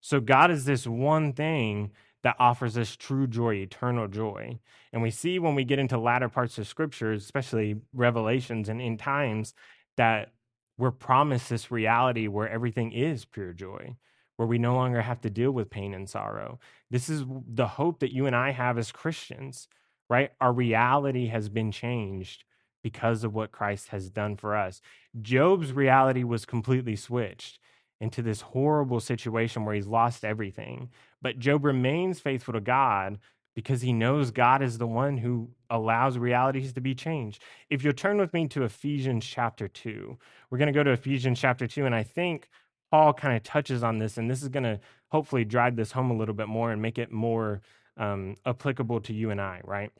So 0.00 0.20
God 0.20 0.50
is 0.50 0.64
this 0.64 0.86
one 0.86 1.32
thing 1.32 1.90
that 2.26 2.34
offers 2.40 2.76
us 2.76 2.96
true 2.96 3.28
joy, 3.28 3.54
eternal 3.54 4.08
joy. 4.08 4.58
And 4.92 5.00
we 5.00 5.12
see 5.12 5.38
when 5.38 5.54
we 5.54 5.62
get 5.62 5.78
into 5.78 5.96
latter 5.96 6.28
parts 6.28 6.58
of 6.58 6.66
scriptures, 6.66 7.22
especially 7.22 7.76
revelations 7.94 8.68
and 8.68 8.82
in 8.82 8.96
times, 8.96 9.54
that 9.96 10.32
we're 10.76 10.90
promised 10.90 11.48
this 11.48 11.70
reality 11.70 12.26
where 12.26 12.48
everything 12.48 12.90
is 12.90 13.24
pure 13.24 13.52
joy, 13.52 13.94
where 14.38 14.48
we 14.48 14.58
no 14.58 14.74
longer 14.74 15.02
have 15.02 15.20
to 15.20 15.30
deal 15.30 15.52
with 15.52 15.70
pain 15.70 15.94
and 15.94 16.10
sorrow. 16.10 16.58
This 16.90 17.08
is 17.08 17.22
the 17.46 17.68
hope 17.68 18.00
that 18.00 18.12
you 18.12 18.26
and 18.26 18.34
I 18.34 18.50
have 18.50 18.76
as 18.76 18.90
Christians, 18.90 19.68
right? 20.10 20.32
Our 20.40 20.52
reality 20.52 21.28
has 21.28 21.48
been 21.48 21.70
changed 21.70 22.42
because 22.82 23.22
of 23.22 23.34
what 23.34 23.52
Christ 23.52 23.90
has 23.90 24.10
done 24.10 24.36
for 24.36 24.56
us. 24.56 24.80
Job's 25.22 25.72
reality 25.72 26.24
was 26.24 26.44
completely 26.44 26.96
switched 26.96 27.60
into 28.00 28.22
this 28.22 28.40
horrible 28.40 29.00
situation 29.00 29.64
where 29.64 29.74
he's 29.74 29.86
lost 29.86 30.24
everything. 30.24 30.90
But 31.22 31.38
Job 31.38 31.64
remains 31.64 32.20
faithful 32.20 32.54
to 32.54 32.60
God 32.60 33.18
because 33.54 33.80
he 33.80 33.92
knows 33.92 34.30
God 34.30 34.62
is 34.62 34.76
the 34.76 34.86
one 34.86 35.16
who 35.16 35.48
allows 35.70 36.18
realities 36.18 36.74
to 36.74 36.80
be 36.80 36.94
changed. 36.94 37.42
If 37.70 37.82
you'll 37.82 37.94
turn 37.94 38.18
with 38.18 38.34
me 38.34 38.46
to 38.48 38.64
Ephesians 38.64 39.24
chapter 39.26 39.66
2, 39.66 40.18
we're 40.50 40.58
going 40.58 40.66
to 40.66 40.72
go 40.72 40.84
to 40.84 40.90
Ephesians 40.90 41.40
chapter 41.40 41.66
2, 41.66 41.86
and 41.86 41.94
I 41.94 42.02
think 42.02 42.50
Paul 42.90 43.14
kind 43.14 43.34
of 43.34 43.42
touches 43.42 43.82
on 43.82 43.98
this, 43.98 44.18
and 44.18 44.30
this 44.30 44.42
is 44.42 44.50
going 44.50 44.64
to 44.64 44.78
hopefully 45.08 45.44
drive 45.44 45.74
this 45.74 45.90
home 45.90 46.10
a 46.10 46.16
little 46.16 46.34
bit 46.34 46.48
more 46.48 46.70
and 46.70 46.82
make 46.82 46.98
it 46.98 47.10
more 47.10 47.62
um, 47.96 48.36
applicable 48.44 49.00
to 49.00 49.14
you 49.14 49.30
and 49.30 49.40
I, 49.40 49.62
right? 49.64 49.90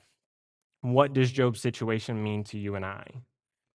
What 0.82 1.14
does 1.14 1.32
Job's 1.32 1.60
situation 1.60 2.22
mean 2.22 2.44
to 2.44 2.58
you 2.58 2.74
and 2.74 2.84
I? 2.84 3.06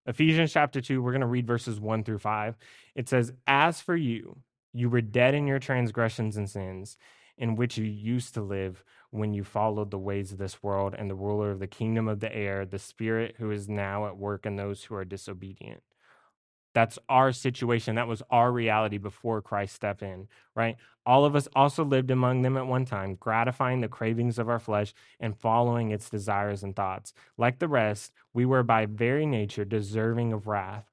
Ephesians 0.08 0.52
chapter 0.52 0.82
2, 0.82 1.02
we're 1.02 1.12
going 1.12 1.22
to 1.22 1.28
read 1.28 1.46
verses 1.46 1.80
1 1.80 2.04
through 2.04 2.18
5. 2.18 2.56
It 2.96 3.08
says, 3.08 3.34
As 3.46 3.82
for 3.82 3.96
you, 3.96 4.38
you 4.74 4.90
were 4.90 5.02
dead 5.02 5.36
in 5.36 5.46
your 5.46 5.60
transgressions 5.60 6.38
and 6.38 6.50
sins, 6.50 6.98
in 7.38 7.56
which 7.56 7.78
you 7.78 7.86
used 7.86 8.34
to 8.34 8.42
live 8.42 8.84
when 9.12 9.34
you 9.34 9.44
followed 9.44 9.92
the 9.92 10.00
ways 10.00 10.32
of 10.32 10.38
this 10.38 10.64
world 10.64 10.96
and 10.98 11.10
the 11.10 11.16
ruler 11.16 11.52
of 11.52 11.60
the 11.60 11.68
kingdom 11.68 12.08
of 12.08 12.20
the 12.20 12.34
air, 12.34 12.66
the 12.66 12.80
spirit 12.80 13.36
who 13.38 13.52
is 13.52 13.70
now 13.70 14.08
at 14.08 14.18
work 14.18 14.46
in 14.46 14.56
those 14.56 14.84
who 14.86 14.96
are 14.96 15.06
disobedient. 15.06 15.84
That's 16.74 16.98
our 17.10 17.32
situation. 17.32 17.96
That 17.96 18.08
was 18.08 18.24
our 18.30 18.52
reality 18.52 18.98
before 18.98 19.42
Christ 19.42 19.76
stepped 19.76 20.02
in, 20.02 20.28
right? 20.56 20.78
All 21.06 21.26
of 21.26 21.36
us 21.36 21.48
also 21.56 21.84
lived 21.84 22.12
among 22.12 22.42
them 22.42 22.58
at 22.58 22.68
one 22.68 22.86
time, 22.86 23.16
gratifying 23.16 23.82
the 23.82 23.88
cravings 23.88 24.38
of 24.40 24.48
our 24.48 24.60
flesh 24.60 24.94
and 25.20 25.36
following 25.38 25.92
its 25.92 26.10
desires 26.10 26.64
and 26.64 26.76
thoughts. 26.76 27.14
Like 27.38 27.60
the 27.60 27.68
rest, 27.68 28.14
we 28.34 28.46
were 28.46 28.64
by 28.64 28.86
very 28.86 29.26
nature 29.26 29.66
deserving 29.66 30.32
of 30.32 30.48
wrath. 30.48 30.86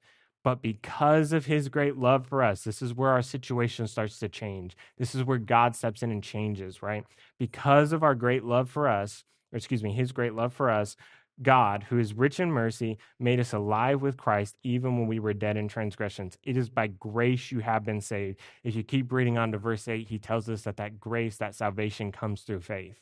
But 0.43 0.61
because 0.61 1.33
of 1.33 1.45
his 1.45 1.69
great 1.69 1.97
love 1.97 2.25
for 2.25 2.41
us, 2.41 2.63
this 2.63 2.81
is 2.81 2.93
where 2.93 3.11
our 3.11 3.21
situation 3.21 3.87
starts 3.87 4.19
to 4.19 4.29
change. 4.29 4.75
This 4.97 5.13
is 5.13 5.23
where 5.23 5.37
God 5.37 5.75
steps 5.75 6.01
in 6.01 6.11
and 6.11 6.23
changes, 6.23 6.81
right? 6.81 7.05
Because 7.37 7.91
of 7.91 8.03
our 8.03 8.15
great 8.15 8.43
love 8.43 8.69
for 8.69 8.87
us, 8.87 9.25
or 9.51 9.57
excuse 9.57 9.83
me, 9.83 9.91
his 9.91 10.11
great 10.11 10.33
love 10.33 10.53
for 10.53 10.69
us, 10.69 10.95
God, 11.41 11.83
who 11.89 11.97
is 11.99 12.13
rich 12.13 12.39
in 12.39 12.51
mercy, 12.51 12.97
made 13.19 13.39
us 13.39 13.53
alive 13.53 14.01
with 14.01 14.17
Christ 14.17 14.57
even 14.63 14.97
when 14.97 15.07
we 15.07 15.19
were 15.19 15.33
dead 15.33 15.57
in 15.57 15.67
transgressions. 15.67 16.37
It 16.43 16.57
is 16.57 16.69
by 16.69 16.87
grace 16.87 17.51
you 17.51 17.59
have 17.59 17.85
been 17.85 18.01
saved. 18.01 18.39
If 18.63 18.75
you 18.75 18.83
keep 18.83 19.11
reading 19.11 19.37
on 19.37 19.51
to 19.53 19.57
verse 19.57 19.87
8, 19.87 20.09
he 20.09 20.19
tells 20.19 20.49
us 20.49 20.63
that 20.63 20.77
that 20.77 20.99
grace, 20.99 21.37
that 21.37 21.55
salvation 21.55 22.11
comes 22.11 22.41
through 22.41 22.61
faith. 22.61 22.97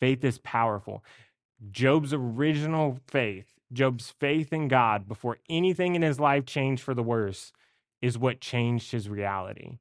Faith 0.00 0.24
is 0.24 0.38
powerful. 0.38 1.04
Job's 1.70 2.12
original 2.12 2.98
faith, 3.06 3.54
Job's 3.72 4.10
faith 4.18 4.52
in 4.52 4.68
God 4.68 5.06
before 5.06 5.38
anything 5.48 5.94
in 5.94 6.02
his 6.02 6.18
life 6.18 6.44
changed 6.44 6.82
for 6.82 6.94
the 6.94 7.02
worse, 7.02 7.52
is 8.00 8.18
what 8.18 8.40
changed 8.40 8.90
his 8.90 9.08
reality. 9.08 9.78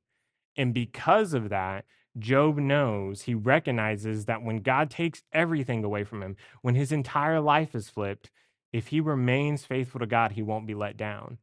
And 0.56 0.74
because 0.74 1.34
of 1.34 1.50
that, 1.50 1.86
Job 2.20 2.58
knows, 2.58 3.24
he 3.24 3.34
recognizes 3.34 4.26
that 4.26 4.44
when 4.44 4.58
God 4.58 4.90
takes 4.90 5.24
everything 5.32 5.84
away 5.84 6.04
from 6.04 6.22
him, 6.22 6.36
when 6.62 6.76
his 6.76 6.92
entire 6.92 7.40
life 7.40 7.74
is 7.74 7.90
flipped, 7.90 8.30
if 8.74 8.88
he 8.88 9.00
remains 9.00 9.66
faithful 9.66 10.00
to 10.00 10.06
God, 10.06 10.34
he 10.34 10.42
won't 10.42 10.68
be 10.68 10.74
let 10.74 10.98
down. 10.98 11.38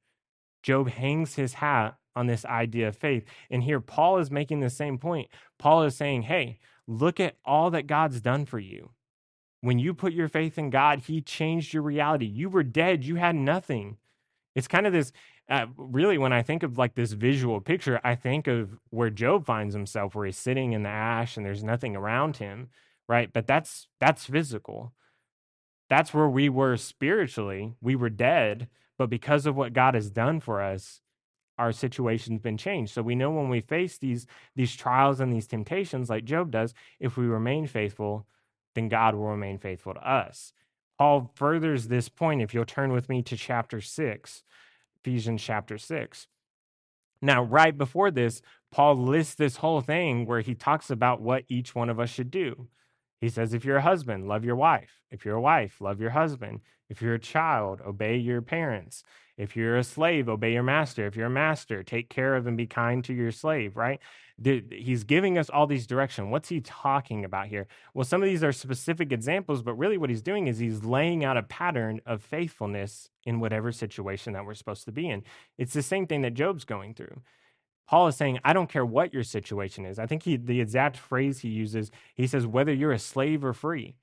Job 0.63 0.89
hangs 0.89 1.35
his 1.37 1.55
hat 1.55 1.97
on 2.15 2.27
this 2.27 2.45
idea 2.45 2.89
of 2.89 2.97
faith. 2.97 3.25
And 3.51 3.63
here, 3.63 3.81
Paul 3.81 4.19
is 4.19 4.31
making 4.31 4.61
the 4.61 4.71
same 4.71 4.99
point. 4.99 5.29
Paul 5.59 5.85
is 5.85 5.97
saying, 5.97 6.23
hey, 6.23 6.59
look 6.87 7.21
at 7.21 7.37
all 7.45 7.71
that 7.71 7.87
God's 7.87 8.21
done 8.21 8.45
for 8.45 8.59
you. 8.59 8.91
When 9.61 9.79
you 9.79 9.95
put 9.95 10.13
your 10.13 10.29
faith 10.29 10.59
in 10.59 10.71
God, 10.71 11.01
he 11.01 11.21
changed 11.21 11.73
your 11.73 11.83
reality. 11.83 12.27
You 12.27 12.49
were 12.49 12.63
dead, 12.63 13.05
you 13.05 13.17
had 13.17 13.37
nothing. 13.37 13.97
It's 14.55 14.69
kind 14.69 14.87
of 14.87 14.93
this 14.93 15.13
uh, 15.49 15.67
really, 15.77 16.19
when 16.19 16.33
I 16.33 16.43
think 16.43 16.63
of 16.63 16.77
like 16.77 16.95
this 16.95 17.13
visual 17.13 17.61
picture, 17.61 18.01
I 18.05 18.15
think 18.15 18.47
of 18.47 18.79
where 18.91 19.11
Job 19.11 19.47
finds 19.47 19.75
himself, 19.75 20.15
where 20.15 20.27
he's 20.27 20.37
sitting 20.37 20.73
in 20.73 20.83
the 20.83 20.91
ash 20.91 21.37
and 21.37 21.47
there's 21.47 21.65
nothing 21.65 21.97
around 21.97 22.37
him, 22.37 22.69
right? 23.09 23.33
But 23.33 23.47
that's 23.47 23.89
that's 23.99 24.27
physical. 24.27 24.93
That's 25.89 26.13
where 26.13 26.29
we 26.29 26.51
were 26.51 26.77
spiritually. 26.77 27.75
We 27.81 27.97
were 27.97 28.11
dead, 28.11 28.69
but 28.99 29.09
because 29.09 29.47
of 29.47 29.57
what 29.57 29.73
God 29.73 29.95
has 29.95 30.11
done 30.11 30.41
for 30.41 30.61
us, 30.61 31.01
our 31.59 31.73
situation's 31.73 32.41
been 32.41 32.59
changed. 32.59 32.93
So 32.93 33.01
we 33.03 33.15
know 33.15 33.31
when 33.31 33.49
we 33.49 33.61
face 33.63 33.97
these 33.97 34.27
these 34.55 34.77
trials 34.77 35.19
and 35.19 35.33
these 35.33 35.47
temptations, 35.47 36.11
like 36.11 36.25
Job 36.27 36.51
does, 36.51 36.75
if 37.01 37.17
we 37.17 37.27
remain 37.27 37.67
faithful, 37.67 38.27
then 38.75 38.89
God 38.89 39.15
will 39.15 39.29
remain 39.29 39.59
faithful 39.59 39.95
to 39.95 40.09
us. 40.09 40.53
Paul 40.99 41.31
furthers 41.35 41.89
this 41.89 42.09
point 42.09 42.43
if 42.43 42.53
you'll 42.53 42.67
turn 42.67 42.93
with 42.93 43.09
me 43.09 43.23
to 43.23 43.37
chapter 43.37 43.81
six. 43.81 44.45
Ephesians 45.05 45.43
chapter 45.43 45.79
6. 45.79 46.27
Now, 47.21 47.43
right 47.43 47.77
before 47.77 48.11
this, 48.11 48.43
Paul 48.71 48.97
lists 48.97 49.35
this 49.35 49.57
whole 49.57 49.81
thing 49.81 50.27
where 50.27 50.41
he 50.41 50.55
talks 50.55 50.91
about 50.91 51.21
what 51.21 51.45
each 51.49 51.75
one 51.75 51.89
of 51.89 51.99
us 51.99 52.11
should 52.11 52.31
do. 52.31 52.69
He 53.21 53.29
says, 53.29 53.53
if 53.53 53.65
you're 53.65 53.79
a 53.79 53.83
husband, 53.83 54.29
love 54.29 54.45
your 54.45 54.57
wife. 54.57 55.01
If 55.11 55.25
you're 55.25 55.37
a 55.37 55.41
wife, 55.41 55.81
love 55.81 56.01
your 56.01 56.11
husband. 56.11 56.61
If 56.89 57.03
you're 57.03 57.15
a 57.15 57.19
child, 57.19 57.81
obey 57.87 58.17
your 58.17 58.43
parents. 58.43 59.03
If 59.37 59.57
you're 59.57 59.77
a 59.77 59.85
slave, 59.85 60.29
obey 60.29 60.55
your 60.55 60.65
master. 60.65 61.07
If 61.07 61.15
you're 61.15 61.27
a 61.27 61.31
master, 61.31 61.83
take 61.83 62.09
care 62.09 62.35
of 62.35 62.47
and 62.47 62.57
be 62.57 62.67
kind 62.67 63.05
to 63.05 63.15
your 63.15 63.31
slave, 63.31 63.77
right? 63.77 64.01
He's 64.43 65.05
giving 65.05 65.39
us 65.39 65.49
all 65.49 65.67
these 65.67 65.87
direction. 65.87 66.31
What's 66.31 66.49
he 66.49 66.61
talking 66.61 67.25
about 67.25 67.47
here? 67.47 67.67
Well, 67.95 68.05
some 68.05 68.23
of 68.23 68.29
these 68.29 68.43
are 68.43 68.53
specific 68.53 69.13
examples, 69.13 69.63
but 69.63 69.75
really 69.75 69.99
what 69.99 70.11
he's 70.11 70.23
doing 70.23 70.49
is 70.49 70.59
he's 70.59 70.85
laying 70.85 71.25
out 71.25 71.37
a 71.37 71.43
pattern 71.43 72.01
of 72.07 72.23
faithfulness 72.23 73.11
in 73.25 73.41
whatever 73.41 73.71
situation 73.71 74.33
that 74.33 74.45
we're 74.45 74.55
supposed 74.55 74.85
to 74.87 74.93
be 74.93 75.09
in. 75.09 75.23
It's 75.57 75.73
the 75.73 75.83
same 75.83 76.07
thing 76.07 76.23
that 76.23 76.35
Job's 76.35 76.65
going 76.65 76.95
through. 76.95 77.21
Paul 77.89 78.09
is 78.09 78.17
saying, 78.17 78.39
I 78.45 78.53
don't 78.53 78.69
care 78.69 78.85
what 78.85 79.15
your 79.15 79.25
situation 79.25 79.87
is. 79.87 79.99
I 79.99 80.07
think 80.07 80.23
he, 80.25 80.37
the 80.37 80.61
exact 80.61 80.97
phrase 80.97 81.41
he 81.41 81.49
uses, 81.49 81.91
he 82.15 82.27
says, 82.27 82.47
whether 82.47 82.73
you're 82.73 82.93
a 82.93 82.99
slave 82.99 83.45
or 83.45 83.53
free, 83.53 83.95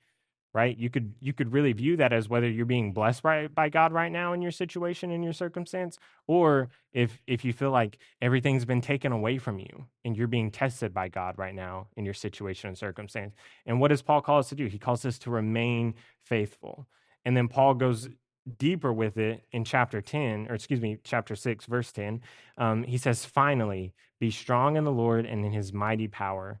right? 0.56 0.78
You 0.78 0.88
could 0.88 1.12
you 1.20 1.34
could 1.34 1.52
really 1.52 1.74
view 1.74 1.98
that 1.98 2.14
as 2.14 2.30
whether 2.30 2.48
you're 2.48 2.64
being 2.64 2.94
blessed 2.94 3.22
by, 3.22 3.46
by 3.48 3.68
God 3.68 3.92
right 3.92 4.10
now 4.10 4.32
in 4.32 4.40
your 4.40 4.50
situation, 4.50 5.10
in 5.10 5.22
your 5.22 5.34
circumstance, 5.34 5.98
or 6.26 6.70
if 6.94 7.20
if 7.26 7.44
you 7.44 7.52
feel 7.52 7.70
like 7.70 7.98
everything's 8.22 8.64
been 8.64 8.80
taken 8.80 9.12
away 9.12 9.36
from 9.36 9.58
you 9.58 9.84
and 10.02 10.16
you're 10.16 10.26
being 10.26 10.50
tested 10.50 10.94
by 10.94 11.08
God 11.08 11.36
right 11.36 11.54
now 11.54 11.88
in 11.98 12.06
your 12.06 12.14
situation 12.14 12.68
and 12.68 12.78
circumstance. 12.78 13.34
And 13.66 13.80
what 13.80 13.88
does 13.88 14.00
Paul 14.00 14.22
call 14.22 14.38
us 14.38 14.48
to 14.48 14.54
do? 14.54 14.64
He 14.64 14.78
calls 14.78 15.04
us 15.04 15.18
to 15.20 15.30
remain 15.30 15.92
faithful. 16.22 16.86
And 17.26 17.36
then 17.36 17.48
Paul 17.48 17.74
goes 17.74 18.08
deeper 18.56 18.94
with 18.94 19.18
it 19.18 19.44
in 19.52 19.62
chapter 19.62 20.00
10, 20.00 20.46
or 20.48 20.54
excuse 20.54 20.80
me, 20.80 20.96
chapter 21.04 21.36
6, 21.36 21.66
verse 21.66 21.92
10. 21.92 22.22
Um, 22.56 22.82
he 22.84 22.96
says, 22.96 23.26
Finally, 23.26 23.92
be 24.20 24.30
strong 24.30 24.76
in 24.76 24.84
the 24.84 24.92
Lord 24.92 25.26
and 25.26 25.44
in 25.44 25.52
his 25.52 25.74
mighty 25.74 26.08
power. 26.08 26.60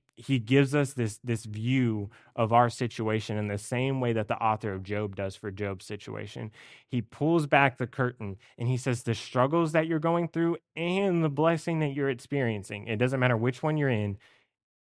he 0.15 0.39
gives 0.39 0.75
us 0.75 0.93
this 0.93 1.19
this 1.23 1.45
view 1.45 2.09
of 2.35 2.53
our 2.53 2.69
situation 2.69 3.37
in 3.37 3.47
the 3.47 3.57
same 3.57 3.99
way 3.99 4.13
that 4.13 4.27
the 4.27 4.37
author 4.37 4.73
of 4.73 4.83
Job 4.83 5.15
does 5.15 5.35
for 5.35 5.51
Job's 5.51 5.85
situation. 5.85 6.51
He 6.87 7.01
pulls 7.01 7.47
back 7.47 7.77
the 7.77 7.87
curtain 7.87 8.37
and 8.57 8.67
he 8.67 8.77
says 8.77 9.03
the 9.03 9.15
struggles 9.15 9.71
that 9.71 9.87
you're 9.87 9.99
going 9.99 10.27
through 10.27 10.57
and 10.75 11.23
the 11.23 11.29
blessing 11.29 11.79
that 11.79 11.93
you're 11.93 12.09
experiencing, 12.09 12.87
it 12.87 12.97
doesn't 12.97 13.19
matter 13.19 13.37
which 13.37 13.63
one 13.63 13.77
you're 13.77 13.89
in, 13.89 14.17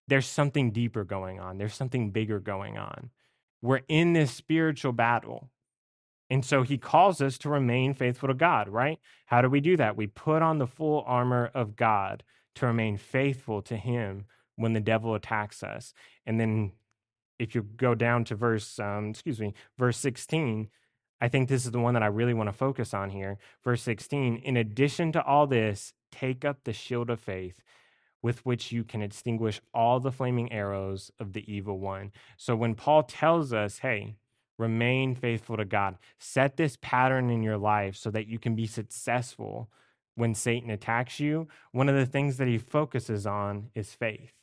there's 0.08 0.26
something 0.26 0.72
deeper 0.72 1.04
going 1.04 1.40
on. 1.40 1.58
There's 1.58 1.76
something 1.76 2.12
bigger 2.12 2.40
going 2.40 2.78
on. 2.78 3.10
We're 3.62 3.82
in 3.88 4.14
this 4.14 4.32
spiritual 4.32 4.94
battle. 4.94 5.50
And 6.30 6.44
so 6.44 6.64
he 6.64 6.78
calls 6.78 7.22
us 7.22 7.38
to 7.40 7.50
remain 7.50 7.94
faithful 7.94 8.28
to 8.28 8.34
God, 8.34 8.70
right? 8.70 9.00
How 9.26 9.42
do 9.42 9.50
we 9.50 9.62
do 9.62 9.78
that? 9.78 9.96
We 9.96 10.08
put 10.08 10.42
on 10.42 10.58
the 10.58 10.68
full 10.68 11.04
armor 11.06 11.52
of 11.54 11.76
God 11.76 12.24
to 12.56 12.66
remain 12.66 12.98
faithful 12.98 13.62
to 13.64 13.78
him 13.78 14.26
when 14.58 14.74
the 14.74 14.82
devil 14.82 15.16
attacks 15.16 15.64
us. 15.64 15.94
And 16.26 16.40
then 16.40 16.74
if 17.40 17.56
you 17.56 17.62
go 17.62 17.96
down 17.96 18.26
to 18.26 18.36
verse, 18.36 18.80
um, 18.80 19.12
excuse 19.12 19.40
me, 19.40 19.54
verse 19.78 19.98
16, 19.98 20.70
I 21.22 21.30
think 21.30 21.48
this 21.48 21.66
is 21.66 21.72
the 21.72 21.80
one 21.80 21.94
that 21.94 22.04
I 22.04 22.08
really 22.08 22.34
want 22.34 22.50
to 22.50 22.54
focus 22.54 22.94
on 22.94 23.10
here. 23.10 23.38
Verse 23.64 23.82
16, 23.82 24.38
in 24.38 24.58
addition 24.58 25.12
to 25.14 25.24
all 25.24 25.48
this, 25.48 25.94
take 26.12 26.44
up 26.44 26.60
the 26.64 26.74
shield 26.74 27.10
of 27.10 27.20
faith 27.20 27.62
with 28.22 28.46
which 28.46 28.72
you 28.72 28.84
can 28.84 29.02
extinguish 29.02 29.62
all 29.74 30.00
the 30.00 30.12
flaming 30.12 30.52
arrows 30.52 31.12
of 31.20 31.34
the 31.34 31.52
evil 31.52 31.80
one. 31.80 32.12
So 32.36 32.56
when 32.56 32.76
Paul 32.76 33.04
tells 33.04 33.54
us, 33.54 33.80
hey, 33.80 34.18
remain 34.58 35.16
faithful 35.16 35.58
to 35.58 35.66
God, 35.66 35.98
set 36.20 36.58
this 36.58 36.78
pattern 36.82 37.30
in 37.30 37.44
your 37.44 37.58
life 37.58 37.96
so 37.96 38.10
that 38.12 38.28
you 38.28 38.40
can 38.40 38.56
be 38.56 38.68
successful 38.68 39.70
when 40.16 40.34
Satan 40.34 40.72
attacks 40.72 41.20
you, 41.20 41.48
one 41.72 41.90
of 41.90 41.96
the 41.96 42.06
things 42.06 42.38
that 42.38 42.48
he 42.48 42.58
focuses 42.58 43.28
on 43.28 43.70
is 43.76 43.94
faith. 43.94 44.34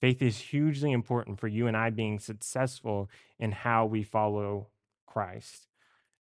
Faith 0.00 0.22
is 0.22 0.38
hugely 0.38 0.92
important 0.92 1.38
for 1.38 1.48
you 1.48 1.66
and 1.66 1.76
I 1.76 1.90
being 1.90 2.18
successful 2.18 3.10
in 3.38 3.52
how 3.52 3.84
we 3.84 4.02
follow 4.02 4.68
Christ. 5.06 5.66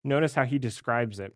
Notice 0.03 0.35
how 0.35 0.43
he 0.43 0.59
describes 0.59 1.19
it. 1.19 1.35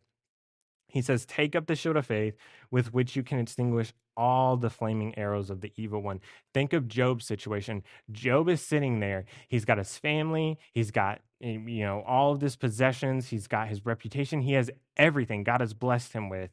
He 0.88 1.02
says, 1.02 1.26
Take 1.26 1.56
up 1.56 1.68
the 1.68 1.76
shield 1.76 1.96
of 1.96 2.06
faith 2.06 2.36
with 2.70 2.94
which 2.94 3.16
you 3.16 3.24
can 3.24 3.39
extinguish 3.39 3.94
all 4.16 4.58
the 4.58 4.70
flaming 4.70 5.18
arrows 5.18 5.50
of 5.50 5.62
the 5.62 5.72
evil 5.76 6.02
one. 6.02 6.20
Think 6.54 6.74
of 6.74 6.88
Job's 6.88 7.26
situation. 7.26 7.82
Job 8.12 8.50
is 8.50 8.62
sitting 8.62 9.00
there. 9.00 9.26
He's 9.48 9.66
got 9.66 9.80
his 9.80 9.98
family, 9.98 10.60
he's 10.72 10.91
got 10.91 11.22
you 11.39 11.84
know 11.84 12.04
all 12.06 12.32
of 12.32 12.41
his 12.41 12.56
possessions, 12.56 13.30
he's 13.30 13.48
got 13.48 13.70
his 13.70 13.86
reputation, 13.86 14.41
he 14.41 14.54
has 14.54 14.70
everything 14.96 15.44
God 15.44 15.62
has 15.62 15.74
blessed 15.74 16.14
him 16.14 16.30
with. 16.30 16.52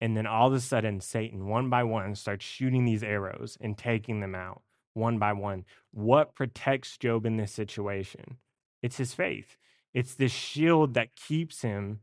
And 0.00 0.16
then 0.16 0.26
all 0.26 0.46
of 0.46 0.54
a 0.54 0.60
sudden, 0.60 1.00
Satan, 1.00 1.48
one 1.48 1.68
by 1.68 1.82
one, 1.82 2.14
starts 2.14 2.44
shooting 2.44 2.84
these 2.84 3.02
arrows 3.02 3.58
and 3.60 3.76
taking 3.76 4.20
them 4.20 4.34
out 4.34 4.62
one 4.98 5.18
by 5.18 5.32
one. 5.32 5.64
What 5.92 6.34
protects 6.34 6.98
Job 6.98 7.24
in 7.24 7.36
this 7.38 7.52
situation? 7.52 8.36
It's 8.82 8.98
his 8.98 9.14
faith. 9.14 9.56
It's 9.94 10.14
this 10.14 10.32
shield 10.32 10.94
that 10.94 11.16
keeps 11.16 11.62
him 11.62 12.00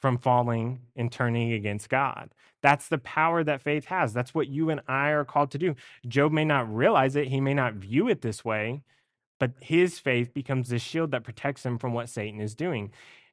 from 0.00 0.18
falling 0.18 0.80
and 0.96 1.12
turning 1.12 1.52
against 1.52 1.88
God. 1.88 2.34
That's 2.60 2.88
the 2.88 2.98
power 2.98 3.44
that 3.44 3.62
faith 3.62 3.86
has. 3.86 4.12
That's 4.12 4.34
what 4.34 4.48
you 4.48 4.68
and 4.70 4.80
I 4.88 5.10
are 5.10 5.24
called 5.24 5.52
to 5.52 5.58
do. 5.58 5.76
Job 6.06 6.32
may 6.32 6.44
not 6.44 6.72
realize 6.74 7.14
it, 7.16 7.28
he 7.28 7.40
may 7.40 7.54
not 7.54 7.74
view 7.74 8.08
it 8.08 8.20
this 8.20 8.44
way, 8.44 8.82
but 9.38 9.52
his 9.60 10.00
faith 10.00 10.34
becomes 10.34 10.68
the 10.68 10.78
shield 10.78 11.12
that 11.12 11.24
protects 11.24 11.64
him 11.64 11.78
from 11.78 11.94
what 11.94 12.08
Satan 12.08 12.40
is 12.40 12.54
doing. 12.56 12.90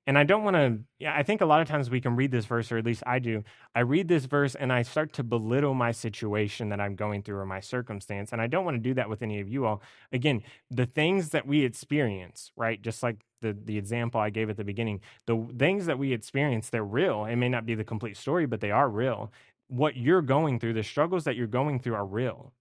And 0.07 0.17
I 0.17 0.23
don't 0.23 0.43
want 0.43 0.55
to, 0.55 0.79
yeah, 0.97 1.13
I 1.15 1.21
think 1.21 1.41
a 1.41 1.45
lot 1.45 1.61
of 1.61 1.67
times 1.67 1.89
we 1.89 2.01
can 2.01 2.15
read 2.15 2.31
this 2.31 2.45
verse, 2.45 2.71
or 2.71 2.77
at 2.77 2.85
least 2.85 3.03
I 3.05 3.19
do. 3.19 3.43
I 3.75 3.81
read 3.81 4.07
this 4.07 4.25
verse 4.25 4.55
and 4.55 4.73
I 4.73 4.81
start 4.81 5.13
to 5.13 5.23
belittle 5.23 5.75
my 5.75 5.91
situation 5.91 6.69
that 6.69 6.79
I'm 6.79 6.95
going 6.95 7.21
through 7.21 7.37
or 7.37 7.45
my 7.45 7.59
circumstance. 7.59 8.31
And 8.31 8.41
I 8.41 8.47
don't 8.47 8.65
want 8.65 8.75
to 8.75 8.81
do 8.81 8.95
that 8.95 9.09
with 9.09 9.21
any 9.21 9.39
of 9.39 9.47
you 9.47 9.65
all. 9.65 9.83
Again, 10.11 10.41
the 10.71 10.87
things 10.87 11.29
that 11.29 11.45
we 11.45 11.63
experience, 11.63 12.51
right? 12.55 12.81
Just 12.81 13.03
like 13.03 13.23
the, 13.41 13.55
the 13.65 13.77
example 13.77 14.19
I 14.19 14.31
gave 14.31 14.49
at 14.49 14.57
the 14.57 14.63
beginning, 14.63 15.01
the 15.27 15.47
things 15.59 15.85
that 15.85 15.99
we 15.99 16.11
experience, 16.11 16.69
they're 16.69 16.83
real. 16.83 17.25
It 17.25 17.35
may 17.35 17.49
not 17.49 17.67
be 17.67 17.75
the 17.75 17.83
complete 17.83 18.17
story, 18.17 18.47
but 18.47 18.61
they 18.61 18.71
are 18.71 18.89
real. 18.89 19.31
What 19.67 19.95
you're 19.95 20.23
going 20.23 20.59
through, 20.59 20.73
the 20.73 20.83
struggles 20.83 21.25
that 21.25 21.35
you're 21.35 21.45
going 21.45 21.79
through 21.79 21.93
are 21.93 22.05
real, 22.05 22.53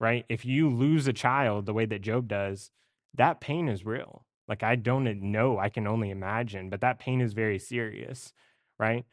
right? 0.00 0.24
If 0.30 0.46
you 0.46 0.70
lose 0.70 1.06
a 1.06 1.12
child 1.12 1.66
the 1.66 1.74
way 1.74 1.84
that 1.84 2.00
Job 2.00 2.26
does, 2.26 2.70
that 3.12 3.40
pain 3.40 3.68
is 3.68 3.84
real 3.84 4.24
like 4.48 4.62
I 4.62 4.76
don't 4.76 5.22
know, 5.22 5.58
I 5.58 5.68
can 5.68 5.86
only 5.86 6.10
imagine, 6.10 6.70
but 6.70 6.80
that 6.82 6.98
pain 6.98 7.20
is 7.20 7.32
very 7.32 7.58
serious, 7.58 8.32
right? 8.78 9.04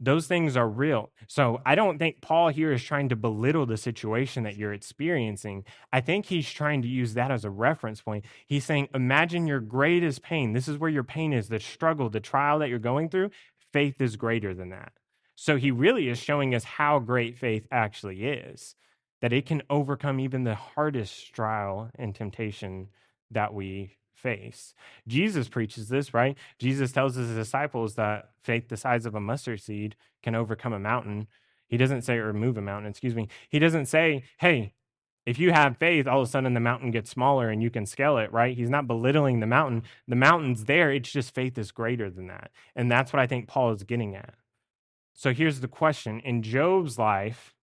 Those 0.00 0.26
things 0.26 0.56
are 0.56 0.68
real. 0.68 1.12
So 1.28 1.60
I 1.64 1.76
don't 1.76 1.96
think 1.98 2.20
Paul 2.20 2.48
here 2.48 2.72
is 2.72 2.82
trying 2.82 3.08
to 3.10 3.16
belittle 3.16 3.66
the 3.66 3.76
situation 3.76 4.42
that 4.42 4.56
you're 4.56 4.72
experiencing. 4.72 5.64
I 5.92 6.00
think 6.00 6.26
he's 6.26 6.50
trying 6.50 6.82
to 6.82 6.88
use 6.88 7.14
that 7.14 7.30
as 7.30 7.44
a 7.44 7.50
reference 7.50 8.00
point. 8.00 8.24
He's 8.48 8.64
saying, 8.64 8.88
imagine 8.94 9.46
your 9.46 9.60
greatest 9.60 10.22
pain. 10.22 10.52
This 10.52 10.66
is 10.66 10.76
where 10.76 10.90
your 10.90 11.04
pain 11.04 11.32
is, 11.32 11.48
the 11.48 11.60
struggle, 11.60 12.10
the 12.10 12.18
trial 12.18 12.58
that 12.58 12.68
you're 12.68 12.80
going 12.80 13.10
through. 13.10 13.30
Faith 13.72 14.00
is 14.00 14.16
greater 14.16 14.54
than 14.54 14.70
that. 14.70 14.92
So 15.36 15.56
he 15.56 15.70
really 15.70 16.08
is 16.08 16.18
showing 16.18 16.52
us 16.54 16.64
how 16.64 16.98
great 16.98 17.38
faith 17.38 17.66
actually 17.70 18.24
is, 18.24 18.74
that 19.20 19.32
it 19.32 19.46
can 19.46 19.62
overcome 19.70 20.18
even 20.18 20.42
the 20.42 20.56
hardest 20.56 21.32
trial 21.32 21.90
and 21.94 22.12
temptation 22.12 22.88
that 23.30 23.54
we 23.54 23.96
face. 24.22 24.74
Jesus 25.06 25.48
preaches 25.48 25.88
this, 25.88 26.14
right? 26.14 26.38
Jesus 26.58 26.92
tells 26.92 27.16
his 27.16 27.34
disciples 27.34 27.96
that 27.96 28.30
faith 28.42 28.68
the 28.68 28.76
size 28.76 29.04
of 29.04 29.14
a 29.14 29.20
mustard 29.20 29.60
seed 29.60 29.96
can 30.22 30.34
overcome 30.34 30.72
a 30.72 30.78
mountain. 30.78 31.26
He 31.68 31.76
doesn't 31.76 32.02
say, 32.02 32.16
or 32.18 32.32
move 32.32 32.56
a 32.56 32.62
mountain, 32.62 32.90
excuse 32.90 33.14
me. 33.14 33.28
He 33.48 33.58
doesn't 33.58 33.86
say, 33.86 34.24
hey, 34.38 34.74
if 35.24 35.38
you 35.38 35.52
have 35.52 35.76
faith, 35.76 36.06
all 36.06 36.20
of 36.20 36.28
a 36.28 36.30
sudden 36.30 36.54
the 36.54 36.60
mountain 36.60 36.90
gets 36.90 37.10
smaller 37.10 37.48
and 37.48 37.62
you 37.62 37.70
can 37.70 37.86
scale 37.86 38.18
it, 38.18 38.32
right? 38.32 38.56
He's 38.56 38.70
not 38.70 38.86
belittling 38.86 39.40
the 39.40 39.46
mountain. 39.46 39.84
The 40.08 40.16
mountain's 40.16 40.64
there. 40.64 40.90
It's 40.90 41.12
just 41.12 41.34
faith 41.34 41.56
is 41.58 41.70
greater 41.70 42.10
than 42.10 42.26
that. 42.26 42.50
And 42.74 42.90
that's 42.90 43.12
what 43.12 43.20
I 43.20 43.26
think 43.26 43.46
Paul 43.46 43.72
is 43.72 43.84
getting 43.84 44.16
at. 44.16 44.34
So 45.14 45.32
here's 45.32 45.60
the 45.60 45.68
question 45.68 46.20
In 46.20 46.42
Job's 46.42 46.98
life, 46.98 47.54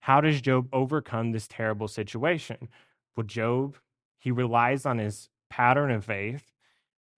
how 0.00 0.20
does 0.20 0.40
Job 0.40 0.68
overcome 0.72 1.32
this 1.32 1.48
terrible 1.48 1.88
situation? 1.88 2.68
Well, 3.16 3.26
Job, 3.26 3.76
he 4.18 4.30
relies 4.30 4.84
on 4.84 4.98
his 4.98 5.30
pattern 5.48 5.90
of 5.90 6.04
faith, 6.04 6.52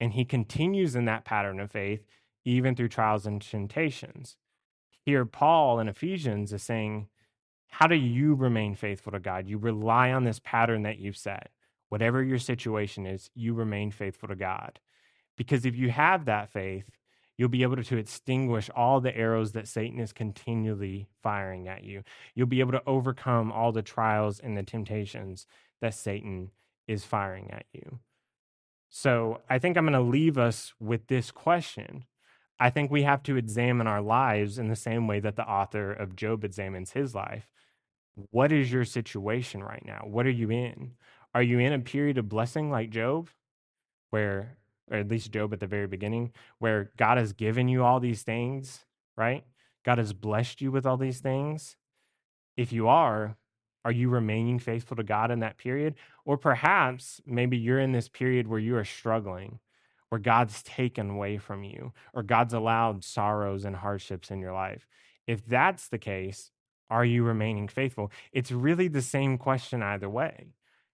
and 0.00 0.12
he 0.12 0.24
continues 0.24 0.94
in 0.94 1.04
that 1.06 1.24
pattern 1.24 1.60
of 1.60 1.70
faith 1.70 2.06
even 2.44 2.74
through 2.74 2.88
trials 2.88 3.26
and 3.26 3.42
temptations. 3.42 4.36
Here, 5.04 5.24
Paul 5.24 5.80
in 5.80 5.88
Ephesians 5.88 6.52
is 6.52 6.62
saying, 6.62 7.08
How 7.68 7.86
do 7.86 7.96
you 7.96 8.34
remain 8.34 8.74
faithful 8.74 9.12
to 9.12 9.20
God? 9.20 9.48
You 9.48 9.58
rely 9.58 10.12
on 10.12 10.24
this 10.24 10.40
pattern 10.42 10.82
that 10.82 10.98
you've 10.98 11.16
set. 11.16 11.50
Whatever 11.88 12.22
your 12.22 12.38
situation 12.38 13.06
is, 13.06 13.30
you 13.34 13.54
remain 13.54 13.90
faithful 13.90 14.28
to 14.28 14.36
God. 14.36 14.78
Because 15.36 15.66
if 15.66 15.76
you 15.76 15.90
have 15.90 16.24
that 16.26 16.50
faith, 16.50 16.90
You'll 17.38 17.48
be 17.48 17.62
able 17.62 17.76
to 17.80 17.96
extinguish 17.96 18.68
all 18.74 19.00
the 19.00 19.16
arrows 19.16 19.52
that 19.52 19.68
Satan 19.68 20.00
is 20.00 20.12
continually 20.12 21.06
firing 21.22 21.68
at 21.68 21.84
you. 21.84 22.02
You'll 22.34 22.48
be 22.48 22.58
able 22.58 22.72
to 22.72 22.82
overcome 22.84 23.52
all 23.52 23.70
the 23.70 23.80
trials 23.80 24.40
and 24.40 24.58
the 24.58 24.64
temptations 24.64 25.46
that 25.80 25.94
Satan 25.94 26.50
is 26.88 27.04
firing 27.04 27.52
at 27.52 27.64
you. 27.72 28.00
So 28.88 29.40
I 29.48 29.58
think 29.58 29.76
I'm 29.76 29.84
going 29.84 29.92
to 29.92 30.00
leave 30.00 30.38
us 30.38 30.72
with 30.80 31.06
this 31.08 31.30
question. 31.30 32.04
I 32.58 32.70
think 32.70 32.90
we 32.90 33.02
have 33.02 33.22
to 33.24 33.36
examine 33.36 33.86
our 33.86 34.00
lives 34.00 34.58
in 34.58 34.68
the 34.68 34.76
same 34.76 35.06
way 35.06 35.20
that 35.20 35.36
the 35.36 35.48
author 35.48 35.92
of 35.92 36.16
Job 36.16 36.44
examines 36.44 36.92
his 36.92 37.14
life. 37.14 37.46
What 38.30 38.50
is 38.50 38.72
your 38.72 38.84
situation 38.84 39.62
right 39.62 39.84
now? 39.84 40.02
What 40.04 40.26
are 40.26 40.30
you 40.30 40.50
in? 40.50 40.92
Are 41.34 41.42
you 41.42 41.58
in 41.60 41.72
a 41.72 41.78
period 41.78 42.18
of 42.18 42.28
blessing 42.28 42.70
like 42.70 42.90
Job, 42.90 43.28
where, 44.10 44.56
or 44.90 44.96
at 44.96 45.08
least 45.08 45.30
Job 45.30 45.52
at 45.52 45.60
the 45.60 45.66
very 45.66 45.86
beginning, 45.86 46.32
where 46.58 46.90
God 46.96 47.18
has 47.18 47.32
given 47.32 47.68
you 47.68 47.84
all 47.84 48.00
these 48.00 48.22
things, 48.22 48.84
right? 49.16 49.44
God 49.84 49.98
has 49.98 50.12
blessed 50.12 50.60
you 50.60 50.72
with 50.72 50.84
all 50.84 50.96
these 50.96 51.20
things. 51.20 51.76
If 52.56 52.72
you 52.72 52.88
are, 52.88 53.36
are 53.88 53.92
you 53.92 54.10
remaining 54.10 54.58
faithful 54.58 54.98
to 54.98 55.02
God 55.02 55.30
in 55.30 55.38
that 55.38 55.56
period? 55.56 55.94
Or 56.26 56.36
perhaps 56.36 57.22
maybe 57.24 57.56
you're 57.56 57.80
in 57.80 57.92
this 57.92 58.06
period 58.06 58.46
where 58.46 58.58
you 58.58 58.76
are 58.76 58.84
struggling, 58.84 59.60
where 60.10 60.18
God's 60.18 60.62
taken 60.62 61.08
away 61.08 61.38
from 61.38 61.64
you, 61.64 61.94
or 62.12 62.22
God's 62.22 62.52
allowed 62.52 63.02
sorrows 63.02 63.64
and 63.64 63.74
hardships 63.74 64.30
in 64.30 64.40
your 64.40 64.52
life. 64.52 64.86
If 65.26 65.42
that's 65.46 65.88
the 65.88 65.96
case, 65.96 66.50
are 66.90 67.04
you 67.06 67.22
remaining 67.22 67.66
faithful? 67.66 68.12
It's 68.30 68.52
really 68.52 68.88
the 68.88 69.00
same 69.00 69.38
question 69.38 69.82
either 69.82 70.10
way. 70.10 70.48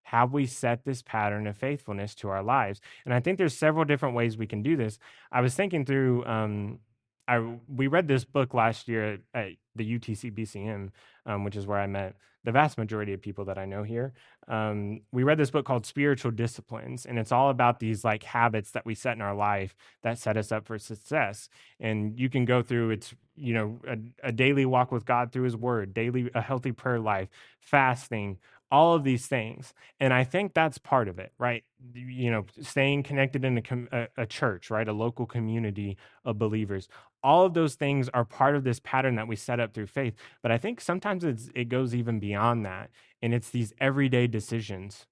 Have 0.04 0.32
we 0.32 0.46
set 0.46 0.84
this 0.84 1.02
pattern 1.02 1.48
of 1.48 1.56
faithfulness 1.56 2.14
to 2.16 2.28
our 2.28 2.44
lives? 2.44 2.80
And 3.04 3.12
I 3.12 3.18
think 3.18 3.38
there's 3.38 3.58
several 3.58 3.84
different 3.84 4.14
ways 4.14 4.38
we 4.38 4.46
can 4.46 4.62
do 4.62 4.76
this. 4.76 5.00
I 5.32 5.40
was 5.40 5.56
thinking 5.56 5.84
through 5.84 6.24
um, 6.26 6.78
I 7.26 7.56
we 7.68 7.86
read 7.86 8.08
this 8.08 8.24
book 8.24 8.54
last 8.54 8.88
year 8.88 9.18
at, 9.34 9.52
the 9.76 9.98
UTC 9.98 10.32
BCM, 10.32 10.90
um, 11.26 11.42
which 11.42 11.56
is 11.56 11.66
where 11.66 11.80
I 11.80 11.88
met 11.88 12.14
the 12.44 12.52
vast 12.52 12.76
majority 12.78 13.12
of 13.14 13.22
people 13.22 13.46
that 13.46 13.58
I 13.58 13.64
know 13.64 13.82
here. 13.82 14.12
Um, 14.46 15.00
we 15.12 15.22
read 15.22 15.38
this 15.38 15.50
book 15.50 15.64
called 15.64 15.86
Spiritual 15.86 16.30
Disciplines, 16.30 17.06
and 17.06 17.18
it's 17.18 17.32
all 17.32 17.50
about 17.50 17.80
these 17.80 18.04
like 18.04 18.22
habits 18.22 18.70
that 18.72 18.86
we 18.86 18.94
set 18.94 19.16
in 19.16 19.22
our 19.22 19.34
life 19.34 19.74
that 20.02 20.18
set 20.18 20.36
us 20.36 20.52
up 20.52 20.66
for 20.66 20.78
success. 20.78 21.48
And 21.80 22.18
you 22.20 22.28
can 22.28 22.44
go 22.44 22.62
through 22.62 22.90
it's 22.90 23.14
you 23.34 23.54
know 23.54 23.80
a, 23.88 23.96
a 24.28 24.32
daily 24.32 24.66
walk 24.66 24.92
with 24.92 25.04
God 25.04 25.32
through 25.32 25.44
His 25.44 25.56
Word, 25.56 25.94
daily 25.94 26.30
a 26.34 26.40
healthy 26.40 26.72
prayer 26.72 27.00
life, 27.00 27.28
fasting, 27.60 28.38
all 28.70 28.94
of 28.94 29.04
these 29.04 29.26
things 29.28 29.72
and 30.00 30.12
i 30.12 30.24
think 30.24 30.52
that's 30.52 30.78
part 30.78 31.06
of 31.06 31.20
it 31.20 31.32
right 31.38 31.62
you 31.94 32.28
know 32.28 32.44
staying 32.60 33.04
connected 33.04 33.44
in 33.44 33.62
a, 33.92 34.08
a, 34.16 34.26
church 34.26 34.68
right 34.68 34.88
a 34.88 34.92
local 34.92 35.26
community 35.26 35.96
of 36.24 36.38
believers 36.38 36.88
all 37.24 37.44
of 37.44 37.54
those 37.54 37.74
things 37.74 38.08
are 38.10 38.24
part 38.24 38.54
of 38.54 38.62
this 38.62 38.78
pattern 38.80 39.16
that 39.16 39.26
we 39.26 39.34
set 39.34 39.58
up 39.58 39.74
through 39.74 39.86
faith 39.86 40.14
but 40.42 40.52
i 40.52 40.58
think 40.58 40.80
sometimes 40.80 41.24
it 41.24 41.68
goes 41.68 41.94
even 41.94 42.20
beyond 42.20 42.64
that 42.64 42.90
and 43.24 43.32
it's 43.32 43.48
these 43.48 43.72
everyday 43.80 44.26
decisions. 44.26 45.06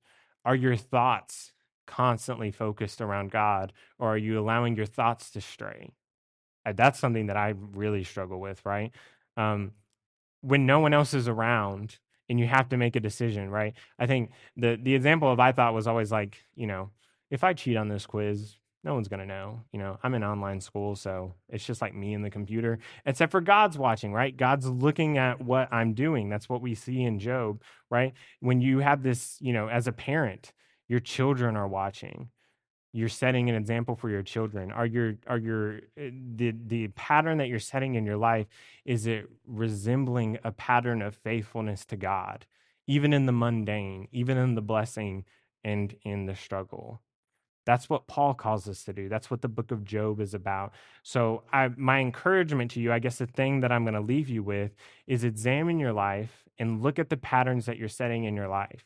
Are 0.44 0.54
your 0.54 0.76
thoughts 0.76 1.54
constantly 1.86 2.50
focused 2.50 3.00
around 3.00 3.30
god 3.30 3.72
or 3.98 4.10
are 4.10 4.18
you 4.18 4.38
allowing 4.38 4.76
your 4.76 4.84
thoughts 4.84 5.30
to 5.30 5.40
stray? 5.40 5.94
That's 6.74 6.98
something 6.98 7.28
that 7.28 7.38
i 7.38 7.54
really 7.56 8.04
struggle 8.04 8.38
with 8.38 8.64
right? 8.66 8.92
Um, 9.38 9.72
when 10.42 10.66
no 10.66 10.80
one 10.80 10.92
else 10.92 11.14
is 11.14 11.26
around 11.26 11.98
and 12.28 12.38
you 12.38 12.46
have 12.46 12.68
to 12.68 12.76
make 12.76 12.96
a 12.96 13.00
decision, 13.00 13.48
right? 13.48 13.72
I 13.98 14.06
think 14.06 14.32
the 14.58 14.78
the 14.80 14.94
example 14.94 15.32
of 15.32 15.40
I 15.40 15.52
thought 15.52 15.72
was 15.72 15.86
always 15.86 16.12
like, 16.12 16.36
you 16.54 16.66
know, 16.66 16.90
if 17.30 17.42
I 17.44 17.54
cheat 17.54 17.78
on 17.78 17.88
this 17.88 18.04
quiz, 18.04 18.56
no 18.84 18.94
one's 18.94 19.08
gonna 19.08 19.26
know. 19.26 19.62
You 19.72 19.78
know, 19.78 19.98
I'm 20.02 20.14
in 20.14 20.24
online 20.24 20.60
school, 20.60 20.96
so 20.96 21.34
it's 21.48 21.64
just 21.64 21.82
like 21.82 21.94
me 21.94 22.14
and 22.14 22.24
the 22.24 22.30
computer. 22.30 22.78
Except 23.06 23.30
for 23.30 23.40
God's 23.40 23.78
watching, 23.78 24.12
right? 24.12 24.36
God's 24.36 24.66
looking 24.66 25.18
at 25.18 25.40
what 25.40 25.72
I'm 25.72 25.94
doing. 25.94 26.28
That's 26.28 26.48
what 26.48 26.62
we 26.62 26.74
see 26.74 27.02
in 27.02 27.18
Job, 27.18 27.62
right? 27.90 28.12
When 28.40 28.60
you 28.60 28.80
have 28.80 29.02
this, 29.02 29.36
you 29.40 29.52
know, 29.52 29.68
as 29.68 29.86
a 29.86 29.92
parent, 29.92 30.52
your 30.88 31.00
children 31.00 31.56
are 31.56 31.68
watching 31.68 32.28
you're 32.92 33.08
setting 33.08 33.48
an 33.48 33.54
example 33.54 33.96
for 33.96 34.10
your 34.10 34.22
children 34.22 34.70
are 34.70 34.86
your 34.86 35.14
are 35.26 35.38
your 35.38 35.76
eh, 35.96 36.10
the 36.36 36.54
the 36.66 36.88
pattern 36.88 37.38
that 37.38 37.48
you're 37.48 37.58
setting 37.58 37.94
in 37.94 38.04
your 38.04 38.16
life 38.16 38.46
is 38.84 39.06
it 39.06 39.26
resembling 39.46 40.38
a 40.44 40.52
pattern 40.52 41.00
of 41.02 41.14
faithfulness 41.16 41.84
to 41.84 41.96
god 41.96 42.46
even 42.86 43.12
in 43.12 43.26
the 43.26 43.32
mundane 43.32 44.06
even 44.12 44.36
in 44.36 44.54
the 44.54 44.62
blessing 44.62 45.24
and 45.64 45.96
in 46.02 46.26
the 46.26 46.36
struggle 46.36 47.00
that's 47.64 47.88
what 47.88 48.06
paul 48.06 48.34
calls 48.34 48.68
us 48.68 48.84
to 48.84 48.92
do 48.92 49.08
that's 49.08 49.30
what 49.30 49.42
the 49.42 49.48
book 49.48 49.70
of 49.70 49.84
job 49.84 50.20
is 50.20 50.34
about 50.34 50.72
so 51.02 51.42
I, 51.52 51.70
my 51.76 52.00
encouragement 52.00 52.70
to 52.72 52.80
you 52.80 52.92
i 52.92 52.98
guess 52.98 53.18
the 53.18 53.26
thing 53.26 53.60
that 53.60 53.72
i'm 53.72 53.84
going 53.84 53.94
to 53.94 54.00
leave 54.00 54.28
you 54.28 54.42
with 54.42 54.72
is 55.06 55.24
examine 55.24 55.78
your 55.78 55.92
life 55.92 56.44
and 56.58 56.82
look 56.82 56.98
at 56.98 57.10
the 57.10 57.16
patterns 57.16 57.66
that 57.66 57.78
you're 57.78 57.88
setting 57.88 58.24
in 58.24 58.36
your 58.36 58.48
life 58.48 58.84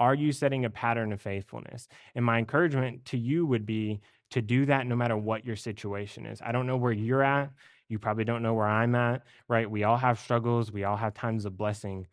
are 0.00 0.14
you 0.14 0.32
setting 0.32 0.64
a 0.64 0.70
pattern 0.70 1.12
of 1.12 1.20
faithfulness? 1.20 1.86
And 2.14 2.24
my 2.24 2.38
encouragement 2.38 3.04
to 3.06 3.18
you 3.18 3.44
would 3.44 3.66
be 3.66 4.00
to 4.30 4.40
do 4.40 4.64
that 4.64 4.86
no 4.86 4.96
matter 4.96 5.16
what 5.16 5.44
your 5.44 5.56
situation 5.56 6.24
is. 6.24 6.40
I 6.42 6.52
don't 6.52 6.66
know 6.66 6.78
where 6.78 6.90
you're 6.90 7.22
at. 7.22 7.50
You 7.88 7.98
probably 7.98 8.24
don't 8.24 8.42
know 8.42 8.54
where 8.54 8.66
I'm 8.66 8.94
at, 8.94 9.24
right? 9.46 9.70
We 9.70 9.84
all 9.84 9.98
have 9.98 10.18
struggles. 10.18 10.72
We 10.72 10.84
all 10.84 10.96
have 10.96 11.12
times 11.12 11.44
of 11.44 11.58
blessing. 11.58 12.06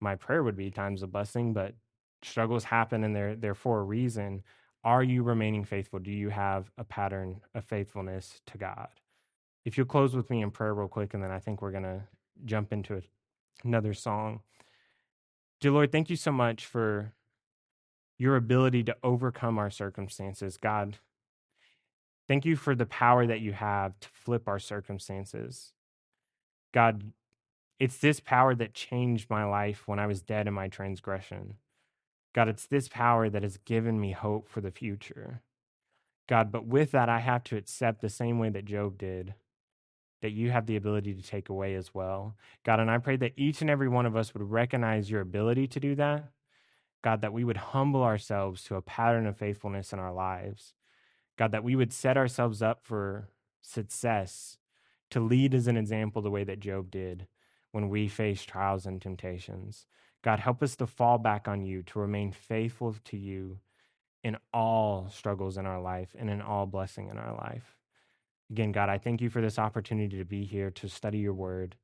My 0.00 0.16
prayer 0.16 0.42
would 0.42 0.56
be 0.56 0.70
times 0.70 1.02
of 1.02 1.12
blessing, 1.12 1.54
but 1.54 1.74
struggles 2.22 2.64
happen 2.64 3.04
and 3.04 3.16
they're, 3.16 3.36
they're 3.36 3.54
for 3.54 3.80
a 3.80 3.84
reason. 3.84 4.42
Are 4.82 5.02
you 5.02 5.22
remaining 5.22 5.64
faithful? 5.64 5.98
Do 5.98 6.10
you 6.10 6.30
have 6.30 6.70
a 6.78 6.84
pattern 6.84 7.40
of 7.54 7.64
faithfulness 7.64 8.40
to 8.46 8.58
God? 8.58 8.88
If 9.64 9.76
you'll 9.76 9.86
close 9.86 10.16
with 10.16 10.30
me 10.30 10.42
in 10.42 10.50
prayer 10.50 10.72
real 10.72 10.88
quick, 10.88 11.12
and 11.12 11.22
then 11.22 11.30
I 11.30 11.38
think 11.38 11.60
we're 11.60 11.70
going 11.70 11.82
to 11.82 12.02
jump 12.46 12.72
into 12.72 13.02
another 13.62 13.92
song. 13.92 14.40
Dear 15.60 15.72
Lord, 15.72 15.92
thank 15.92 16.08
you 16.08 16.16
so 16.16 16.32
much 16.32 16.64
for 16.64 17.12
your 18.16 18.36
ability 18.36 18.82
to 18.84 18.96
overcome 19.02 19.58
our 19.58 19.70
circumstances. 19.70 20.56
God, 20.56 20.96
thank 22.26 22.46
you 22.46 22.56
for 22.56 22.74
the 22.74 22.86
power 22.86 23.26
that 23.26 23.40
you 23.40 23.52
have 23.52 23.98
to 24.00 24.08
flip 24.08 24.48
our 24.48 24.58
circumstances. 24.58 25.74
God, 26.72 27.12
it's 27.78 27.98
this 27.98 28.20
power 28.20 28.54
that 28.54 28.72
changed 28.72 29.28
my 29.28 29.44
life 29.44 29.86
when 29.86 29.98
I 29.98 30.06
was 30.06 30.22
dead 30.22 30.46
in 30.46 30.54
my 30.54 30.68
transgression. 30.68 31.54
God, 32.34 32.48
it's 32.48 32.66
this 32.66 32.88
power 32.88 33.28
that 33.28 33.42
has 33.42 33.58
given 33.58 34.00
me 34.00 34.12
hope 34.12 34.48
for 34.48 34.60
the 34.60 34.70
future. 34.70 35.42
God, 36.28 36.52
but 36.52 36.66
with 36.66 36.92
that, 36.92 37.08
I 37.08 37.18
have 37.18 37.42
to 37.44 37.56
accept 37.56 38.00
the 38.00 38.08
same 38.08 38.38
way 38.38 38.50
that 38.50 38.64
Job 38.64 38.98
did, 38.98 39.34
that 40.22 40.30
you 40.30 40.50
have 40.50 40.66
the 40.66 40.76
ability 40.76 41.14
to 41.14 41.22
take 41.22 41.48
away 41.48 41.74
as 41.74 41.92
well. 41.92 42.36
God, 42.64 42.78
and 42.78 42.90
I 42.90 42.98
pray 42.98 43.16
that 43.16 43.32
each 43.36 43.60
and 43.60 43.70
every 43.70 43.88
one 43.88 44.06
of 44.06 44.16
us 44.16 44.32
would 44.32 44.50
recognize 44.50 45.10
your 45.10 45.22
ability 45.22 45.66
to 45.68 45.80
do 45.80 45.94
that 45.96 46.30
God, 47.02 47.22
that 47.22 47.32
we 47.32 47.44
would 47.44 47.56
humble 47.56 48.02
ourselves 48.02 48.62
to 48.64 48.76
a 48.76 48.82
pattern 48.82 49.26
of 49.26 49.36
faithfulness 49.36 49.92
in 49.92 49.98
our 49.98 50.12
lives. 50.12 50.74
God, 51.38 51.52
that 51.52 51.64
we 51.64 51.74
would 51.74 51.92
set 51.92 52.16
ourselves 52.16 52.60
up 52.60 52.80
for 52.82 53.28
success 53.62 54.58
to 55.10 55.20
lead 55.20 55.54
as 55.54 55.66
an 55.66 55.76
example 55.76 56.20
the 56.20 56.30
way 56.30 56.44
that 56.44 56.60
Job 56.60 56.90
did 56.90 57.26
when 57.72 57.88
we 57.88 58.08
face 58.08 58.42
trials 58.42 58.84
and 58.84 59.00
temptations. 59.00 59.86
God, 60.22 60.40
help 60.40 60.62
us 60.62 60.76
to 60.76 60.86
fall 60.86 61.18
back 61.18 61.48
on 61.48 61.64
you, 61.64 61.82
to 61.84 61.98
remain 61.98 62.32
faithful 62.32 62.94
to 63.04 63.16
you 63.16 63.58
in 64.22 64.36
all 64.52 65.08
struggles 65.10 65.56
in 65.56 65.66
our 65.66 65.80
life 65.80 66.14
and 66.18 66.28
in 66.28 66.42
all 66.42 66.66
blessing 66.66 67.08
in 67.08 67.16
our 67.16 67.34
life. 67.34 67.76
Again, 68.50 68.72
God, 68.72 68.88
I 68.88 68.98
thank 68.98 69.20
you 69.20 69.30
for 69.30 69.40
this 69.40 69.58
opportunity 69.58 70.18
to 70.18 70.24
be 70.24 70.44
here 70.44 70.70
to 70.72 70.88
study 70.88 71.18
your 71.18 71.34
word. 71.34 71.76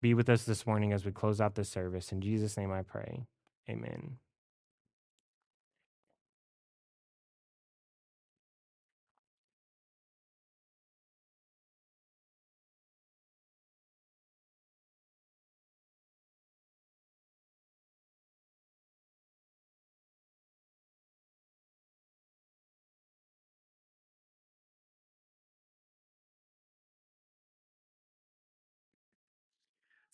Be 0.00 0.14
with 0.14 0.28
us 0.28 0.44
this 0.44 0.66
morning 0.66 0.92
as 0.92 1.04
we 1.04 1.12
close 1.12 1.40
out 1.40 1.54
this 1.54 1.68
service. 1.68 2.12
In 2.12 2.20
Jesus' 2.20 2.56
name 2.56 2.72
I 2.72 2.82
pray. 2.82 3.26
Amen. 3.68 4.21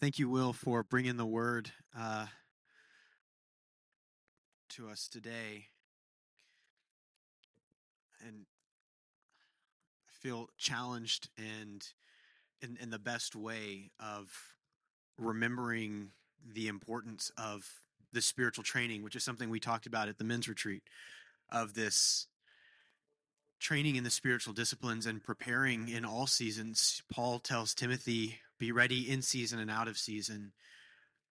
Thank 0.01 0.21
you, 0.21 0.29
Will, 0.29 0.53
for 0.53 0.85
bringing 0.85 1.17
the 1.17 1.27
word 1.27 1.73
uh, 1.99 2.27
to 4.69 4.89
us 4.89 5.09
today. 5.09 5.67
And 8.25 8.47
I 10.07 10.13
feel 10.23 10.51
challenged 10.57 11.31
and 11.37 11.85
in, 12.63 12.79
in 12.81 12.91
the 12.91 13.01
best 13.01 13.35
way 13.35 13.91
of 13.99 14.31
remembering 15.19 16.11
the 16.47 16.69
importance 16.69 17.33
of 17.37 17.69
the 18.13 18.23
spiritual 18.23 18.63
training, 18.63 19.03
which 19.03 19.17
is 19.17 19.25
something 19.25 19.51
we 19.51 19.59
talked 19.59 19.87
about 19.87 20.09
at 20.09 20.17
the 20.17 20.25
men's 20.25 20.47
retreat, 20.47 20.85
of 21.51 21.75
this 21.75 22.29
training 23.59 23.97
in 23.97 24.05
the 24.05 24.11
spiritual 24.11 24.55
disciplines 24.55 25.07
and 25.07 25.25
preparing 25.25 25.89
in 25.89 26.05
all 26.05 26.29
seasons, 26.29 27.03
Paul 27.13 27.41
tells 27.41 27.75
Timothy, 27.75 28.39
be 28.59 28.73
ready 28.73 29.11
in 29.11 29.23
season 29.23 29.59
and 29.59 29.71
out 29.71 29.89
of 29.89 29.99
season. 29.99 30.53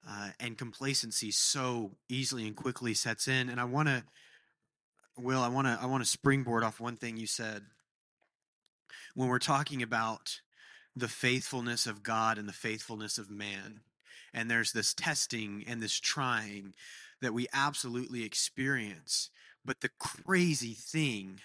Uh, 0.08 0.30
and 0.40 0.58
complacency 0.58 1.32
so 1.32 1.92
easily 2.08 2.48
and 2.48 2.56
quickly 2.56 2.94
sets 2.94 3.28
in. 3.28 3.50
And 3.50 3.60
I 3.60 3.66
want 3.66 3.90
to, 3.90 4.04
Will, 5.18 5.42
I 5.42 5.50
want 5.50 5.68
to, 5.68 5.78
I 5.82 5.86
want 5.88 6.04
to 6.04 6.10
springboard 6.10 6.64
off 6.64 6.80
one 6.80 6.96
thing 6.96 7.18
you 7.18 7.28
said 7.28 7.64
when 9.16 9.28
we're 9.28 9.40
talking 9.40 9.82
about 9.82 10.42
the 10.96 11.08
faithfulness 11.08 11.88
of 11.88 12.04
God 12.04 12.38
and 12.38 12.48
the 12.48 12.54
faithfulness 12.54 13.18
of 13.18 13.30
man. 13.30 13.82
And 14.34 14.50
there's 14.50 14.72
this 14.72 14.94
testing 14.94 15.66
and 15.68 15.82
this 15.82 16.00
trying 16.00 16.74
that 17.22 17.34
we 17.34 17.48
absolutely 17.52 18.24
experience. 18.24 19.30
But 19.66 19.82
the 19.82 19.90
crazy 20.00 20.74
thing 20.74 21.42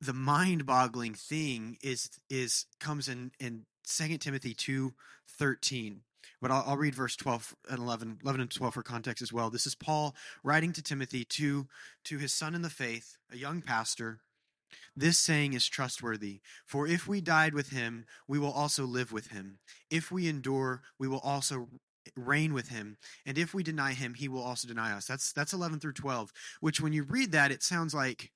the 0.00 0.12
mind-boggling 0.14 1.14
thing 1.14 1.76
is 1.82 2.08
is 2.30 2.66
comes 2.78 3.08
in 3.08 3.32
in 3.38 3.66
2 3.86 4.18
timothy 4.18 4.54
2 4.54 4.92
13 5.28 6.02
but 6.40 6.50
I'll, 6.50 6.64
I'll, 6.66 6.76
read 6.76 6.94
verse 6.94 7.16
12 7.16 7.54
and 7.68 7.78
11 7.78 8.18
11 8.22 8.40
and 8.40 8.50
12 8.50 8.74
for 8.74 8.82
context 8.82 9.22
as 9.22 9.32
well. 9.32 9.50
This 9.50 9.66
is 9.66 9.74
paul 9.74 10.14
writing 10.42 10.72
to 10.72 10.82
timothy 10.82 11.24
to 11.24 11.66
to 12.04 12.18
his 12.18 12.32
son 12.32 12.54
in 12.54 12.62
the 12.62 12.70
faith 12.70 13.16
a 13.32 13.36
young 13.36 13.62
pastor. 13.62 14.20
This 14.96 15.18
saying 15.18 15.54
is 15.54 15.66
trustworthy. 15.66 16.40
For 16.64 16.86
if 16.86 17.08
we 17.08 17.20
died 17.20 17.54
with 17.54 17.70
him 17.70 18.06
we 18.26 18.38
will 18.38 18.52
also 18.52 18.84
live 18.84 19.12
with 19.12 19.28
him. 19.28 19.58
If 19.90 20.10
we 20.10 20.28
endure 20.28 20.82
we 20.98 21.08
will 21.08 21.20
also 21.20 21.68
reign 22.16 22.54
with 22.54 22.68
him. 22.68 22.96
And 23.26 23.36
if 23.36 23.54
we 23.54 23.62
deny 23.62 23.92
him 23.92 24.14
he 24.14 24.28
will 24.28 24.42
also 24.42 24.66
deny 24.66 24.92
us. 24.92 25.06
That's 25.06 25.32
that's 25.32 25.52
11 25.52 25.80
through 25.80 25.94
12 25.94 26.32
which 26.60 26.80
when 26.80 26.92
you 26.92 27.02
read 27.04 27.32
that 27.32 27.52
it 27.52 27.62
sounds 27.62 27.94
like 27.94 28.30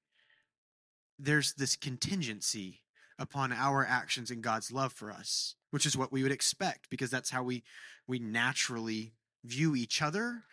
there's 1.18 1.54
this 1.54 1.76
contingency 1.76 2.82
upon 3.18 3.52
our 3.52 3.86
actions 3.86 4.30
and 4.30 4.42
God's 4.42 4.72
love 4.72 4.92
for 4.92 5.10
us, 5.10 5.54
which 5.70 5.86
is 5.86 5.96
what 5.96 6.12
we 6.12 6.22
would 6.22 6.32
expect 6.32 6.90
because 6.90 7.10
that's 7.10 7.30
how 7.30 7.42
we 7.42 7.62
we 8.06 8.18
naturally 8.18 9.14
view 9.44 9.74
each 9.76 10.02
other 10.02 10.44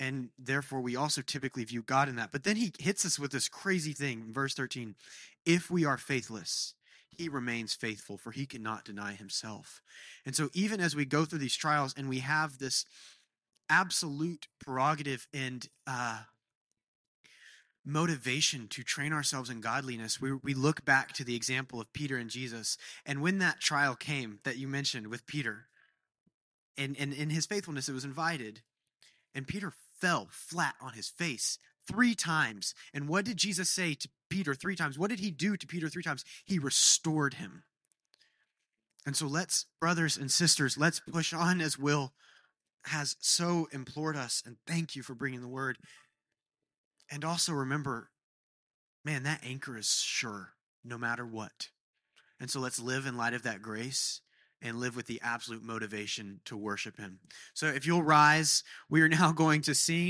and 0.00 0.30
therefore 0.38 0.80
we 0.80 0.96
also 0.96 1.20
typically 1.20 1.64
view 1.64 1.82
God 1.82 2.08
in 2.08 2.16
that. 2.16 2.32
But 2.32 2.44
then 2.44 2.56
he 2.56 2.72
hits 2.78 3.04
us 3.04 3.18
with 3.18 3.32
this 3.32 3.48
crazy 3.48 3.92
thing, 3.92 4.32
verse 4.32 4.54
13. 4.54 4.94
If 5.44 5.70
we 5.70 5.84
are 5.84 5.98
faithless, 5.98 6.74
he 7.10 7.28
remains 7.28 7.74
faithful, 7.74 8.16
for 8.16 8.30
he 8.30 8.46
cannot 8.46 8.84
deny 8.86 9.12
himself. 9.12 9.82
And 10.24 10.34
so 10.34 10.48
even 10.54 10.80
as 10.80 10.96
we 10.96 11.04
go 11.04 11.26
through 11.26 11.40
these 11.40 11.54
trials 11.54 11.94
and 11.96 12.08
we 12.08 12.20
have 12.20 12.58
this 12.58 12.86
absolute 13.68 14.48
prerogative 14.58 15.28
and 15.34 15.68
uh, 15.86 16.20
motivation 17.84 18.68
to 18.68 18.82
train 18.82 19.12
ourselves 19.12 19.50
in 19.50 19.60
godliness, 19.60 20.20
we, 20.20 20.32
we 20.32 20.54
look 20.54 20.84
back 20.84 21.12
to 21.12 21.24
the 21.24 21.34
example 21.34 21.80
of 21.80 21.92
Peter 21.92 22.16
and 22.16 22.30
Jesus. 22.30 22.76
And 23.06 23.22
when 23.22 23.38
that 23.38 23.60
trial 23.60 23.94
came 23.94 24.40
that 24.44 24.58
you 24.58 24.68
mentioned 24.68 25.06
with 25.06 25.26
Peter, 25.26 25.66
and, 26.76 26.96
and 26.98 27.12
in 27.12 27.30
his 27.30 27.46
faithfulness, 27.46 27.88
it 27.88 27.94
was 27.94 28.04
invited, 28.04 28.62
and 29.34 29.46
Peter 29.46 29.72
fell 30.00 30.28
flat 30.30 30.74
on 30.80 30.92
his 30.92 31.08
face 31.08 31.58
three 31.86 32.14
times. 32.14 32.74
And 32.94 33.08
what 33.08 33.24
did 33.24 33.36
Jesus 33.36 33.68
say 33.68 33.94
to 33.94 34.08
Peter 34.28 34.54
three 34.54 34.76
times? 34.76 34.98
What 34.98 35.10
did 35.10 35.20
he 35.20 35.30
do 35.30 35.56
to 35.56 35.66
Peter 35.66 35.88
three 35.88 36.02
times? 36.02 36.24
He 36.44 36.58
restored 36.58 37.34
him. 37.34 37.64
And 39.06 39.16
so 39.16 39.26
let's, 39.26 39.66
brothers 39.80 40.16
and 40.16 40.30
sisters, 40.30 40.76
let's 40.76 41.00
push 41.00 41.32
on 41.32 41.60
as 41.60 41.78
Will 41.78 42.12
has 42.84 43.16
so 43.20 43.68
implored 43.72 44.16
us. 44.16 44.42
And 44.44 44.56
thank 44.66 44.94
you 44.94 45.02
for 45.02 45.14
bringing 45.14 45.40
the 45.40 45.48
word. 45.48 45.78
And 47.10 47.24
also 47.24 47.52
remember, 47.52 48.10
man, 49.04 49.24
that 49.24 49.44
anchor 49.44 49.76
is 49.76 49.92
sure 49.92 50.52
no 50.84 50.96
matter 50.96 51.26
what. 51.26 51.68
And 52.38 52.50
so 52.50 52.60
let's 52.60 52.80
live 52.80 53.06
in 53.06 53.16
light 53.16 53.34
of 53.34 53.42
that 53.42 53.62
grace 53.62 54.20
and 54.62 54.78
live 54.78 54.94
with 54.94 55.06
the 55.06 55.20
absolute 55.22 55.62
motivation 55.62 56.40
to 56.44 56.56
worship 56.56 56.98
Him. 56.98 57.18
So 57.54 57.66
if 57.66 57.86
you'll 57.86 58.02
rise, 58.02 58.62
we 58.88 59.00
are 59.02 59.08
now 59.08 59.32
going 59.36 59.62
to 59.62 59.74
sing. 59.74 59.98